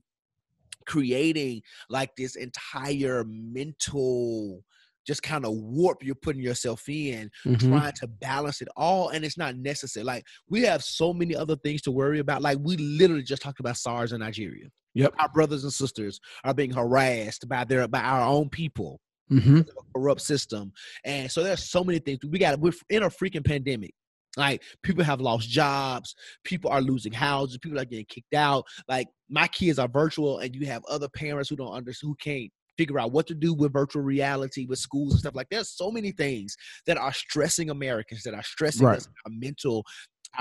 [0.85, 4.63] creating like this entire mental
[5.05, 7.59] just kind of warp you're putting yourself in Mhm.
[7.69, 11.55] trying to balance it all and it's not necessary like we have so many other
[11.57, 15.13] things to worry about like we literally just talked about SARS in Nigeria Yep.
[15.19, 18.99] our brothers and sisters are being harassed by their by our own people
[19.31, 19.65] Mhm.
[19.65, 20.73] a corrupt system.
[21.05, 22.19] And so there's so many things.
[22.27, 23.93] We got we're in a freaking pandemic.
[24.35, 28.65] Like people have lost jobs, people are losing houses, people are getting kicked out.
[28.89, 32.51] Like my kids are virtual, and you have other parents who don't understand who can't
[32.81, 35.57] figure out what to do with virtual reality with schools and stuff like that.
[35.57, 36.55] there's so many things
[36.87, 38.97] that are stressing Americans that are stressing Right.
[38.97, 39.85] us our mental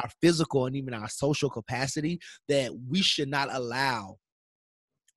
[0.00, 2.18] our physical and even our social capacity
[2.48, 4.16] that we should not allow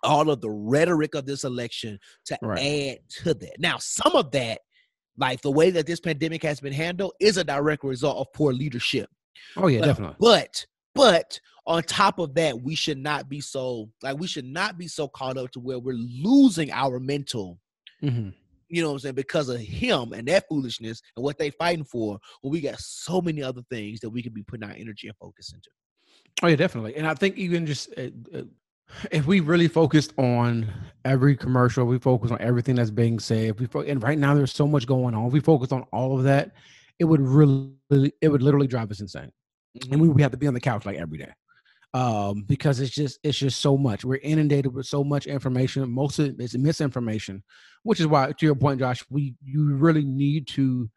[0.02, 2.60] all of the rhetoric of this election to Right.
[2.60, 3.60] add to that.
[3.60, 4.60] Now, some of that,
[5.18, 8.52] like the way that this pandemic has been handled, is a direct result of poor
[8.52, 9.08] leadership.
[9.56, 10.16] Oh yeah, But- definitely.
[10.20, 10.66] But
[10.96, 14.88] but on top of that, we should not be so like we should not be
[14.88, 17.60] so caught up to where we're losing our mental,
[18.02, 18.34] Mhm.
[18.70, 21.86] you know what I'm saying, because of him and that foolishness and what they fighting
[21.86, 22.20] for.
[22.42, 25.16] When we got so many other things that we could be putting our energy and
[25.18, 25.70] focus into.
[26.42, 26.96] Oh yeah, definitely.
[26.96, 28.42] And I think even just uh, uh,
[29.12, 30.70] if we really focused on
[31.06, 33.52] every commercial, we focus on everything that's being said.
[33.52, 35.28] If we fo- and right now there's so much going on.
[35.28, 36.52] If we focus on all of that,
[37.00, 37.72] it would really,
[38.22, 39.32] it would literally drive us insane.
[39.90, 41.32] and we, we have to be on the couch like every day
[41.94, 44.04] um because it's just it's just so much.
[44.04, 45.90] We're inundated with so much information.
[45.92, 47.44] Most of it is misinformation
[47.84, 50.90] which is why to your point josh we you really need to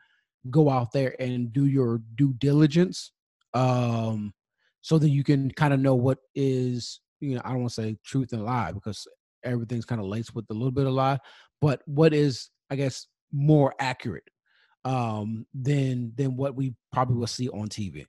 [0.51, 3.13] go out there and do your due diligence
[3.55, 4.33] um
[4.81, 7.83] so that you can kind of know what is you know i don't want to
[7.83, 9.07] say truth and lie because
[9.45, 11.19] everything's kind of laced with a little bit of lie
[11.61, 14.29] but what is i guess more accurate
[14.85, 18.07] um than than what we probably will see on tv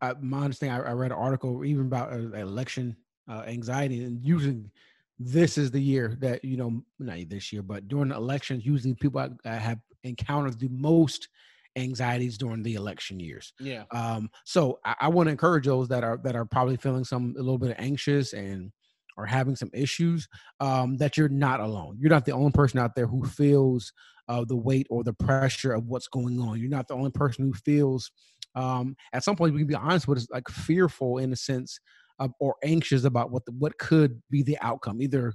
[0.00, 2.96] I, my understanding, I, I read an article even about uh, election
[3.28, 4.70] uh, anxiety, and usually
[5.18, 8.94] this is the year that you know, not this year, but during the elections, usually
[8.94, 11.28] people uh, have encountered the most
[11.76, 13.52] anxieties during the election years.
[13.60, 13.84] Yeah.
[13.90, 17.34] Um, so I, I want to encourage those that are that are probably feeling some
[17.36, 18.72] a little bit anxious and
[19.18, 20.28] are having some issues
[20.60, 21.96] um, that you're not alone.
[21.98, 23.92] You're not the only person out there who feels
[24.28, 26.60] uh, the weight or the pressure of what's going on.
[26.60, 28.10] You're not the only person who feels.
[28.56, 31.78] Um, at some point, we can be honest with, it's like fearful in a sense,
[32.18, 35.34] of, or anxious about what the, what could be the outcome, either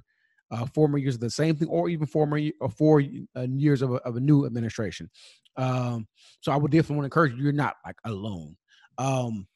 [0.50, 3.02] uh, four more years of the same thing, or even four more or four
[3.36, 5.08] uh, years of a, of a new administration.
[5.56, 6.06] Um,
[6.40, 7.44] so I would definitely want to encourage you.
[7.44, 8.56] You're not like alone.
[8.98, 9.46] Um,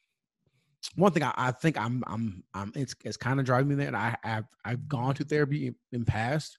[0.95, 3.89] one thing I, I think I'm I'm I'm it's it's kind of driving me there,
[3.89, 6.59] and I I've I've gone to therapy in, in past,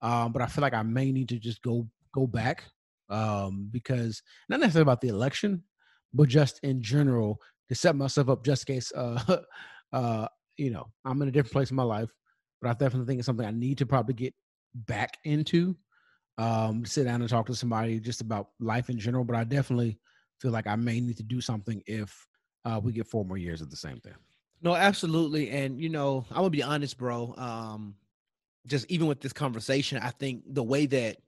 [0.00, 2.64] um, but I feel like I may need to just go go back
[3.10, 5.64] um, because not necessarily about the election,
[6.14, 9.38] but just in general to set myself up just in case uh,
[9.92, 10.26] uh,
[10.56, 12.10] you know I'm in a different place in my life.
[12.62, 14.34] But I definitely think it's something I need to probably get
[14.74, 15.76] back into.
[16.38, 19.24] Um, sit down and talk to somebody just about life in general.
[19.24, 19.98] But I definitely
[20.40, 22.26] feel like I may need to do something if
[22.64, 24.14] uh, we get four more years of the same thing.
[24.62, 25.50] No, absolutely.
[25.50, 27.34] And you know, I'm gonna be honest, bro.
[27.36, 27.96] Um,
[28.66, 31.18] just even with this conversation, I think the way that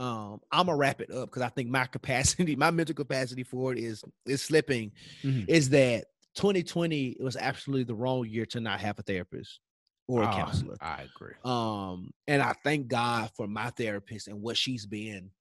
[0.00, 3.72] um I'm gonna wrap it up because I think my capacity, my mental capacity for
[3.72, 4.92] it is is slipping,
[5.24, 5.48] Mhm.
[5.48, 6.06] is that
[6.36, 9.60] 2020 was absolutely the wrong year to not have a therapist
[10.08, 10.78] or a Ah, counselor.
[10.80, 11.34] I agree.
[11.44, 15.32] Um, and I thank God for my therapist and what she's been.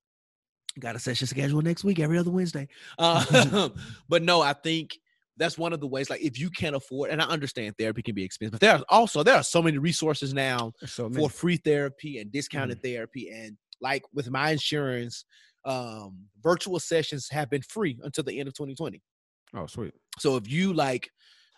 [0.80, 2.68] Got a session scheduled next week, every other Wednesday.
[2.98, 3.70] Uh,
[4.10, 5.00] but no, I think
[5.36, 6.10] that's one of the ways.
[6.10, 8.86] Like, if you can't afford, and I understand therapy can be expensive, but there are
[8.90, 13.30] also there are so many resources now So for free therapy and discounted therapy.
[13.30, 15.26] And like with my insurance,
[15.66, 19.02] um, virtual sessions have been free until the end of 2020.
[19.56, 19.94] oh sweet.
[20.20, 21.10] So if you like,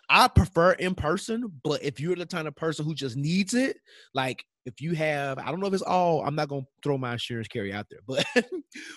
[0.08, 3.76] I prefer in person, but if you're the kind of person who just needs it,
[4.14, 7.12] like if you have, I don't know if it's all, I'm not gonna throw my
[7.12, 8.24] insurance carry out there, but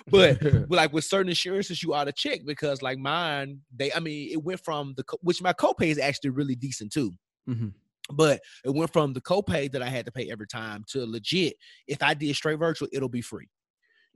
[0.07, 3.99] but but like with certain insurances, you ought to check because like mine, they, I
[3.99, 7.11] mean, it went from the which my copay is actually really decent too.
[7.47, 7.73] Mhm.
[8.13, 11.55] But it went from the copay that I had to pay every time to legit.
[11.87, 13.49] If I did straight virtual, it'll be free.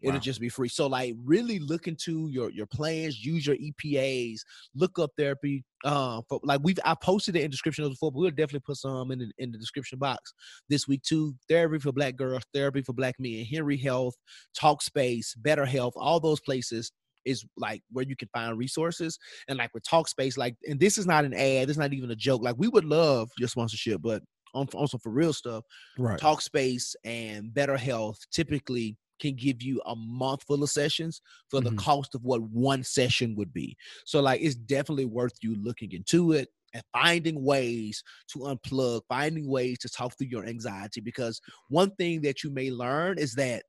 [0.01, 0.21] It'll Wow.
[0.21, 0.69] just be free.
[0.69, 4.39] So like really look into your your plans, use your EPAs,
[4.73, 5.65] look up therapy.
[5.83, 9.11] Uh, for like we've I posted it in description before, but we'll definitely put some
[9.11, 10.33] in the, in the description box
[10.69, 11.35] this week too.
[11.49, 14.15] Therapy for Black girls, therapy for Black men, Henry Health,
[14.57, 16.91] Talkspace, Better Help, all those places
[17.29, 19.17] is like where you can find resources.
[19.47, 22.11] And like with Talkspace, like, and this is not an ad, this is not even
[22.11, 22.41] a joke.
[22.41, 24.23] Like we would love your sponsorship, but
[24.53, 25.63] on on for real stuff,
[25.97, 26.21] Right.
[26.21, 31.71] Talkspace and Better Help typically can give you a month full of sessions for the
[31.71, 31.73] Mhm.
[31.73, 33.75] cost of what one session would be.
[34.05, 39.49] So like it's definitely worth you looking into it and finding ways to unplug, finding
[39.49, 43.63] ways to talk through your anxiety because one thing that you may learn is that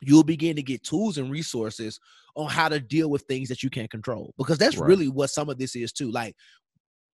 [0.00, 1.98] you'll begin to get tools and resources
[2.36, 4.88] on how to deal with things that you can't control because that's Right.
[4.88, 6.10] really what some of this is too.
[6.10, 6.34] Like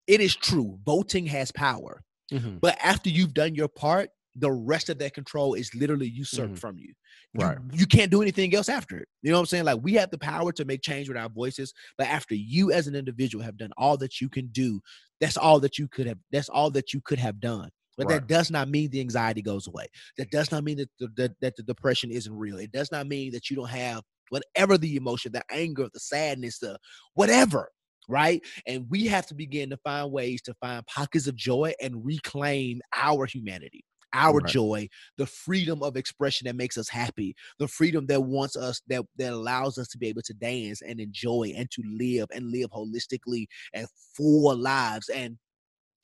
[0.05, 2.03] it is true, voting has power.
[2.31, 2.59] Mhm.
[2.61, 6.59] But after you've done your part, the rest of that control is literally usurped Mhm.
[6.59, 6.93] from you.
[7.33, 7.57] You, Right.
[7.73, 9.07] you can't do anything else after it.
[9.23, 9.65] You know what I'm saying?
[9.65, 12.85] Like we have the power to make change with our voices, but after you as
[12.87, 14.79] an individual have done all that you can do,
[15.19, 16.19] that's all that you could have.
[16.31, 17.71] That's all that you could have done.
[17.97, 19.87] But that does not mean the anxiety goes away.
[20.17, 22.57] That does not mean that the, that, that the depression isn't real.
[22.57, 26.59] It does not mean that you don't have whatever the emotion, the anger, the sadness,
[26.59, 26.77] the
[27.13, 27.69] whatever,
[28.07, 28.43] right?
[28.65, 32.81] And we have to begin to find ways to find pockets of joy and reclaim
[32.95, 33.83] our humanity,
[34.13, 34.45] our Right.
[34.45, 34.87] joy,
[35.17, 39.33] the freedom of expression that makes us happy, the freedom that wants us, that that
[39.33, 43.45] allows us to be able to dance and enjoy and to live and live holistically
[43.73, 45.09] and full lives.
[45.09, 45.37] And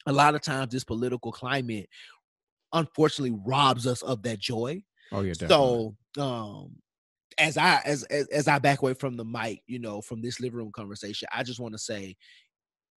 [0.05, 1.89] a lot of times, this political climate
[2.73, 4.83] unfortunately robs us of that joy.
[5.11, 5.33] Oh yeah.
[5.33, 5.95] Definitely.
[6.15, 6.75] So, um,
[7.37, 10.39] as I as, as as I back away from the mic, you know, from this
[10.39, 12.15] living room conversation, I just want to say,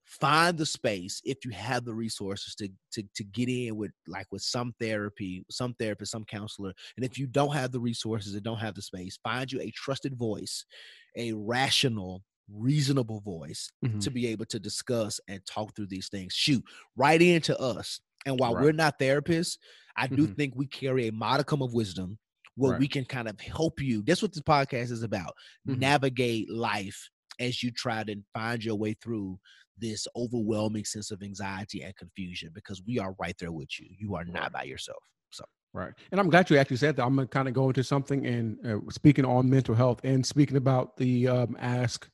[0.05, 4.27] find the space if you have the resources to to to get in with like
[4.31, 8.43] with some therapy, some therapist, some counselor, and if you don't have the resources and
[8.43, 10.65] don't have the space, find you a trusted voice,
[11.16, 14.01] a rational, reasonable voice Mhm.
[14.01, 16.32] to be able to discuss and talk through these things.
[16.32, 16.64] Shoot,
[16.97, 18.01] right into us.
[18.24, 18.64] And while Right.
[18.64, 19.59] we're not therapists,
[19.97, 20.36] I do Mhm.
[20.36, 22.18] think we carry a modicum of wisdom
[22.55, 22.81] where Right.
[22.81, 24.02] we can kind of help you.
[24.02, 25.35] That's what this podcast is about.
[25.68, 25.78] Mhm.
[25.78, 27.09] Navigate life
[27.39, 29.39] as you try to find your way through
[29.78, 33.86] this overwhelming sense of anxiety and confusion because we are right there with you.
[33.98, 35.02] You are not by yourself.
[35.31, 35.44] So
[35.74, 35.93] Right.
[36.10, 37.05] And I'm glad you actually said that.
[37.05, 40.24] I'm going to kind of go into something and uh, speaking on mental health and
[40.24, 42.09] speaking about the um, ask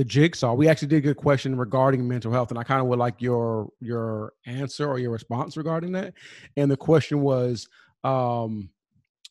[0.00, 0.54] the jigsaw.
[0.54, 3.20] We actually did get a question regarding mental health, and I kind of would like
[3.20, 6.14] your your answer or your response regarding that.
[6.56, 7.68] And the question was,
[8.02, 8.70] um,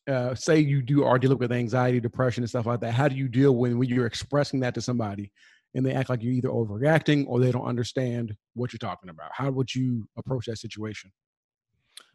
[0.08, 2.94] uh, say you do are dealing with anxiety, depression, and stuff like that.
[2.94, 5.32] How do you deal when when you're expressing that to somebody
[5.74, 9.32] and they act like you're either overreacting or they don't understand what you're talking about?
[9.34, 11.12] How would you approach that situation?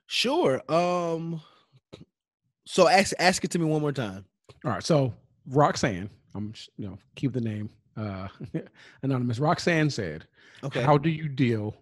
[0.07, 0.63] sure.
[0.73, 1.41] Um
[2.67, 4.27] so ask ask it to me one more time.
[4.65, 5.13] All right, so
[5.49, 8.29] Roxanne, I'm you know keep the name uh,
[9.03, 9.39] anonymous.
[9.39, 10.27] Roxanne said,
[10.63, 10.83] Okay.
[10.83, 11.77] "How do you deal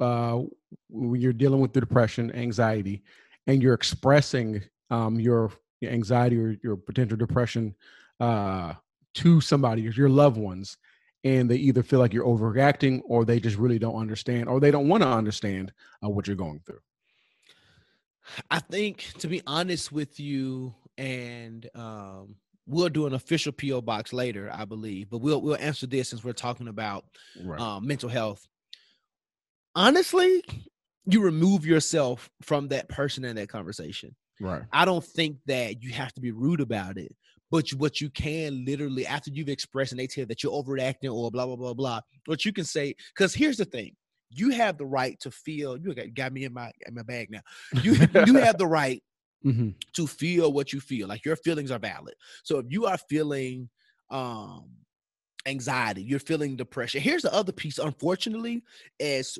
[0.00, 0.42] uh,
[0.88, 3.02] when you're dealing with the depression, anxiety,
[3.46, 5.50] and you're expressing um, your,
[5.82, 7.74] anxiety or your potential depression
[8.20, 8.74] uh,
[9.14, 10.76] to somebody, your loved ones,
[11.24, 14.70] and they either feel like you're overreacting or they just really don't understand or they
[14.70, 15.72] don't want to understand
[16.04, 16.80] uh, what you're going through.
[18.50, 22.36] I think, to be honest with you, and um,
[22.68, 26.22] we'll do an official PO box later, I believe, but we'll we'll answer this since
[26.22, 27.04] we're talking about
[27.42, 27.58] Right.
[27.60, 28.46] um, mental health.
[29.74, 30.42] Honestly,
[31.06, 34.14] you remove yourself from that person in that conversation.
[34.40, 34.62] right.
[34.72, 37.14] I don't think that you have to be rude about it,
[37.50, 41.12] but you, what you can literally after you've expressed and they tell that you're overreacting
[41.12, 42.00] or blah blah blah blah.
[42.26, 43.94] What you can say, because here's the thing:
[44.30, 45.76] you have the right to feel.
[45.78, 47.40] You got, got me in my in my bag now.
[47.82, 47.92] You
[48.26, 49.02] you have the right
[49.42, 51.08] hmm to feel what you feel.
[51.08, 52.14] Like your feelings are valid.
[52.44, 53.70] So if you are feeling
[54.10, 54.76] um
[55.46, 57.00] anxiety, you're feeling depression.
[57.00, 57.78] Here's the other piece.
[57.78, 58.64] Unfortunately,
[59.00, 59.38] as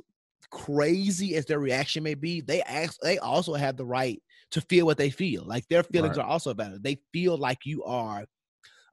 [0.51, 4.23] crazy as their reaction may be, they ask they also have the right
[4.53, 5.45] to feel what they feel.
[5.45, 6.19] Like their feelings Right.
[6.19, 6.83] are also valid.
[6.85, 8.27] They feel like you are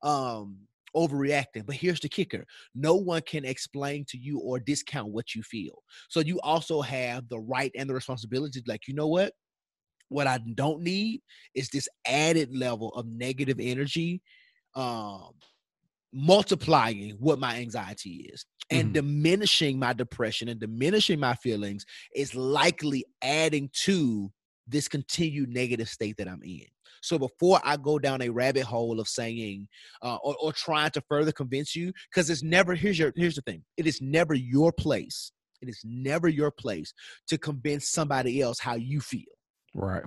[0.03, 1.65] um overreacting.
[1.65, 2.45] But here's the kicker.
[2.73, 5.84] No one can explain to you or discount what you feel.
[6.10, 9.34] So you also have the right and the responsibility like, you know what?
[10.10, 11.22] What I don't need
[11.53, 14.22] is this added level of negative energy
[14.76, 15.32] um
[16.14, 18.94] multiplying what my anxiety is and Mhm.
[18.94, 24.32] diminishing my depression and diminishing my feelings is likely adding to
[24.68, 26.65] this continued negative state that I'm in.
[27.02, 29.68] So before I go down a rabbit hole of saying
[30.02, 33.41] uh, or, or trying to further convince you, because it's never here's your here's the
[33.41, 33.64] thing.
[33.77, 35.32] It is never your place.
[35.61, 36.94] It is never your place
[37.27, 39.35] to convince somebody else how you feel.
[39.76, 40.03] Right.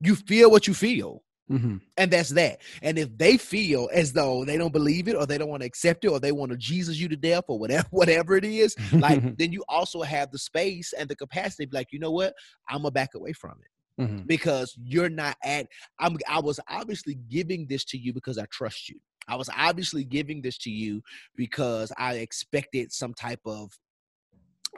[0.00, 2.60] You feel what you feel hmm and that's that.
[2.82, 5.66] And if they feel as though they don't believe it or they don't want to
[5.66, 8.74] accept it or they want to Jesus you to death or whatever whatever it is,
[8.98, 12.10] like then you also have the space and the capacity to be like, you know
[12.10, 12.34] what?
[12.68, 15.68] I'm gonna back away from it hmm because you're not at
[16.00, 18.98] I'm I was obviously giving this to you because I trust you.
[19.28, 21.00] I was obviously giving this to you
[21.36, 23.70] because I expected some type of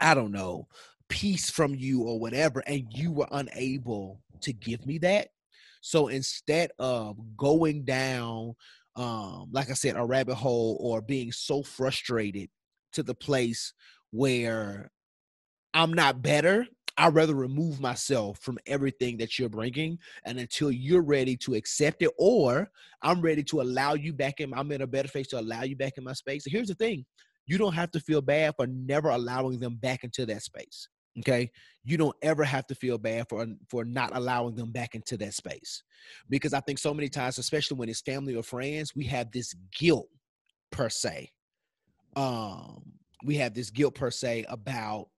[0.01, 0.69] I don't know,
[1.09, 5.29] peace from you or whatever and you were unable to give me that.
[5.81, 8.55] So instead of going down
[8.97, 12.49] um like I said a rabbit hole or being so frustrated
[12.93, 13.75] to the place
[14.11, 14.91] where
[15.75, 16.67] I'm not better,
[16.99, 19.99] I'd rather remove myself from everything that you're bringing.
[20.25, 22.71] And until you're ready to accept it, or
[23.03, 25.77] I'm ready to allow you back in, I'm in a better space to allow you
[25.77, 26.45] back in my space.
[26.47, 27.05] Here's the thing
[27.47, 30.89] you don't have to feel bad for never allowing them back into that space.
[31.19, 31.51] Okay.
[31.85, 35.35] You don't ever have to feel bad for for not allowing them back into that
[35.35, 35.83] space.
[36.29, 39.55] Because I think so many times, especially when it's family or friends, we have this
[39.77, 40.09] guilt
[40.71, 41.31] per se.
[42.17, 42.93] Um,
[43.25, 45.09] we have this guilt per se about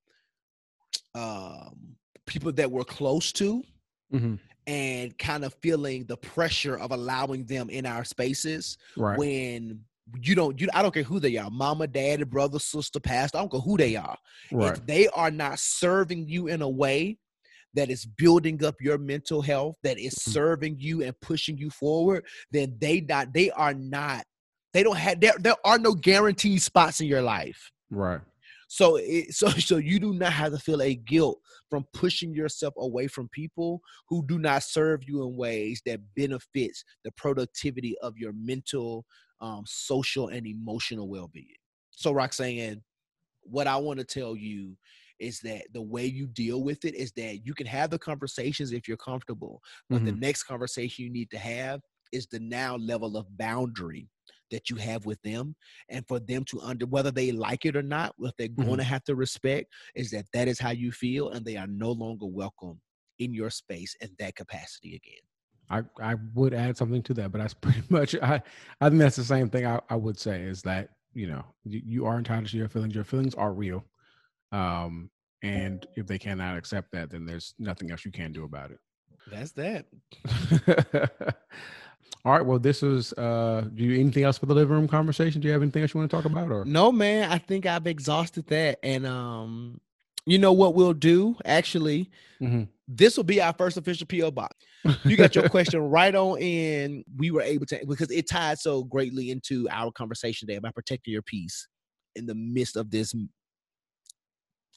[1.14, 1.96] um,
[2.26, 3.62] people that we're close to
[4.10, 4.34] hmm
[4.66, 9.16] and kind of feeling the pressure of allowing them in our spaces Right.
[9.16, 9.82] when
[10.20, 13.40] you don't you I don't care who they are mama daddy brother sister pastor I
[13.42, 14.16] don't care who they are
[14.52, 14.72] right.
[14.72, 17.18] if they are not serving you in a way
[17.74, 20.32] that is building up your mental health that is Mhm.
[20.32, 24.24] serving you and pushing you forward then they not they are not
[24.72, 28.20] they don't have there, there are no guaranteed spots in your life Right.
[28.68, 31.38] so it, so so you do not have to feel a guilt
[31.70, 36.82] from pushing yourself away from people who do not serve you in ways that benefits
[37.04, 39.04] the productivity of your mental,
[39.40, 41.56] um, social, and emotional well-being.
[41.90, 42.82] So Roxanne,
[43.42, 44.76] what I want to tell you
[45.18, 48.72] is that the way you deal with it is that you can have the conversations
[48.72, 49.60] if you're comfortable,
[49.90, 50.20] but the Mhm.
[50.20, 51.80] next conversation you need to have
[52.12, 54.08] is the now level of boundary
[54.50, 55.54] that you have with them
[55.90, 58.64] and for them to under whether they like it or not what they're Mhm.
[58.64, 61.66] going to have to respect is that that is how you feel and they are
[61.66, 62.80] no longer welcome
[63.18, 65.27] in your space in that capacity again
[65.70, 68.42] I, I would add something to that, but that's pretty much I
[68.80, 71.82] I think that's the same thing I, I would say is that you know you,
[71.84, 72.94] you are entitled to your feelings.
[72.94, 73.84] Your feelings are real,
[74.52, 75.10] um,
[75.42, 78.78] and if they cannot accept that, then there's nothing else you can do about it.
[79.30, 79.86] that's that.
[82.24, 82.44] All right.
[82.44, 83.12] Well, this is.
[83.12, 85.40] Uh, do you anything else for the living room conversation?
[85.40, 86.50] Do you have anything else you want to talk about?
[86.50, 89.80] Or no man i think i've exhausted that and um
[90.28, 91.36] you know what we'll do?
[91.44, 92.10] Actually
[92.40, 92.68] Mhm.
[92.86, 94.54] this will be our first official po box.
[95.04, 97.04] You got your question right on in.
[97.16, 101.12] We were able to because it tied so greatly into our conversation today about protecting
[101.12, 101.66] your peace
[102.14, 103.14] in the midst of this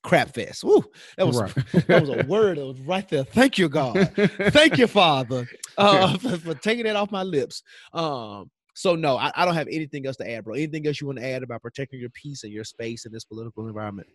[0.04, 0.64] crap fest.
[0.64, 0.84] Woo,
[1.18, 1.54] that was Right.
[1.88, 3.24] that was a word that was right there.
[3.24, 4.12] Thank you god.
[4.50, 5.48] Thank you father
[5.78, 7.62] uh, for, for taking that off my lips.
[7.94, 10.56] Um so no I, I don't have anything else to add bro.
[10.56, 13.26] Anything else you want to add about protecting your peace and your space in this
[13.26, 14.08] political environment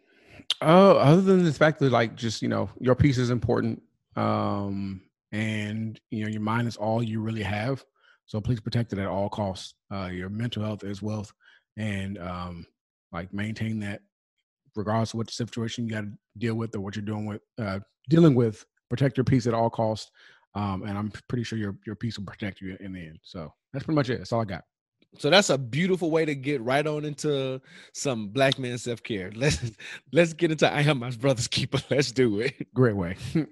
[0.63, 3.83] Oh, other than the fact that like just you know your piece is important.
[4.17, 5.03] Um,
[5.33, 7.85] and you know your mind is all you really have.
[8.27, 9.75] So please protect it at all costs.
[9.93, 11.33] Uh, your mental health is wealth,
[11.77, 12.67] and um,
[13.13, 14.03] like maintain that
[14.75, 17.81] regardless of what situation you got to deal with or what you're doing with uh,
[18.09, 18.65] dealing with.
[18.89, 20.11] Protect your peace at all costs,
[20.55, 23.19] um, and I'm pretty sure your your peace will protect you in the end.
[23.23, 24.19] So that's pretty much it.
[24.19, 24.65] That's all I got.
[25.19, 27.61] So that's a beautiful way to get right on into
[27.93, 29.31] some black man self care.
[29.37, 29.73] Let's
[30.13, 31.79] let's get into I am my brother's keeper.
[31.91, 32.73] Let's do it.
[32.75, 33.17] Great way.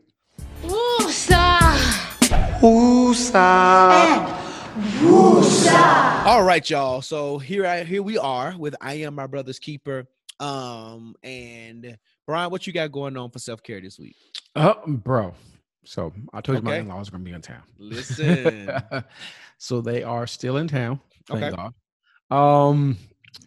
[6.26, 7.02] All right, y'all.
[7.02, 10.06] So here I here we are with I am my brother's keeper.
[10.40, 11.96] Um and
[12.26, 14.16] Bryan, what you got going on for self care this week?
[14.54, 15.34] Uh, bro.
[15.84, 17.62] So I told you my in-laws are gonna be in town.
[17.78, 18.70] Listen.
[19.58, 21.00] so they are still in town.
[21.28, 21.56] Thank Okay.
[21.56, 21.74] God.
[22.30, 22.96] Um,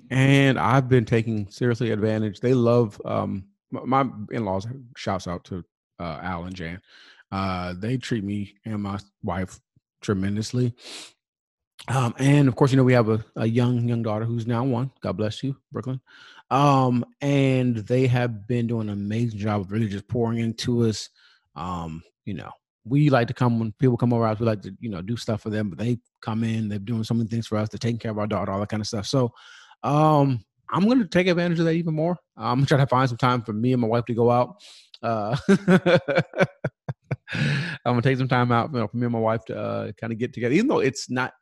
[0.10, 2.40] and I've been taking seriously advantage.
[2.40, 4.68] They love um my in-laws.
[4.96, 5.64] Shouts out to
[6.00, 6.82] uh, Al and Jan.
[7.32, 9.60] Uh, they treat me and my wife
[10.02, 10.74] tremendously.
[11.90, 14.64] Um, and of course, you know we have a, a young young daughter who's now
[14.64, 14.92] one.
[15.02, 16.02] God bless you, Brooklyn.
[16.50, 21.10] Um, and they have been doing an amazing job of really just pouring into us.
[21.56, 22.52] Um, you know,
[22.90, 25.18] we like to come when people come over us, we like to, you know, do
[25.18, 27.78] stuff for them, but they come in, they're doing so many things for us, they're
[27.78, 29.06] taking care of our daughter, all that kind of stuff.
[29.06, 29.32] So
[29.84, 32.18] um I'm gonna take advantage of that even more.
[32.36, 34.56] I'm gonna try to find some time for me and my wife to go out.
[35.02, 35.38] Uh
[37.34, 39.92] I'm gonna take some time out you know, for me and my wife to uh,
[40.00, 41.34] kind of get together, even though it's not.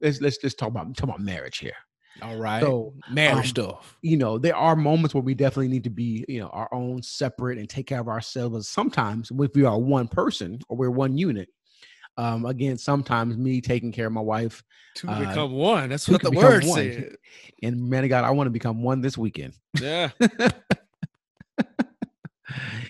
[0.00, 1.74] Let's let's just talk about talk about marriage here.
[2.22, 2.62] All right.
[2.62, 3.98] So marriage um, stuff.
[4.02, 7.02] you know, there are moments where we definitely need to be, you know, our own
[7.02, 8.68] separate and take care of ourselves.
[8.68, 11.48] Sometimes if we are one person or we're one unit,
[12.16, 14.62] um, again, sometimes me taking care of my wife
[14.94, 15.88] Two uh, become one.
[15.88, 16.76] That's what the word one.
[16.76, 17.16] said.
[17.62, 19.54] and man of God, I want to become one this weekend.
[19.80, 20.10] Yeah.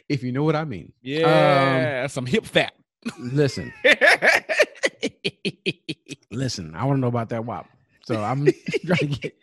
[0.09, 0.93] if you know what I mean.
[1.02, 2.07] Yeah.
[2.07, 2.73] Some hip fat.
[3.19, 3.73] Listen,
[6.31, 7.66] listen, I want to know about that WAP.
[8.11, 8.45] So I'm
[8.85, 9.37] trying to get,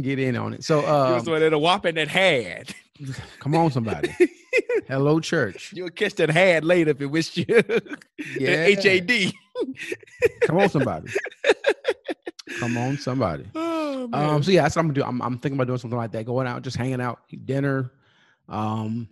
[0.00, 0.64] get in on it.
[0.64, 2.74] So you um, was one of the whopping that had.
[3.38, 4.16] come on, somebody.
[4.88, 5.74] Hello, church.
[5.74, 7.44] You'll catch that had later if it wished you.
[8.38, 8.64] Yeah.
[8.64, 9.36] H-A-D.
[10.42, 11.10] Come on, somebody.
[12.58, 13.44] Come on, somebody.
[13.54, 14.08] Oh.
[14.10, 15.04] Um, so yeah, that's what I'm gonna do.
[15.04, 17.92] I'm, I'm thinking about doing something like that, going out, just hanging out, eat dinner.
[18.48, 19.06] Um,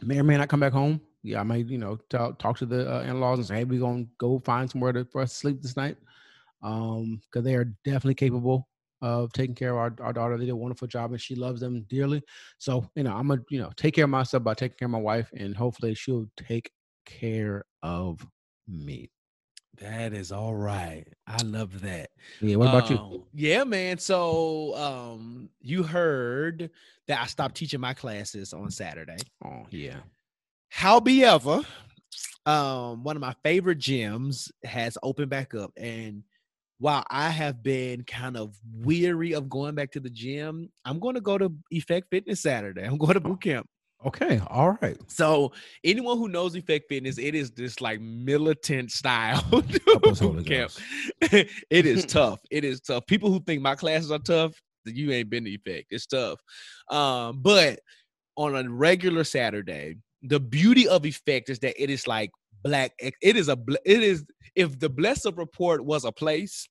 [0.00, 1.02] may or may not come back home.
[1.22, 3.80] Yeah, I might, you know, talk, talk to the uh, in-laws and say, hey, we're
[3.80, 5.98] gonna go find somewhere to, for us to sleep this night.
[6.62, 8.68] Um, because they are definitely capable
[9.02, 10.38] of taking care of our, our daughter.
[10.38, 12.22] They did a wonderful job and she loves them dearly.
[12.58, 14.92] So, you know, I'm gonna, you know, take care of myself by taking care of
[14.92, 16.70] my wife, and hopefully she'll take
[17.04, 18.26] care of
[18.66, 19.10] me.
[19.78, 21.04] that is all right.
[21.26, 22.08] I love that.
[22.40, 22.96] Yeah, what about you?
[22.96, 23.98] Um, Yeah, man.
[23.98, 26.70] So um you heard
[27.06, 29.18] that I stopped teaching my classes on Saturday.
[29.44, 29.98] Oh, yeah.
[30.70, 31.60] However,
[32.46, 36.22] um, one of my favorite gyms has opened back up, and
[36.78, 41.14] while I have been kind of weary of going back to the gym, I'm going
[41.14, 42.82] to go to Effect Fitness Saturday.
[42.82, 43.66] I'm going to boot camp.
[44.04, 44.98] Okay, all right.
[45.08, 50.42] So anyone who knows Effect Fitness, it is this like militant style Help us, Holy
[50.42, 50.72] boot camp.
[51.70, 52.40] It is tough.
[52.50, 53.06] It is tough.
[53.06, 54.52] People who think my classes are tough,
[54.84, 55.86] you ain't been to Effect.
[55.90, 56.38] It's tough.
[56.90, 57.80] Um, but
[58.36, 62.30] on a regular Saturday, the beauty of Effect is that it is like
[62.62, 62.92] black.
[62.98, 63.56] It is a.
[63.56, 64.24] bl- It is
[64.54, 66.68] if the Bless Up Report was a place,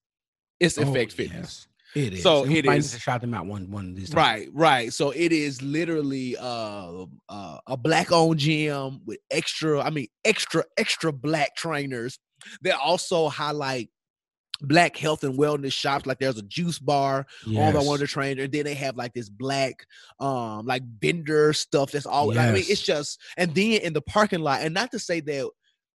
[0.59, 1.67] it's Effect Oh, Fitness.
[1.95, 2.23] yes, It is.
[2.23, 4.15] So we it might to shout them out one one of these times.
[4.15, 4.93] Right, right.
[4.93, 10.63] So it is literally uh, uh, a black owned gym with extra, I mean, extra,
[10.77, 12.17] extra black trainers.
[12.61, 13.89] They also highlight
[14.61, 16.05] black health and wellness shops.
[16.05, 17.25] Like there's a juice bar
[17.55, 18.11] all by one of the Yes.
[18.11, 18.43] trainers.
[18.45, 19.85] And then they have like this black,
[20.19, 22.27] um, like vendor stuff that's all.
[22.29, 25.19] Like, I mean, it's just, and then in the parking lot, and not to say
[25.19, 25.49] that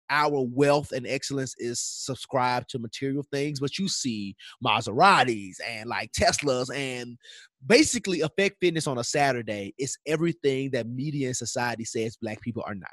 [0.10, 6.12] our wealth and excellence is subscribed to material things, but you see Maseratis and like
[6.12, 7.18] Teslas and
[7.66, 12.64] basically Effect Fitness on a Saturday is everything that media and society says black people
[12.66, 12.90] are not.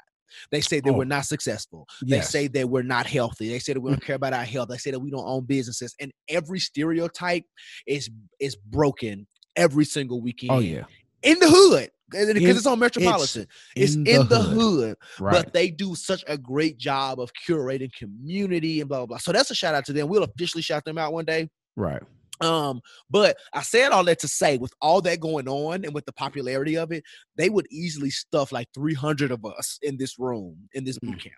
[0.51, 0.93] They say that Oh.
[0.93, 1.87] we're not successful.
[2.01, 2.31] They Yes.
[2.31, 3.49] say that we're not healthy.
[3.49, 4.69] They say that we don't care about our health.
[4.69, 5.95] They say that we don't own businesses.
[5.99, 7.45] And every stereotype
[7.85, 8.09] is
[8.39, 10.51] is broken every single oh, weekend.
[10.51, 10.85] Oh yeah.
[11.21, 11.91] In the hood.
[12.13, 13.47] Because it's on Metropolitan.
[13.75, 15.43] It's, in, in the, the hood Right.
[15.43, 19.17] but they do such a great job of curating community and blah blah blah.
[19.17, 20.07] So that's a shout out to them.
[20.07, 21.49] We'll officially shout them out one day.
[21.75, 22.01] right.
[22.41, 26.05] Um, but I said all that to say, with all that going on and with
[26.05, 27.03] the popularity of it,
[27.37, 31.35] they would easily stuff like 300 of us in this room in this boot camp.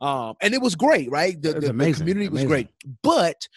[0.00, 1.40] Um, and it was great, right?
[1.40, 2.48] The, It's the- the community was amazing.
[2.48, 2.68] great,
[3.02, 3.48] but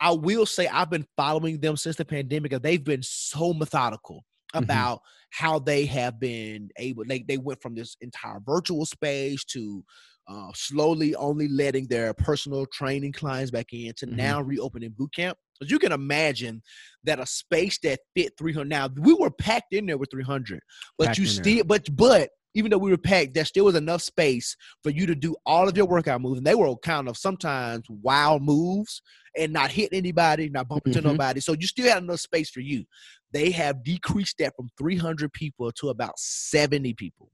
[0.00, 4.24] I will say I've been following them since the pandemic, and they've been so methodical
[4.54, 4.64] Mhm.
[4.64, 5.00] about
[5.30, 7.04] how they have been able.
[7.06, 9.84] They they went from this entire virtual space to
[10.28, 14.16] uh, slowly only letting their personal training clients back in to Mhm.
[14.16, 15.36] now reopening boot camp.
[15.58, 16.62] Because you can imagine
[17.04, 18.68] that a space that fit 300.
[18.68, 20.60] Now we were packed in there with 300,
[20.98, 24.02] but Packed you still, but but even though we were packed, there still was enough
[24.02, 26.38] space for you to do all of your workout moves.
[26.38, 29.02] And they were kind of sometimes wild moves
[29.36, 31.04] and not hit anybody, not bump into Mhm.
[31.04, 31.40] nobody.
[31.40, 32.84] So you still had enough space for you.
[33.32, 37.30] They have decreased that from 300 people to about 70 people.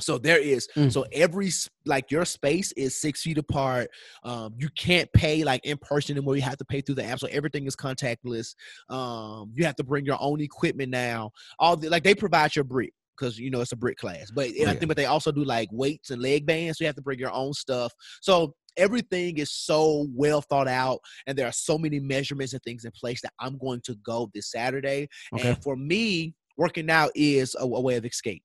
[0.00, 0.90] So there is Mm.
[0.90, 1.50] so every
[1.84, 3.90] like your space is six feet apart.
[4.24, 6.36] Um, you can't pay like in person anymore.
[6.36, 7.20] You have to pay through the app.
[7.20, 8.54] So everything is contactless.
[8.88, 11.32] Um, you have to bring your own equipment now.
[11.58, 14.30] All the like they provide your brick because you know it's a brick class.
[14.30, 16.78] But I think but they also do like weights and leg bands.
[16.78, 17.92] So you have to bring your own stuff.
[18.22, 22.84] So everything is so well thought out, and there are so many measurements and things
[22.84, 25.08] in place that I'm going to go this Saturday.
[25.34, 25.50] Okay.
[25.50, 28.42] And for me, working out is a, a way of escape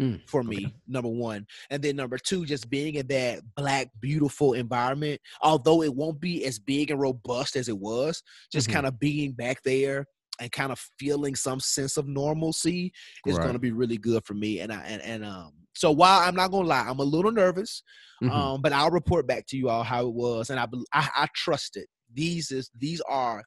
[0.00, 1.44] Mm, for me, number one.
[1.70, 6.44] And then number two, just being in that black, beautiful environment, although it won't be
[6.44, 8.22] as big and robust as it was,
[8.52, 8.74] just Mhm.
[8.74, 10.06] kind of being back there
[10.40, 12.92] and kind of feeling some sense of normalcy
[13.26, 13.42] is Right.
[13.42, 14.60] going to be really good for me.
[14.60, 17.82] And I and, and um so while I'm not gonna lie, I'm a little nervous,
[18.22, 18.32] Mhm.
[18.32, 21.26] um, but I'll report back to you all how it was, and I I, I
[21.34, 21.88] trust it.
[22.12, 23.44] These is these are,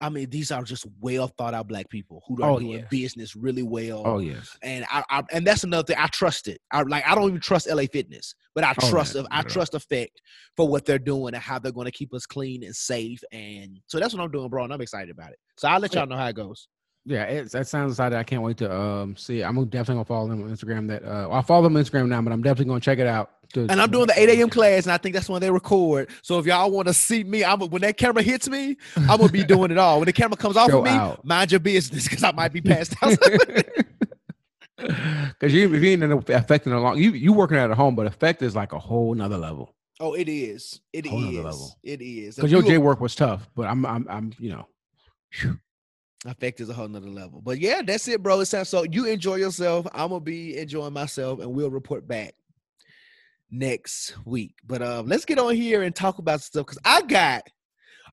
[0.00, 2.86] I mean, these are just well thought out black people who are Oh, doing yes.
[2.90, 4.56] business really well oh yes.
[4.62, 5.96] and I, I and that's another thing.
[5.98, 6.60] I trust it.
[6.70, 9.74] I like I don't even trust LA Fitness, but I Oh, trust yeah, I trust
[9.74, 10.20] Effect
[10.56, 13.22] for what they're doing and how they're going to keep us clean and safe.
[13.32, 14.64] And so that's what I'm doing, bro.
[14.64, 15.38] And I'm excited about it.
[15.56, 16.68] So I'll let y'all know how it goes.
[17.08, 18.18] Yeah, it, that sounds exciting.
[18.18, 19.40] I can't wait to um see.
[19.40, 19.44] it.
[19.44, 20.88] I'm definitely gonna follow them on Instagram.
[20.88, 23.30] That uh, I follow them on Instagram now, but I'm definitely gonna check it out.
[23.52, 24.50] to- And I'm doing the 8 a.m.
[24.50, 26.10] class, and I think that's when they record.
[26.22, 29.28] So if y'all want to see me, I'm when that camera hits me, I'm gonna
[29.30, 30.00] be doing it all.
[30.00, 31.24] When the camera comes off of me, out.
[31.24, 33.16] mind your business because I might be passed out.
[34.78, 38.06] Because you, if you ain't in affecting a long, you you working at home, but
[38.06, 39.74] effect is like a whole nother level.
[40.00, 40.80] oh, it is.
[40.92, 41.76] It whole is.
[41.82, 42.36] It is.
[42.36, 44.66] Because your you- J work was tough, but I'm I'm I'm you know,
[45.30, 45.58] phew.
[46.24, 47.40] Effect is a whole nother level.
[47.40, 48.40] But yeah, that's it, bro.
[48.40, 49.86] It sounds so you enjoy yourself.
[49.92, 52.34] I'm gonna be enjoying myself, and we'll report back
[53.50, 54.54] next week.
[54.66, 57.42] But um, let's get on here and talk about stuff because I got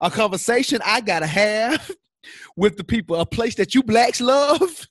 [0.01, 1.89] a conversation I gotta have
[2.57, 4.87] with the people, a place that you blacks love.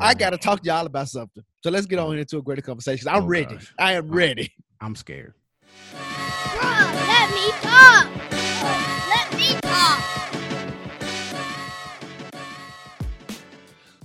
[0.00, 1.44] I Oh, gotta talk to y'all about something.
[1.62, 3.08] So let's get on here into a greater conversation.
[3.08, 3.56] I'm Oh, ready.
[3.56, 3.74] gosh.
[3.78, 4.50] I am ready.
[4.80, 5.34] I'm scared.
[5.92, 8.97] Bruh, let me talk.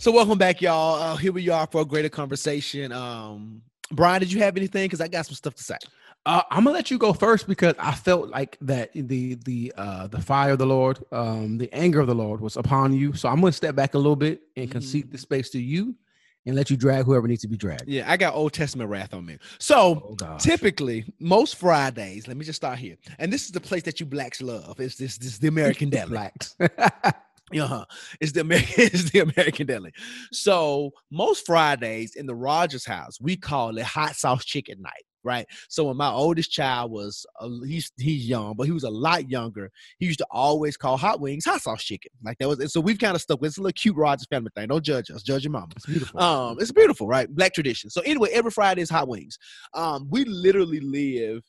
[0.03, 1.01] So welcome back, y'all.
[1.01, 2.91] Uh, here we are for a greater conversation.
[2.91, 4.83] Um, Bryan, did you have anything?
[4.83, 5.77] Because I got some stuff to say.
[6.25, 10.07] Uh, I'm gonna let you go first because I felt like that the the uh
[10.07, 13.13] the fire of the Lord, um, the anger of the Lord was upon you.
[13.13, 15.95] So I'm gonna step back a little bit and concede the space to you,
[16.45, 17.87] and let you drag whoever needs to be dragged.
[17.87, 19.37] Yeah, I got Old Testament wrath on me.
[19.57, 22.97] So Oh typically, most Fridays, let me just start here.
[23.19, 24.81] And this is the place that you blacks love.
[24.81, 26.09] It's this this the American Deli.
[26.09, 26.57] Blacks.
[27.59, 27.85] Uh-huh.
[28.21, 29.91] It's the American it's the American Deli.
[30.31, 35.03] So most Fridays in the Rodgers house, we call it hot sauce chicken night.
[35.25, 35.47] Right.
[35.69, 39.29] So when my oldest child was, uh, he's he's young, but he was a lot
[39.29, 39.71] younger.
[39.97, 42.11] He used to always call hot wings hot sauce chicken.
[42.25, 42.59] Like that was.
[42.59, 44.67] and So we've kind of stuck with it's a little cute Rodgers family thing.
[44.67, 45.23] Don't judge us.
[45.23, 45.69] Judge your mama.
[45.77, 46.19] It's beautiful.
[46.19, 47.33] Um, it's beautiful, right?
[47.33, 47.89] Black tradition.
[47.89, 49.37] So anyway, every Friday is hot wings.
[49.73, 51.41] Um, we literally live,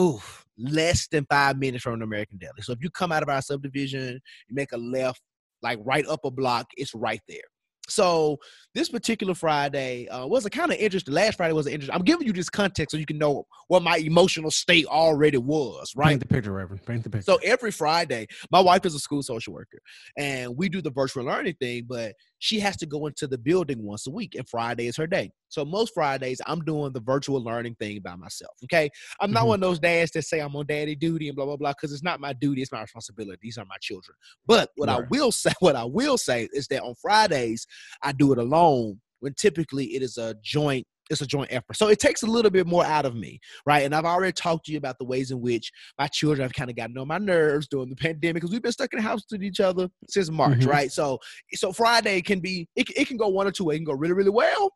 [0.00, 2.62] oof, less than five minutes from an American Deli.
[2.62, 5.20] So if you come out of our subdivision, you make a left,
[5.62, 7.42] like right up a block, it's right there.
[7.88, 8.38] So
[8.74, 11.12] this particular Friday uh, was a kind of interesting.
[11.12, 11.94] Last Friday was an interesting.
[11.94, 15.92] I'm giving you this context so you can know what my emotional state already was,
[15.96, 16.10] right?
[16.10, 16.86] Paint the picture, Reverend.
[16.86, 17.24] Paint the picture.
[17.24, 19.78] So every Friday, my wife is a school social worker,
[20.16, 23.80] and we do the virtual learning thing, but she has to go into the building
[23.84, 25.30] once a week, and Friday is her day.
[25.48, 28.56] So most Fridays, I'm doing the virtual learning thing by myself.
[28.64, 28.90] Okay,
[29.20, 29.48] I'm not Mhm.
[29.48, 31.92] one of those dads that say I'm on daddy duty and blah blah blah, because
[31.92, 33.38] it's not my duty, it's my responsibility.
[33.40, 34.16] These are my children.
[34.44, 37.64] But what I will say, what I will say is that on Fridays,
[38.02, 39.00] I do it alone.
[39.20, 40.84] When typically it is a joint.
[41.10, 41.76] It's a joint effort.
[41.76, 43.84] So it takes a little bit more out of me, right?
[43.84, 46.70] And I've already talked to you about the ways in which my children have kind
[46.70, 49.22] of gotten on my nerves during the pandemic because we've been stuck in the house
[49.30, 50.66] with each other since March, Mhm.
[50.68, 50.92] right?
[50.92, 51.18] So,
[51.54, 53.76] so Friday can be it, it can go one or two ways.
[53.76, 54.72] It can go really, really well,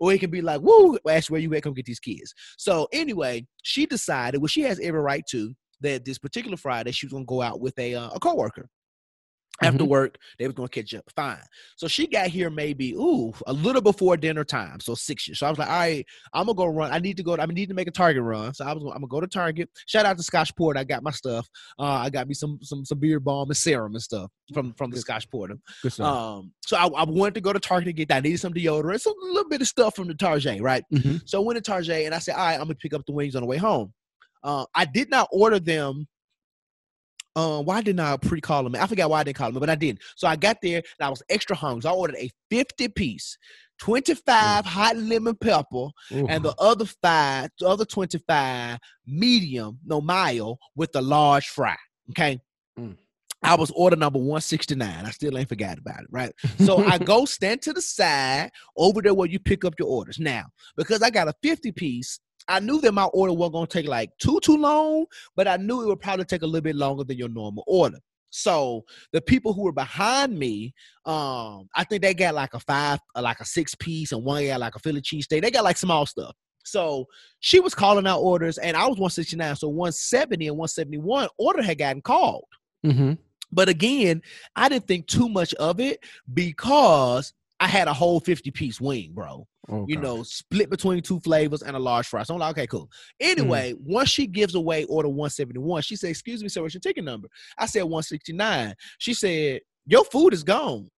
[0.00, 1.62] or it can be like, "Woo, Ash, where you at?
[1.62, 6.04] Come get these kids." So anyway, she decided, well, she has every right to that
[6.04, 8.68] this particular Friday she was gonna go out with a uh, a coworker.
[9.60, 9.88] After Mhm.
[9.88, 11.04] work, they was gonna catch up.
[11.16, 11.42] Fine.
[11.76, 15.40] So she got here maybe ooh a little before dinner time, so six years.
[15.40, 16.92] So I was like, all right, I'm gonna go run.
[16.92, 17.36] I need to go.
[17.36, 18.54] I need to make a Target run.
[18.54, 18.84] So I was.
[18.84, 19.68] I'm gonna go to Target.
[19.86, 20.78] Shout out to Scotch Porter.
[20.78, 21.48] I got my stuff.
[21.78, 24.90] Uh, I got me some some some beard balm and serum and stuff from from
[24.90, 25.00] the Good.
[25.02, 25.56] Scotch Porter.
[25.82, 26.06] Good stuff.
[26.06, 28.18] Um, so I, I wanted to go to Target to get that.
[28.18, 30.84] I needed some deodorant, some a little bit of stuff from the Target, right?
[30.92, 31.22] Mhm.
[31.28, 33.12] So I went to Target and I said, all right, I'm gonna pick up the
[33.12, 33.92] wings on the way home.
[34.44, 36.06] Uh, I did not order them.
[37.38, 38.74] Um, why didn't I pre-call them?
[38.74, 40.00] I forgot why I didn't call them, but I didn't.
[40.16, 41.82] So I got there and I was extra hungry.
[41.82, 43.38] So I ordered a 50 piece,
[43.78, 46.26] 25 hot lemon pepper, Ooh.
[46.28, 51.76] and the other five, the other 25 medium, no mild, with the large fry.
[52.10, 52.40] Okay.
[52.76, 52.96] Mm.
[53.44, 55.06] I was order number 169.
[55.06, 56.32] I still ain't forgot about it, right?
[56.64, 60.18] So I go stand to the side over there where you pick up your orders.
[60.18, 60.46] Now,
[60.76, 62.18] because I got a 50 piece,
[62.48, 65.06] I knew that my order wasn't gonna take like too too long,
[65.36, 67.98] but I knew it would probably take a little bit longer than your normal order.
[68.30, 70.74] So the people who were behind me,
[71.06, 74.46] um, I think they got like a five, uh, like a six piece, and one
[74.46, 75.42] got like a Philly cheesesteak.
[75.42, 76.34] They got like small stuff.
[76.64, 77.06] So
[77.40, 79.56] she was calling out orders, and I was 169.
[79.56, 82.44] So 170 and 171 order had gotten called.
[82.84, 83.18] Mhm.
[83.50, 84.22] But again,
[84.56, 86.04] I didn't think too much of it
[86.34, 89.46] because I had a whole 50 piece wing, bro.
[89.68, 89.92] Okay.
[89.92, 92.22] You know, split between two flavors and a large fry.
[92.22, 92.88] So I'm like, okay, cool.
[93.20, 97.04] Anyway, once she gives away order 171, she said, Excuse me, sir, what's your ticket
[97.04, 97.28] number?
[97.58, 98.74] I said 169.
[98.98, 100.88] She said, Your food is gone.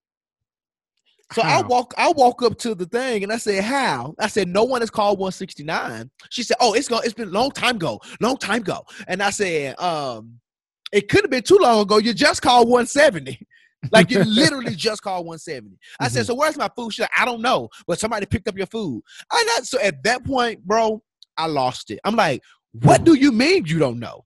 [1.33, 4.49] So I walk, I walk up to the thing and I said, "How?" I said,
[4.49, 7.03] "No one has called 169." She said, "Oh, it's gone.
[7.05, 10.41] It's been a long time ago, long time ago." And I said, "Um,
[10.91, 11.99] it could have been too long ago.
[11.99, 13.39] You just called 170.
[13.91, 16.27] Like you literally just called 170." I said, Mhm.
[16.27, 19.01] "So where's my food?" She's like, "I don't know, but somebody picked up your food."
[19.31, 21.01] I not so at that point, bro,
[21.37, 21.99] I lost it.
[22.03, 22.41] I'm like,
[22.73, 24.25] "What do you mean you don't know?"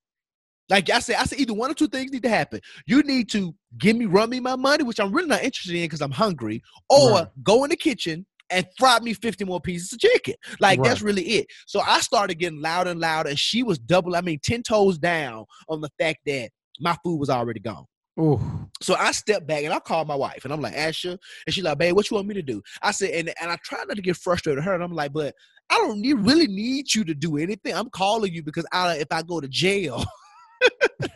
[0.69, 2.59] Like I said, I said either one or two things need to happen.
[2.87, 5.83] You need to give me, run me my money, which I'm really not interested in
[5.83, 7.27] because I'm hungry, or Right.
[7.43, 10.33] go in the kitchen and fry me 50 more pieces of chicken.
[10.59, 11.47] Like that's really it.
[11.67, 14.97] So I started getting louder and louder, and she was double, I mean, 10 toes
[14.97, 16.49] down on the fact that
[16.79, 17.85] my food was already gone.
[18.19, 18.39] Ooh.
[18.81, 21.63] So I stepped back and I called my wife and I'm like, Asha, and she's
[21.63, 22.61] like, babe, what you want me to do?
[22.81, 24.73] I said, and, and I try not to get frustrated with her.
[24.73, 25.35] And I'm like, but
[25.69, 27.73] I don't need, really need you to do anything.
[27.73, 30.03] I'm calling you because I, if I go to jail,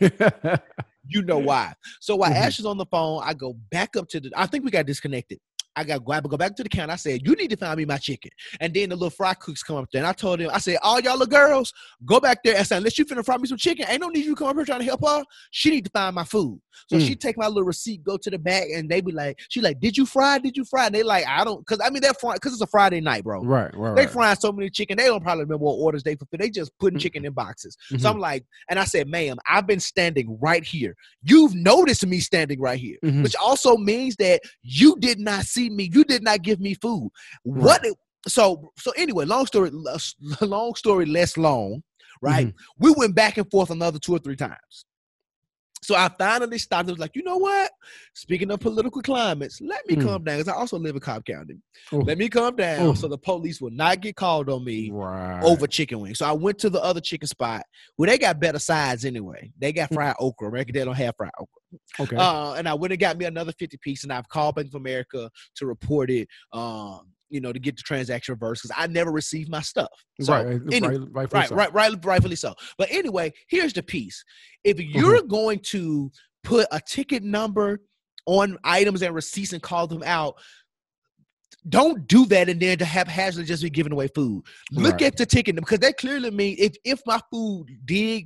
[1.06, 1.72] you know why.
[2.00, 2.36] So while Mhm.
[2.36, 4.30] Ash is on the phone, I go back up to the.
[4.36, 5.38] I think we got disconnected.
[5.76, 6.92] I got grab go back to the counter.
[6.92, 8.30] I said, "You need to find me my chicken."
[8.60, 10.78] And then the little fry cooks come up there, and I told him, "I said,
[10.82, 11.72] all y'all little girls,
[12.04, 14.24] go back there and say, unless you finna fry me some chicken, ain't no need
[14.24, 15.24] you come up here trying to help her.
[15.52, 17.06] She need to find my food." So Mm.
[17.06, 19.80] she take my little receipt, go to the back, and they be like, "She like,
[19.80, 20.38] did you fry?
[20.38, 22.62] Did you fry?" And they like, "I don't," because I mean they're frying because it's
[22.62, 23.42] a Friday night, bro.
[23.42, 24.10] right, right, They right.
[24.10, 26.38] frying so many chicken, they don't probably remember what orders they fulfill.
[26.38, 27.02] They just putting Mm.
[27.02, 27.76] chicken in boxes.
[27.92, 28.00] Mhm.
[28.00, 30.96] So I'm like, and I said, ma'am, I've been standing right here.
[31.22, 33.22] You've noticed me standing right here, Mhm.
[33.22, 35.90] which also means that you did not see me.
[35.92, 37.10] You did not give me food.
[37.42, 37.84] What?
[38.28, 39.70] So, so anyway, long story,
[40.40, 41.82] long story less long,
[42.22, 42.48] right?
[42.48, 42.54] Mhm.
[42.78, 44.84] We went back and forth another two or three times.
[45.90, 46.82] So I finally stopped.
[46.88, 47.68] and was like, you know what?
[48.14, 50.02] Speaking of political climates, let me Mm.
[50.04, 51.56] calm down because I also live in Cobb County.
[51.92, 52.02] Ooh.
[52.02, 52.94] Let me calm down Ooh.
[52.94, 55.42] so the police will not get called on me Right.
[55.42, 56.18] over chicken wings.
[56.18, 57.64] So I went to the other chicken spot
[57.96, 59.50] where they got better sides anyway.
[59.58, 60.46] They got fried okra.
[60.48, 61.78] America, they don't have fried okra.
[61.98, 62.16] Okay.
[62.16, 64.74] Uh, and I went and got me another 50 piece, and I've called Bank of
[64.76, 69.10] America to report it, um, you know, to get the transaction reversed because I never
[69.10, 69.88] received my stuff.
[70.20, 70.46] So, right.
[70.46, 71.54] right, rightfully right, so.
[71.54, 72.54] right, right, rightfully so.
[72.76, 74.24] But anyway, here's the piece:
[74.64, 74.98] if Mm-hmm.
[74.98, 76.10] you're going to
[76.42, 77.80] put a ticket number
[78.26, 80.34] on items and receipts and call them out,
[81.68, 84.42] don't do that and then to haphazardly just be giving away food.
[84.72, 85.02] Look Right.
[85.02, 88.24] at the ticket number because that clearly mean if if my food did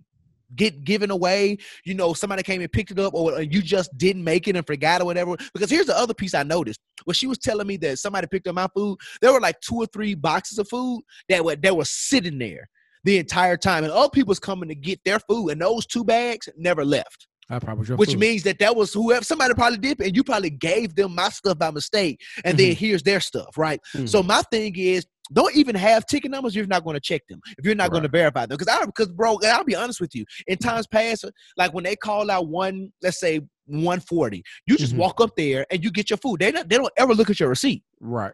[0.57, 4.25] get given away, you know, somebody came and picked it up, or you just didn't
[4.25, 5.37] make it and forgot or whatever.
[5.53, 8.47] Because here's the other piece I noticed: when she was telling me that somebody picked
[8.47, 11.77] up my food, there were like two or three boxes of food that were that
[11.77, 12.69] were sitting there
[13.05, 16.05] the entire time, and other people was coming to get their food, and those two
[16.05, 17.27] bags never left.
[17.51, 18.19] I probably Which food.
[18.19, 21.59] means that that was whoever somebody probably did, and you probably gave them my stuff
[21.59, 23.79] by mistake, and then here's their stuff, right?
[23.95, 24.09] Mhm.
[24.09, 27.41] So my thing is, don't even have ticket numbers you're not going to check them,
[27.59, 28.57] if you're not going to verify them.
[28.59, 30.25] Because I, because bro, I'll be honest with you.
[30.47, 31.25] In times past,
[31.57, 34.99] like when they call out one, let's say 140, you just Mhm.
[34.99, 36.41] walk up there and you get your food.
[36.41, 37.83] They don't, they don't ever look at your receipt.
[38.01, 38.33] right.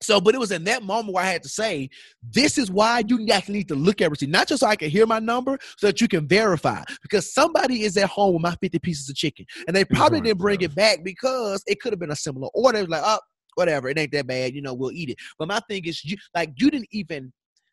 [0.00, 1.90] So, but it was in that moment where I had to say,
[2.22, 4.90] this is why you actually need to look at receipt, not just so I can
[4.90, 6.84] hear my number, so that you can verify.
[7.02, 10.26] Because somebody is at home with my 50 pieces of chicken, and they probably Right,
[10.26, 10.66] didn't bring bro.
[10.66, 12.86] it back because it could have been a similar order.
[12.86, 13.18] Like, oh,
[13.58, 15.16] whatever, it ain't that bad, you know, we'll eat it.
[15.38, 17.32] But my thing is, you like you didn't even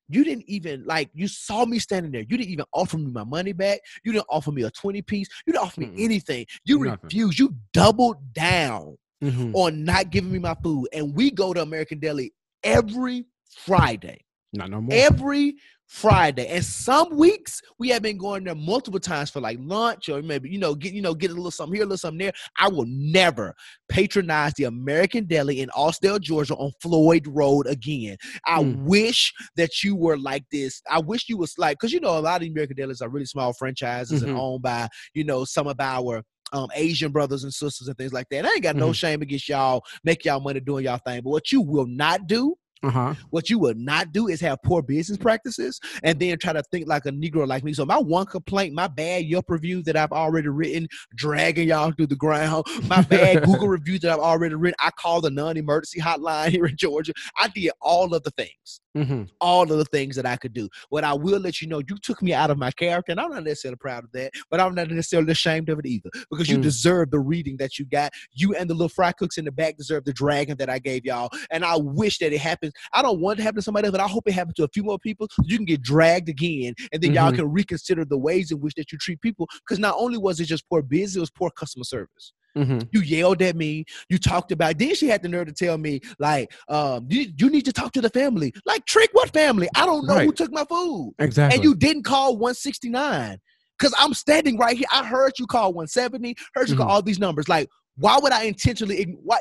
[0.09, 2.21] you didn't even like you saw me standing there.
[2.29, 3.79] You didn't even offer me my money back.
[4.03, 5.27] You didn't offer me a 20 piece.
[5.45, 6.03] You didn't offer me Mm-mm.
[6.05, 6.45] anything.
[6.65, 6.99] You Nothing.
[7.03, 7.39] refused.
[7.39, 9.55] You doubled down Mhm.
[9.55, 10.87] on not giving me my food.
[10.93, 12.33] And we go to American Deli
[12.63, 14.24] every Friday.
[14.55, 14.95] Not no more.
[14.95, 15.55] Every
[15.87, 16.47] Friday.
[16.47, 20.49] And some weeks we have been going there multiple times for like lunch or maybe,
[20.49, 22.33] you know, get you know, get a little something here, a little something there.
[22.57, 23.53] I will never
[23.87, 28.17] patronize the American Deli in Austell, Georgia on Floyd Road again.
[28.45, 28.83] I Mm.
[28.83, 30.81] wish that you were like this.
[30.89, 33.09] I wish you was like, because you know, a lot of the American Delis are
[33.09, 34.39] really small franchises and Mhm.
[34.39, 38.27] owned by, you know, some of our um, Asian brothers and sisters and things like
[38.29, 38.45] that.
[38.45, 38.95] I ain't got no Mhm.
[38.95, 41.21] shame against y'all, make y'all money doing y'all thing.
[41.23, 43.15] But what you will not do uh-huh.
[43.29, 46.87] what you will not do is have poor business practices and then try to think
[46.87, 47.73] like a Negro like me.
[47.73, 52.07] So my one complaint, my bad Yelp review that I've already written, dragging y'all through
[52.07, 54.75] the ground, my bad Google review that I've already written.
[54.79, 57.13] I called the non-emergency hotline here in Georgia.
[57.37, 60.69] I did all of the things hmm all of the things that I could do.
[60.89, 63.29] What I will let you know, you took me out of my character, and I'm
[63.31, 66.57] not necessarily proud of that, but I'm not necessarily ashamed of it either because you
[66.57, 66.61] Mm.
[66.63, 68.13] deserve the reading that you got.
[68.31, 71.05] You and the little fry cooks in the back deserve the dragon that I gave
[71.05, 72.73] y'all, and I wish that it happens.
[72.93, 74.63] I don't want it to happen to somebody else, but I hope it happens to
[74.63, 75.27] a few more people.
[75.31, 77.35] So you can get dragged again, and then y'all Mhm.
[77.35, 79.47] can reconsider the ways in which that you treat people.
[79.67, 83.01] Because not only was it just poor business, it was poor customer service hmm you
[83.01, 86.53] yelled at me you talked about then she had the nerve to tell me like
[86.69, 90.05] um you, you need to talk to the family like trick what family i don't
[90.07, 91.55] know who took my food Exactly.
[91.55, 93.37] and you didn't call 169
[93.77, 96.89] because i'm standing right here i heard you call 170 heard you call Mhm.
[96.91, 97.67] all these numbers like
[97.97, 99.39] why would i intentionally why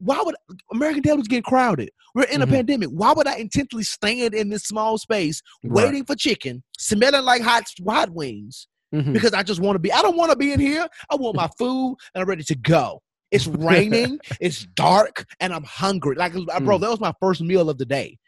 [0.00, 0.34] why would
[0.72, 1.90] American Deli was getting crowded?
[2.14, 2.50] We're in a Mhm.
[2.50, 2.88] pandemic.
[2.88, 5.84] Why would I intentionally stand in this small space Right.
[5.86, 9.12] waiting for chicken, smelling like hot hot wings, Mhm.
[9.12, 9.92] because I just want to be.
[9.92, 10.88] I don't want to be in here.
[11.10, 13.00] I want my food and I'm ready to go.
[13.30, 16.16] It's raining, it's dark, and I'm hungry.
[16.16, 16.80] Like, uh, bro, Mm.
[16.80, 18.18] that was my first meal of the day.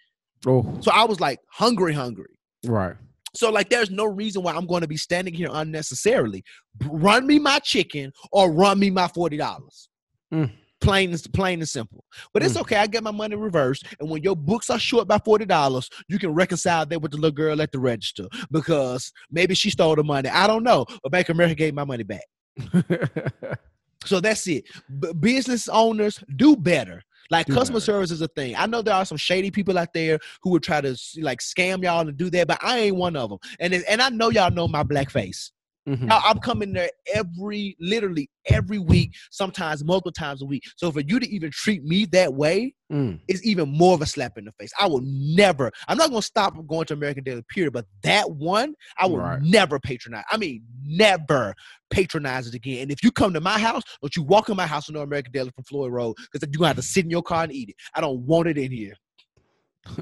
[0.47, 2.39] oh, So I was like hungry, hungry.
[2.65, 2.95] right.
[3.35, 6.45] So like, there's no reason why I'm going to be standing here unnecessarily.
[6.85, 9.89] Run me my chicken or run me my forty dollars.
[10.33, 10.53] Mm.
[10.83, 12.05] Plain and plain and simple.
[12.35, 12.61] But it's Mm.
[12.63, 12.77] okay.
[12.77, 16.19] I get my money reversed, and when your books are short by forty dollars, you
[16.19, 20.05] can reconcile that with the little girl at the register because maybe she stole the
[20.05, 20.29] money.
[20.29, 22.25] I don't know, but Bank of America gave my money back.
[24.05, 24.65] So that's it.
[24.99, 27.03] B- business owners do better.
[27.31, 27.85] Like Do customer better.
[27.85, 28.57] service is a thing.
[28.57, 31.85] I know there are some shady people out there who would try to like scam
[31.85, 33.39] y'all and do that, but I ain't one of them.
[33.61, 35.53] And and I know y'all know my black face.
[35.89, 36.11] Mhm.
[36.11, 40.63] I- I'm coming there every, literally every week, sometimes multiple times a week.
[40.77, 43.19] So for you to even treat me that way Mm.
[43.27, 44.71] is even more of a slap in the face.
[44.79, 45.73] I will never.
[45.89, 49.43] I'm not gonna stop going to American Deli period, but that one I will Right.
[49.43, 50.25] never patronize.
[50.31, 51.55] I mean, never
[51.91, 52.83] patronize it again.
[52.83, 55.03] And if you come to my house, don't you walk in my house with no
[55.03, 57.53] American Deli from Floyd Road because you're gonna have to sit in your car and
[57.53, 57.77] eat it.
[57.95, 58.95] I don't want it in here.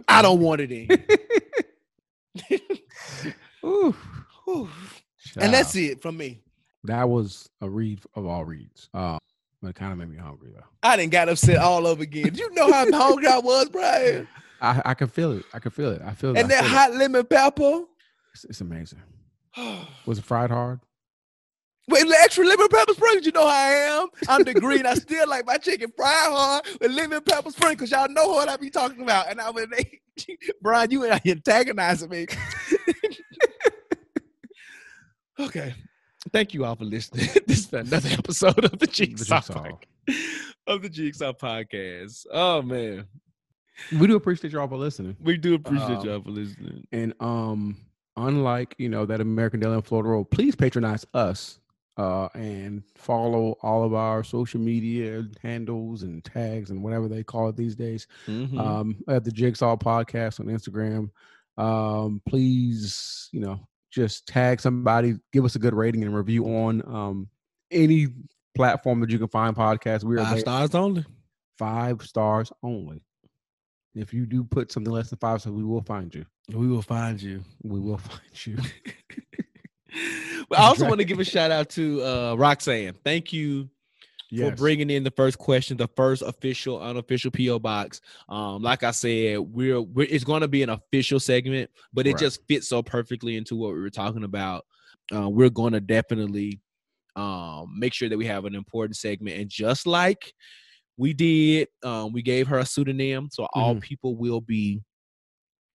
[0.09, 2.61] I don't want it in here.
[3.65, 3.95] Ooh.
[5.37, 6.41] And that's it from me.
[6.85, 8.89] That was a read of all reads.
[8.95, 9.19] Uh,
[9.63, 10.65] but it kind of made me hungry though.
[10.83, 12.35] I didn't got upset all over again.
[12.35, 14.27] You know how hungry I was, Bryan?
[14.61, 15.45] I, I can feel it.
[15.53, 16.03] I can feel it.
[16.03, 16.39] I feel it.
[16.39, 16.71] And I that it.
[16.71, 17.85] hot lemon pepper.
[18.33, 19.03] It's, it's amazing.
[20.07, 20.81] Was it fried hard?
[21.89, 24.09] With the extra lemon pepper sprinkles, you know how I am.
[24.29, 24.87] I'm the green.
[24.87, 27.91] I still like my chicken fried hard with lemon pepper sprinkles.
[27.91, 29.29] Y'all know what I be talking about.
[29.29, 30.01] And I was, like,
[30.63, 32.27] Bryan, you ain't antagonizing me.
[35.41, 35.75] okay.
[36.33, 37.29] Thank you all for listening.
[37.47, 39.41] this is another episode of the Jigsaw,
[40.67, 42.27] of the Jigsaw Podcast.
[42.31, 43.07] Oh man,
[43.99, 45.17] We do appreciate y'all for listening.
[45.21, 46.87] we do appreciate Um, y'all for listening.
[46.93, 47.77] And um,
[48.17, 51.59] unlike you know that American Deli in Florida Road, please patronize us
[51.97, 57.49] uh, and follow all of our social media handles and tags and whatever they call
[57.49, 58.07] it these days.
[58.27, 58.59] Mhm.
[58.59, 61.11] Um, at the Jigsaw Podcast on Instagram.
[61.57, 63.61] Um, please, you know,
[63.91, 67.29] just tag somebody, give us a good rating and review on um
[67.71, 68.09] any
[68.55, 70.05] platform that you can find podcasts.
[70.05, 71.05] We are Five there- stars only.
[71.59, 73.03] five stars only.
[73.95, 76.25] If you do put something less than five stars, we will find you.
[76.55, 77.43] We will find you.
[77.63, 78.57] We will find you.
[80.53, 82.95] I also want to give a shout out to uh, Roxanne.
[83.05, 83.69] Thank you
[84.31, 84.59] for Yes.
[84.59, 88.01] bringing in the first question, the first official, unofficial PO box.
[88.29, 92.13] Um, like I said, we're, we're it's going to be an official segment, but it
[92.13, 92.21] Right.
[92.21, 94.65] just fits so perfectly into what we were talking about.
[95.13, 96.61] Uh, we're going to definitely
[97.17, 100.33] um, make sure that we have an important segment, and just like
[100.97, 103.81] we did, um, we gave her a pseudonym, so all Mhm.
[103.81, 104.81] people will be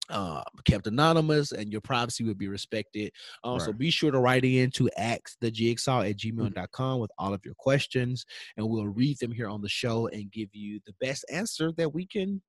[0.10, 3.12] uh, kept anonymous and your privacy will be respected.
[3.44, 7.56] Um, So be sure to write in to axthejigsaw at gmail.com with all of your
[7.56, 8.26] questions,
[8.58, 11.94] and we'll read them here on the show and give you the best answer that
[11.94, 12.42] we can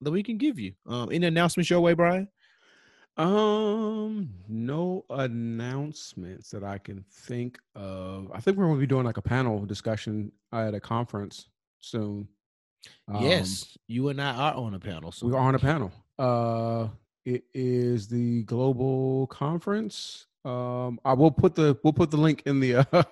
[0.00, 0.72] that we can give you.
[0.86, 2.28] Um, any announcements your way, Bryan?
[3.16, 8.30] Um, no announcements that I can think of.
[8.32, 11.48] I think we're going to be doing like a panel discussion at a conference
[11.80, 12.28] soon.
[13.08, 15.12] Um, yes, you and I are on a panel.
[15.12, 15.92] So we are on a panel.
[16.20, 16.88] Uh,
[17.24, 20.26] it is the global conference.
[20.44, 22.84] Um, I will put the we'll put the link in the uh,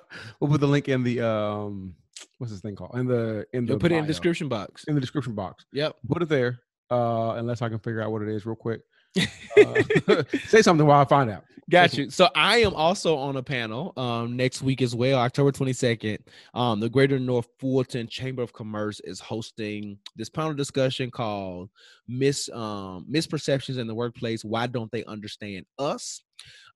[0.40, 1.94] we'll put the link in the um
[2.36, 4.85] what's this thing called in the in the You'll put it in the description box.
[4.85, 5.64] in the description box.
[5.72, 5.97] Yep.
[6.09, 6.60] Put it there.
[6.90, 8.82] Uh, unless I can figure out what it is real quick.
[9.16, 11.44] Uh, say something while I find out.
[11.70, 12.09] Got you.
[12.09, 16.18] So I am also on a panel um next week as well, October 22nd.
[16.55, 21.68] Um, the Greater North Fulton Chamber of Commerce is hosting this panel discussion called
[22.06, 24.44] Mis um Misperceptions in the Workplace.
[24.44, 26.22] Why don't they understand us?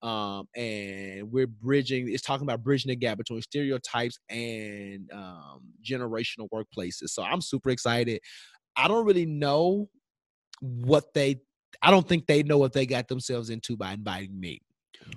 [0.03, 6.49] Um, and we're bridging, it's talking about bridging the gap between stereotypes and um generational
[6.53, 7.09] workplaces.
[7.09, 8.21] So I'm super excited.
[8.77, 9.89] I don't really know
[10.61, 11.41] what they
[11.81, 14.61] I don't think they know what they got themselves into by inviting me.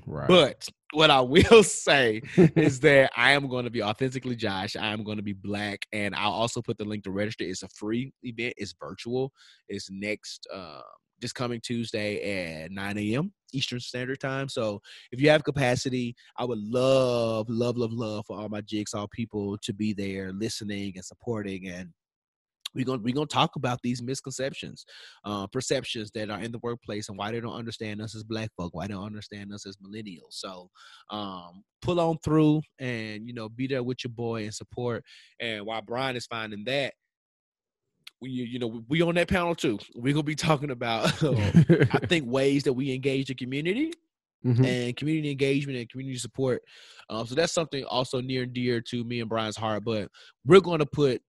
[0.06, 0.28] Right.
[0.28, 4.76] But what I will say is that I am going to be authentically Josh.
[4.76, 7.44] I am going to be black, and I'll also put the link to register.
[7.44, 8.54] It's a free event.
[8.58, 9.32] It's virtual.
[9.68, 10.82] It's next uh,
[11.20, 13.32] this coming Tuesday at 9 a.m.
[13.54, 14.50] Eastern Standard Time.
[14.50, 19.08] So if you have capacity, I would love, love, love, love for all my Jigsaw
[19.08, 21.90] people to be there, listening and supporting and
[22.76, 24.86] we're gonna we're gonna talk about these misconceptions,
[25.24, 28.50] uh, perceptions that are in the workplace and why they don't understand us as black
[28.58, 30.32] folk, why they don't understand us as millennials.
[30.32, 30.70] So
[31.10, 35.04] um, pull on through and you know be there with your boy and support.
[35.40, 36.94] And while Bryan is finding that,
[38.22, 39.80] we you know we on that panel too.
[39.96, 43.94] We're gonna be talking about I think ways that we engage the community
[44.46, 44.64] Mhm.
[44.64, 46.62] and community engagement and community support.
[47.10, 49.84] Um, so that's something also near and dear to me and Bryan's heart.
[49.84, 50.10] But
[50.46, 51.20] we're going to put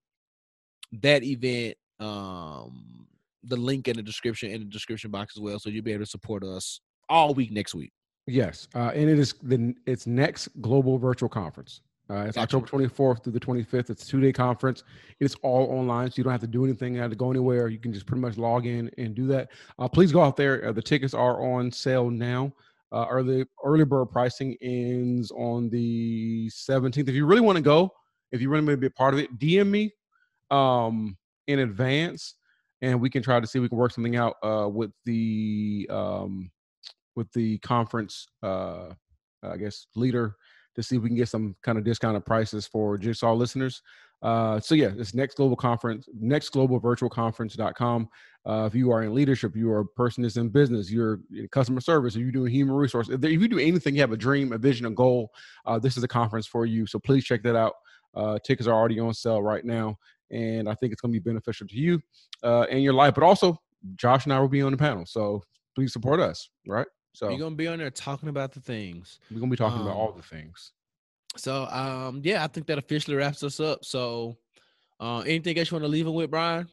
[1.02, 3.06] that event, um,
[3.44, 6.04] the link in the description in the description box as well, so you'll be able
[6.04, 7.92] to support us all week next week.
[8.26, 11.80] Yes, uh, and it is the it's next global virtual conference.
[12.08, 12.56] Uh, it's Gotcha.
[12.56, 13.90] October 24th through the 25th.
[13.90, 14.84] It's a two day conference.
[15.18, 16.94] It's all online, so you don't have to do anything.
[16.94, 17.68] You have to go anywhere.
[17.68, 19.50] You can just pretty much log in and do that.
[19.78, 20.68] Uh, please go out there.
[20.68, 22.52] Uh, the tickets are on sale now.
[22.92, 27.08] Uh, early early bird pricing ends on the 17th.
[27.08, 27.92] If you really want to go,
[28.30, 29.92] if you really want to be a part of it, DM me
[30.50, 31.16] um,
[31.46, 32.34] in advance,
[32.82, 35.86] and we can try to see if we can work something out uh, with the
[35.90, 36.50] um,
[37.14, 38.90] with the conference, uh,
[39.42, 40.36] I guess, leader
[40.74, 43.82] to see if we can get some kind of discounted prices for Jigsaw listeners.
[44.22, 48.08] Uh, so yeah, this next global conference, next global virtual conference.com.
[48.46, 51.48] Uh, if you are in leadership, you are a person that's in business, you're in
[51.48, 53.08] customer service, or you're doing human resource.
[53.08, 55.30] If, if you do anything, you have a dream, a vision, a goal,
[55.66, 56.86] uh, this is a conference for you.
[56.86, 57.74] So please check that out.
[58.14, 59.98] Uh, tickets are already on sale right now.
[60.30, 62.00] And I think it's going to be beneficial to you
[62.42, 63.60] uh, and your life, but also
[63.94, 65.06] Josh and I will be on the panel.
[65.06, 65.42] So
[65.74, 66.86] please support us, right?
[67.12, 69.20] So you're gonna be on there talking about the things.
[69.30, 70.72] we're gonna be talking about Um, all the things.
[71.36, 73.84] So um, yeah, I think that officially wraps us up.
[73.84, 74.36] So
[75.00, 76.68] uh, anything else you want to leave it with, Bryan?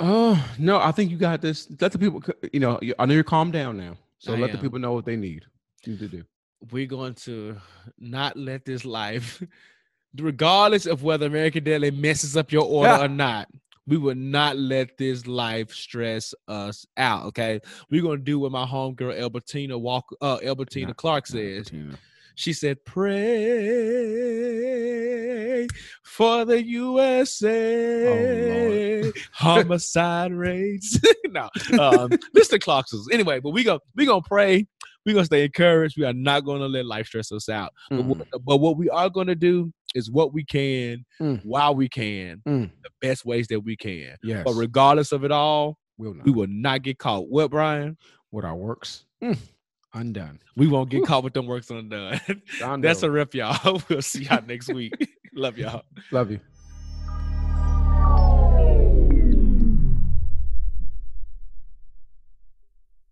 [0.00, 1.68] Oh no, I think you got this.
[1.80, 2.22] Let the people,
[2.52, 3.96] you know, I know you're calmed down now.
[4.18, 5.44] So I let the people know what they need
[5.86, 6.24] need to do.
[6.72, 7.56] we're going to
[7.98, 9.42] not let this life,
[10.18, 13.04] regardless of whether American Deli messes up your order Yeah.
[13.04, 13.48] or not,
[13.86, 17.26] we will not let this life stress us out.
[17.26, 17.60] Okay,
[17.90, 21.66] we're gonna do what my homegirl Albertina Walk, uh, Albertina Not- Clark says.
[21.66, 21.98] Tina.
[22.36, 22.78] She said,
[24.34, 25.66] "Pray
[26.02, 27.92] for the USA
[29.32, 30.98] homicide rates."
[31.30, 31.42] no,
[31.78, 32.60] um, Mr.
[32.60, 33.08] Clarkson's.
[33.12, 34.66] Anyway, but we go, we gonna pray.
[35.04, 35.98] We gonna stay encouraged.
[35.98, 37.72] We are not gonna let life stress us out.
[37.90, 38.06] But, Mm.
[38.06, 41.44] what, but what we are gonna do is what we can Mm.
[41.44, 42.70] while we can, Mm.
[42.82, 44.16] the best ways that we can.
[44.22, 46.24] Yes, But regardless of it all, will not.
[46.26, 47.28] we will not get caught.
[47.28, 47.96] What, Bryan?
[48.30, 49.38] What our works Mm.
[49.92, 50.40] undone.
[50.56, 52.20] We won't get caught with them works undone.
[52.80, 53.82] That's a rip, y'all.
[53.88, 54.92] We'll see y'all next week.
[55.34, 55.82] Love y'all.
[56.12, 56.40] love you.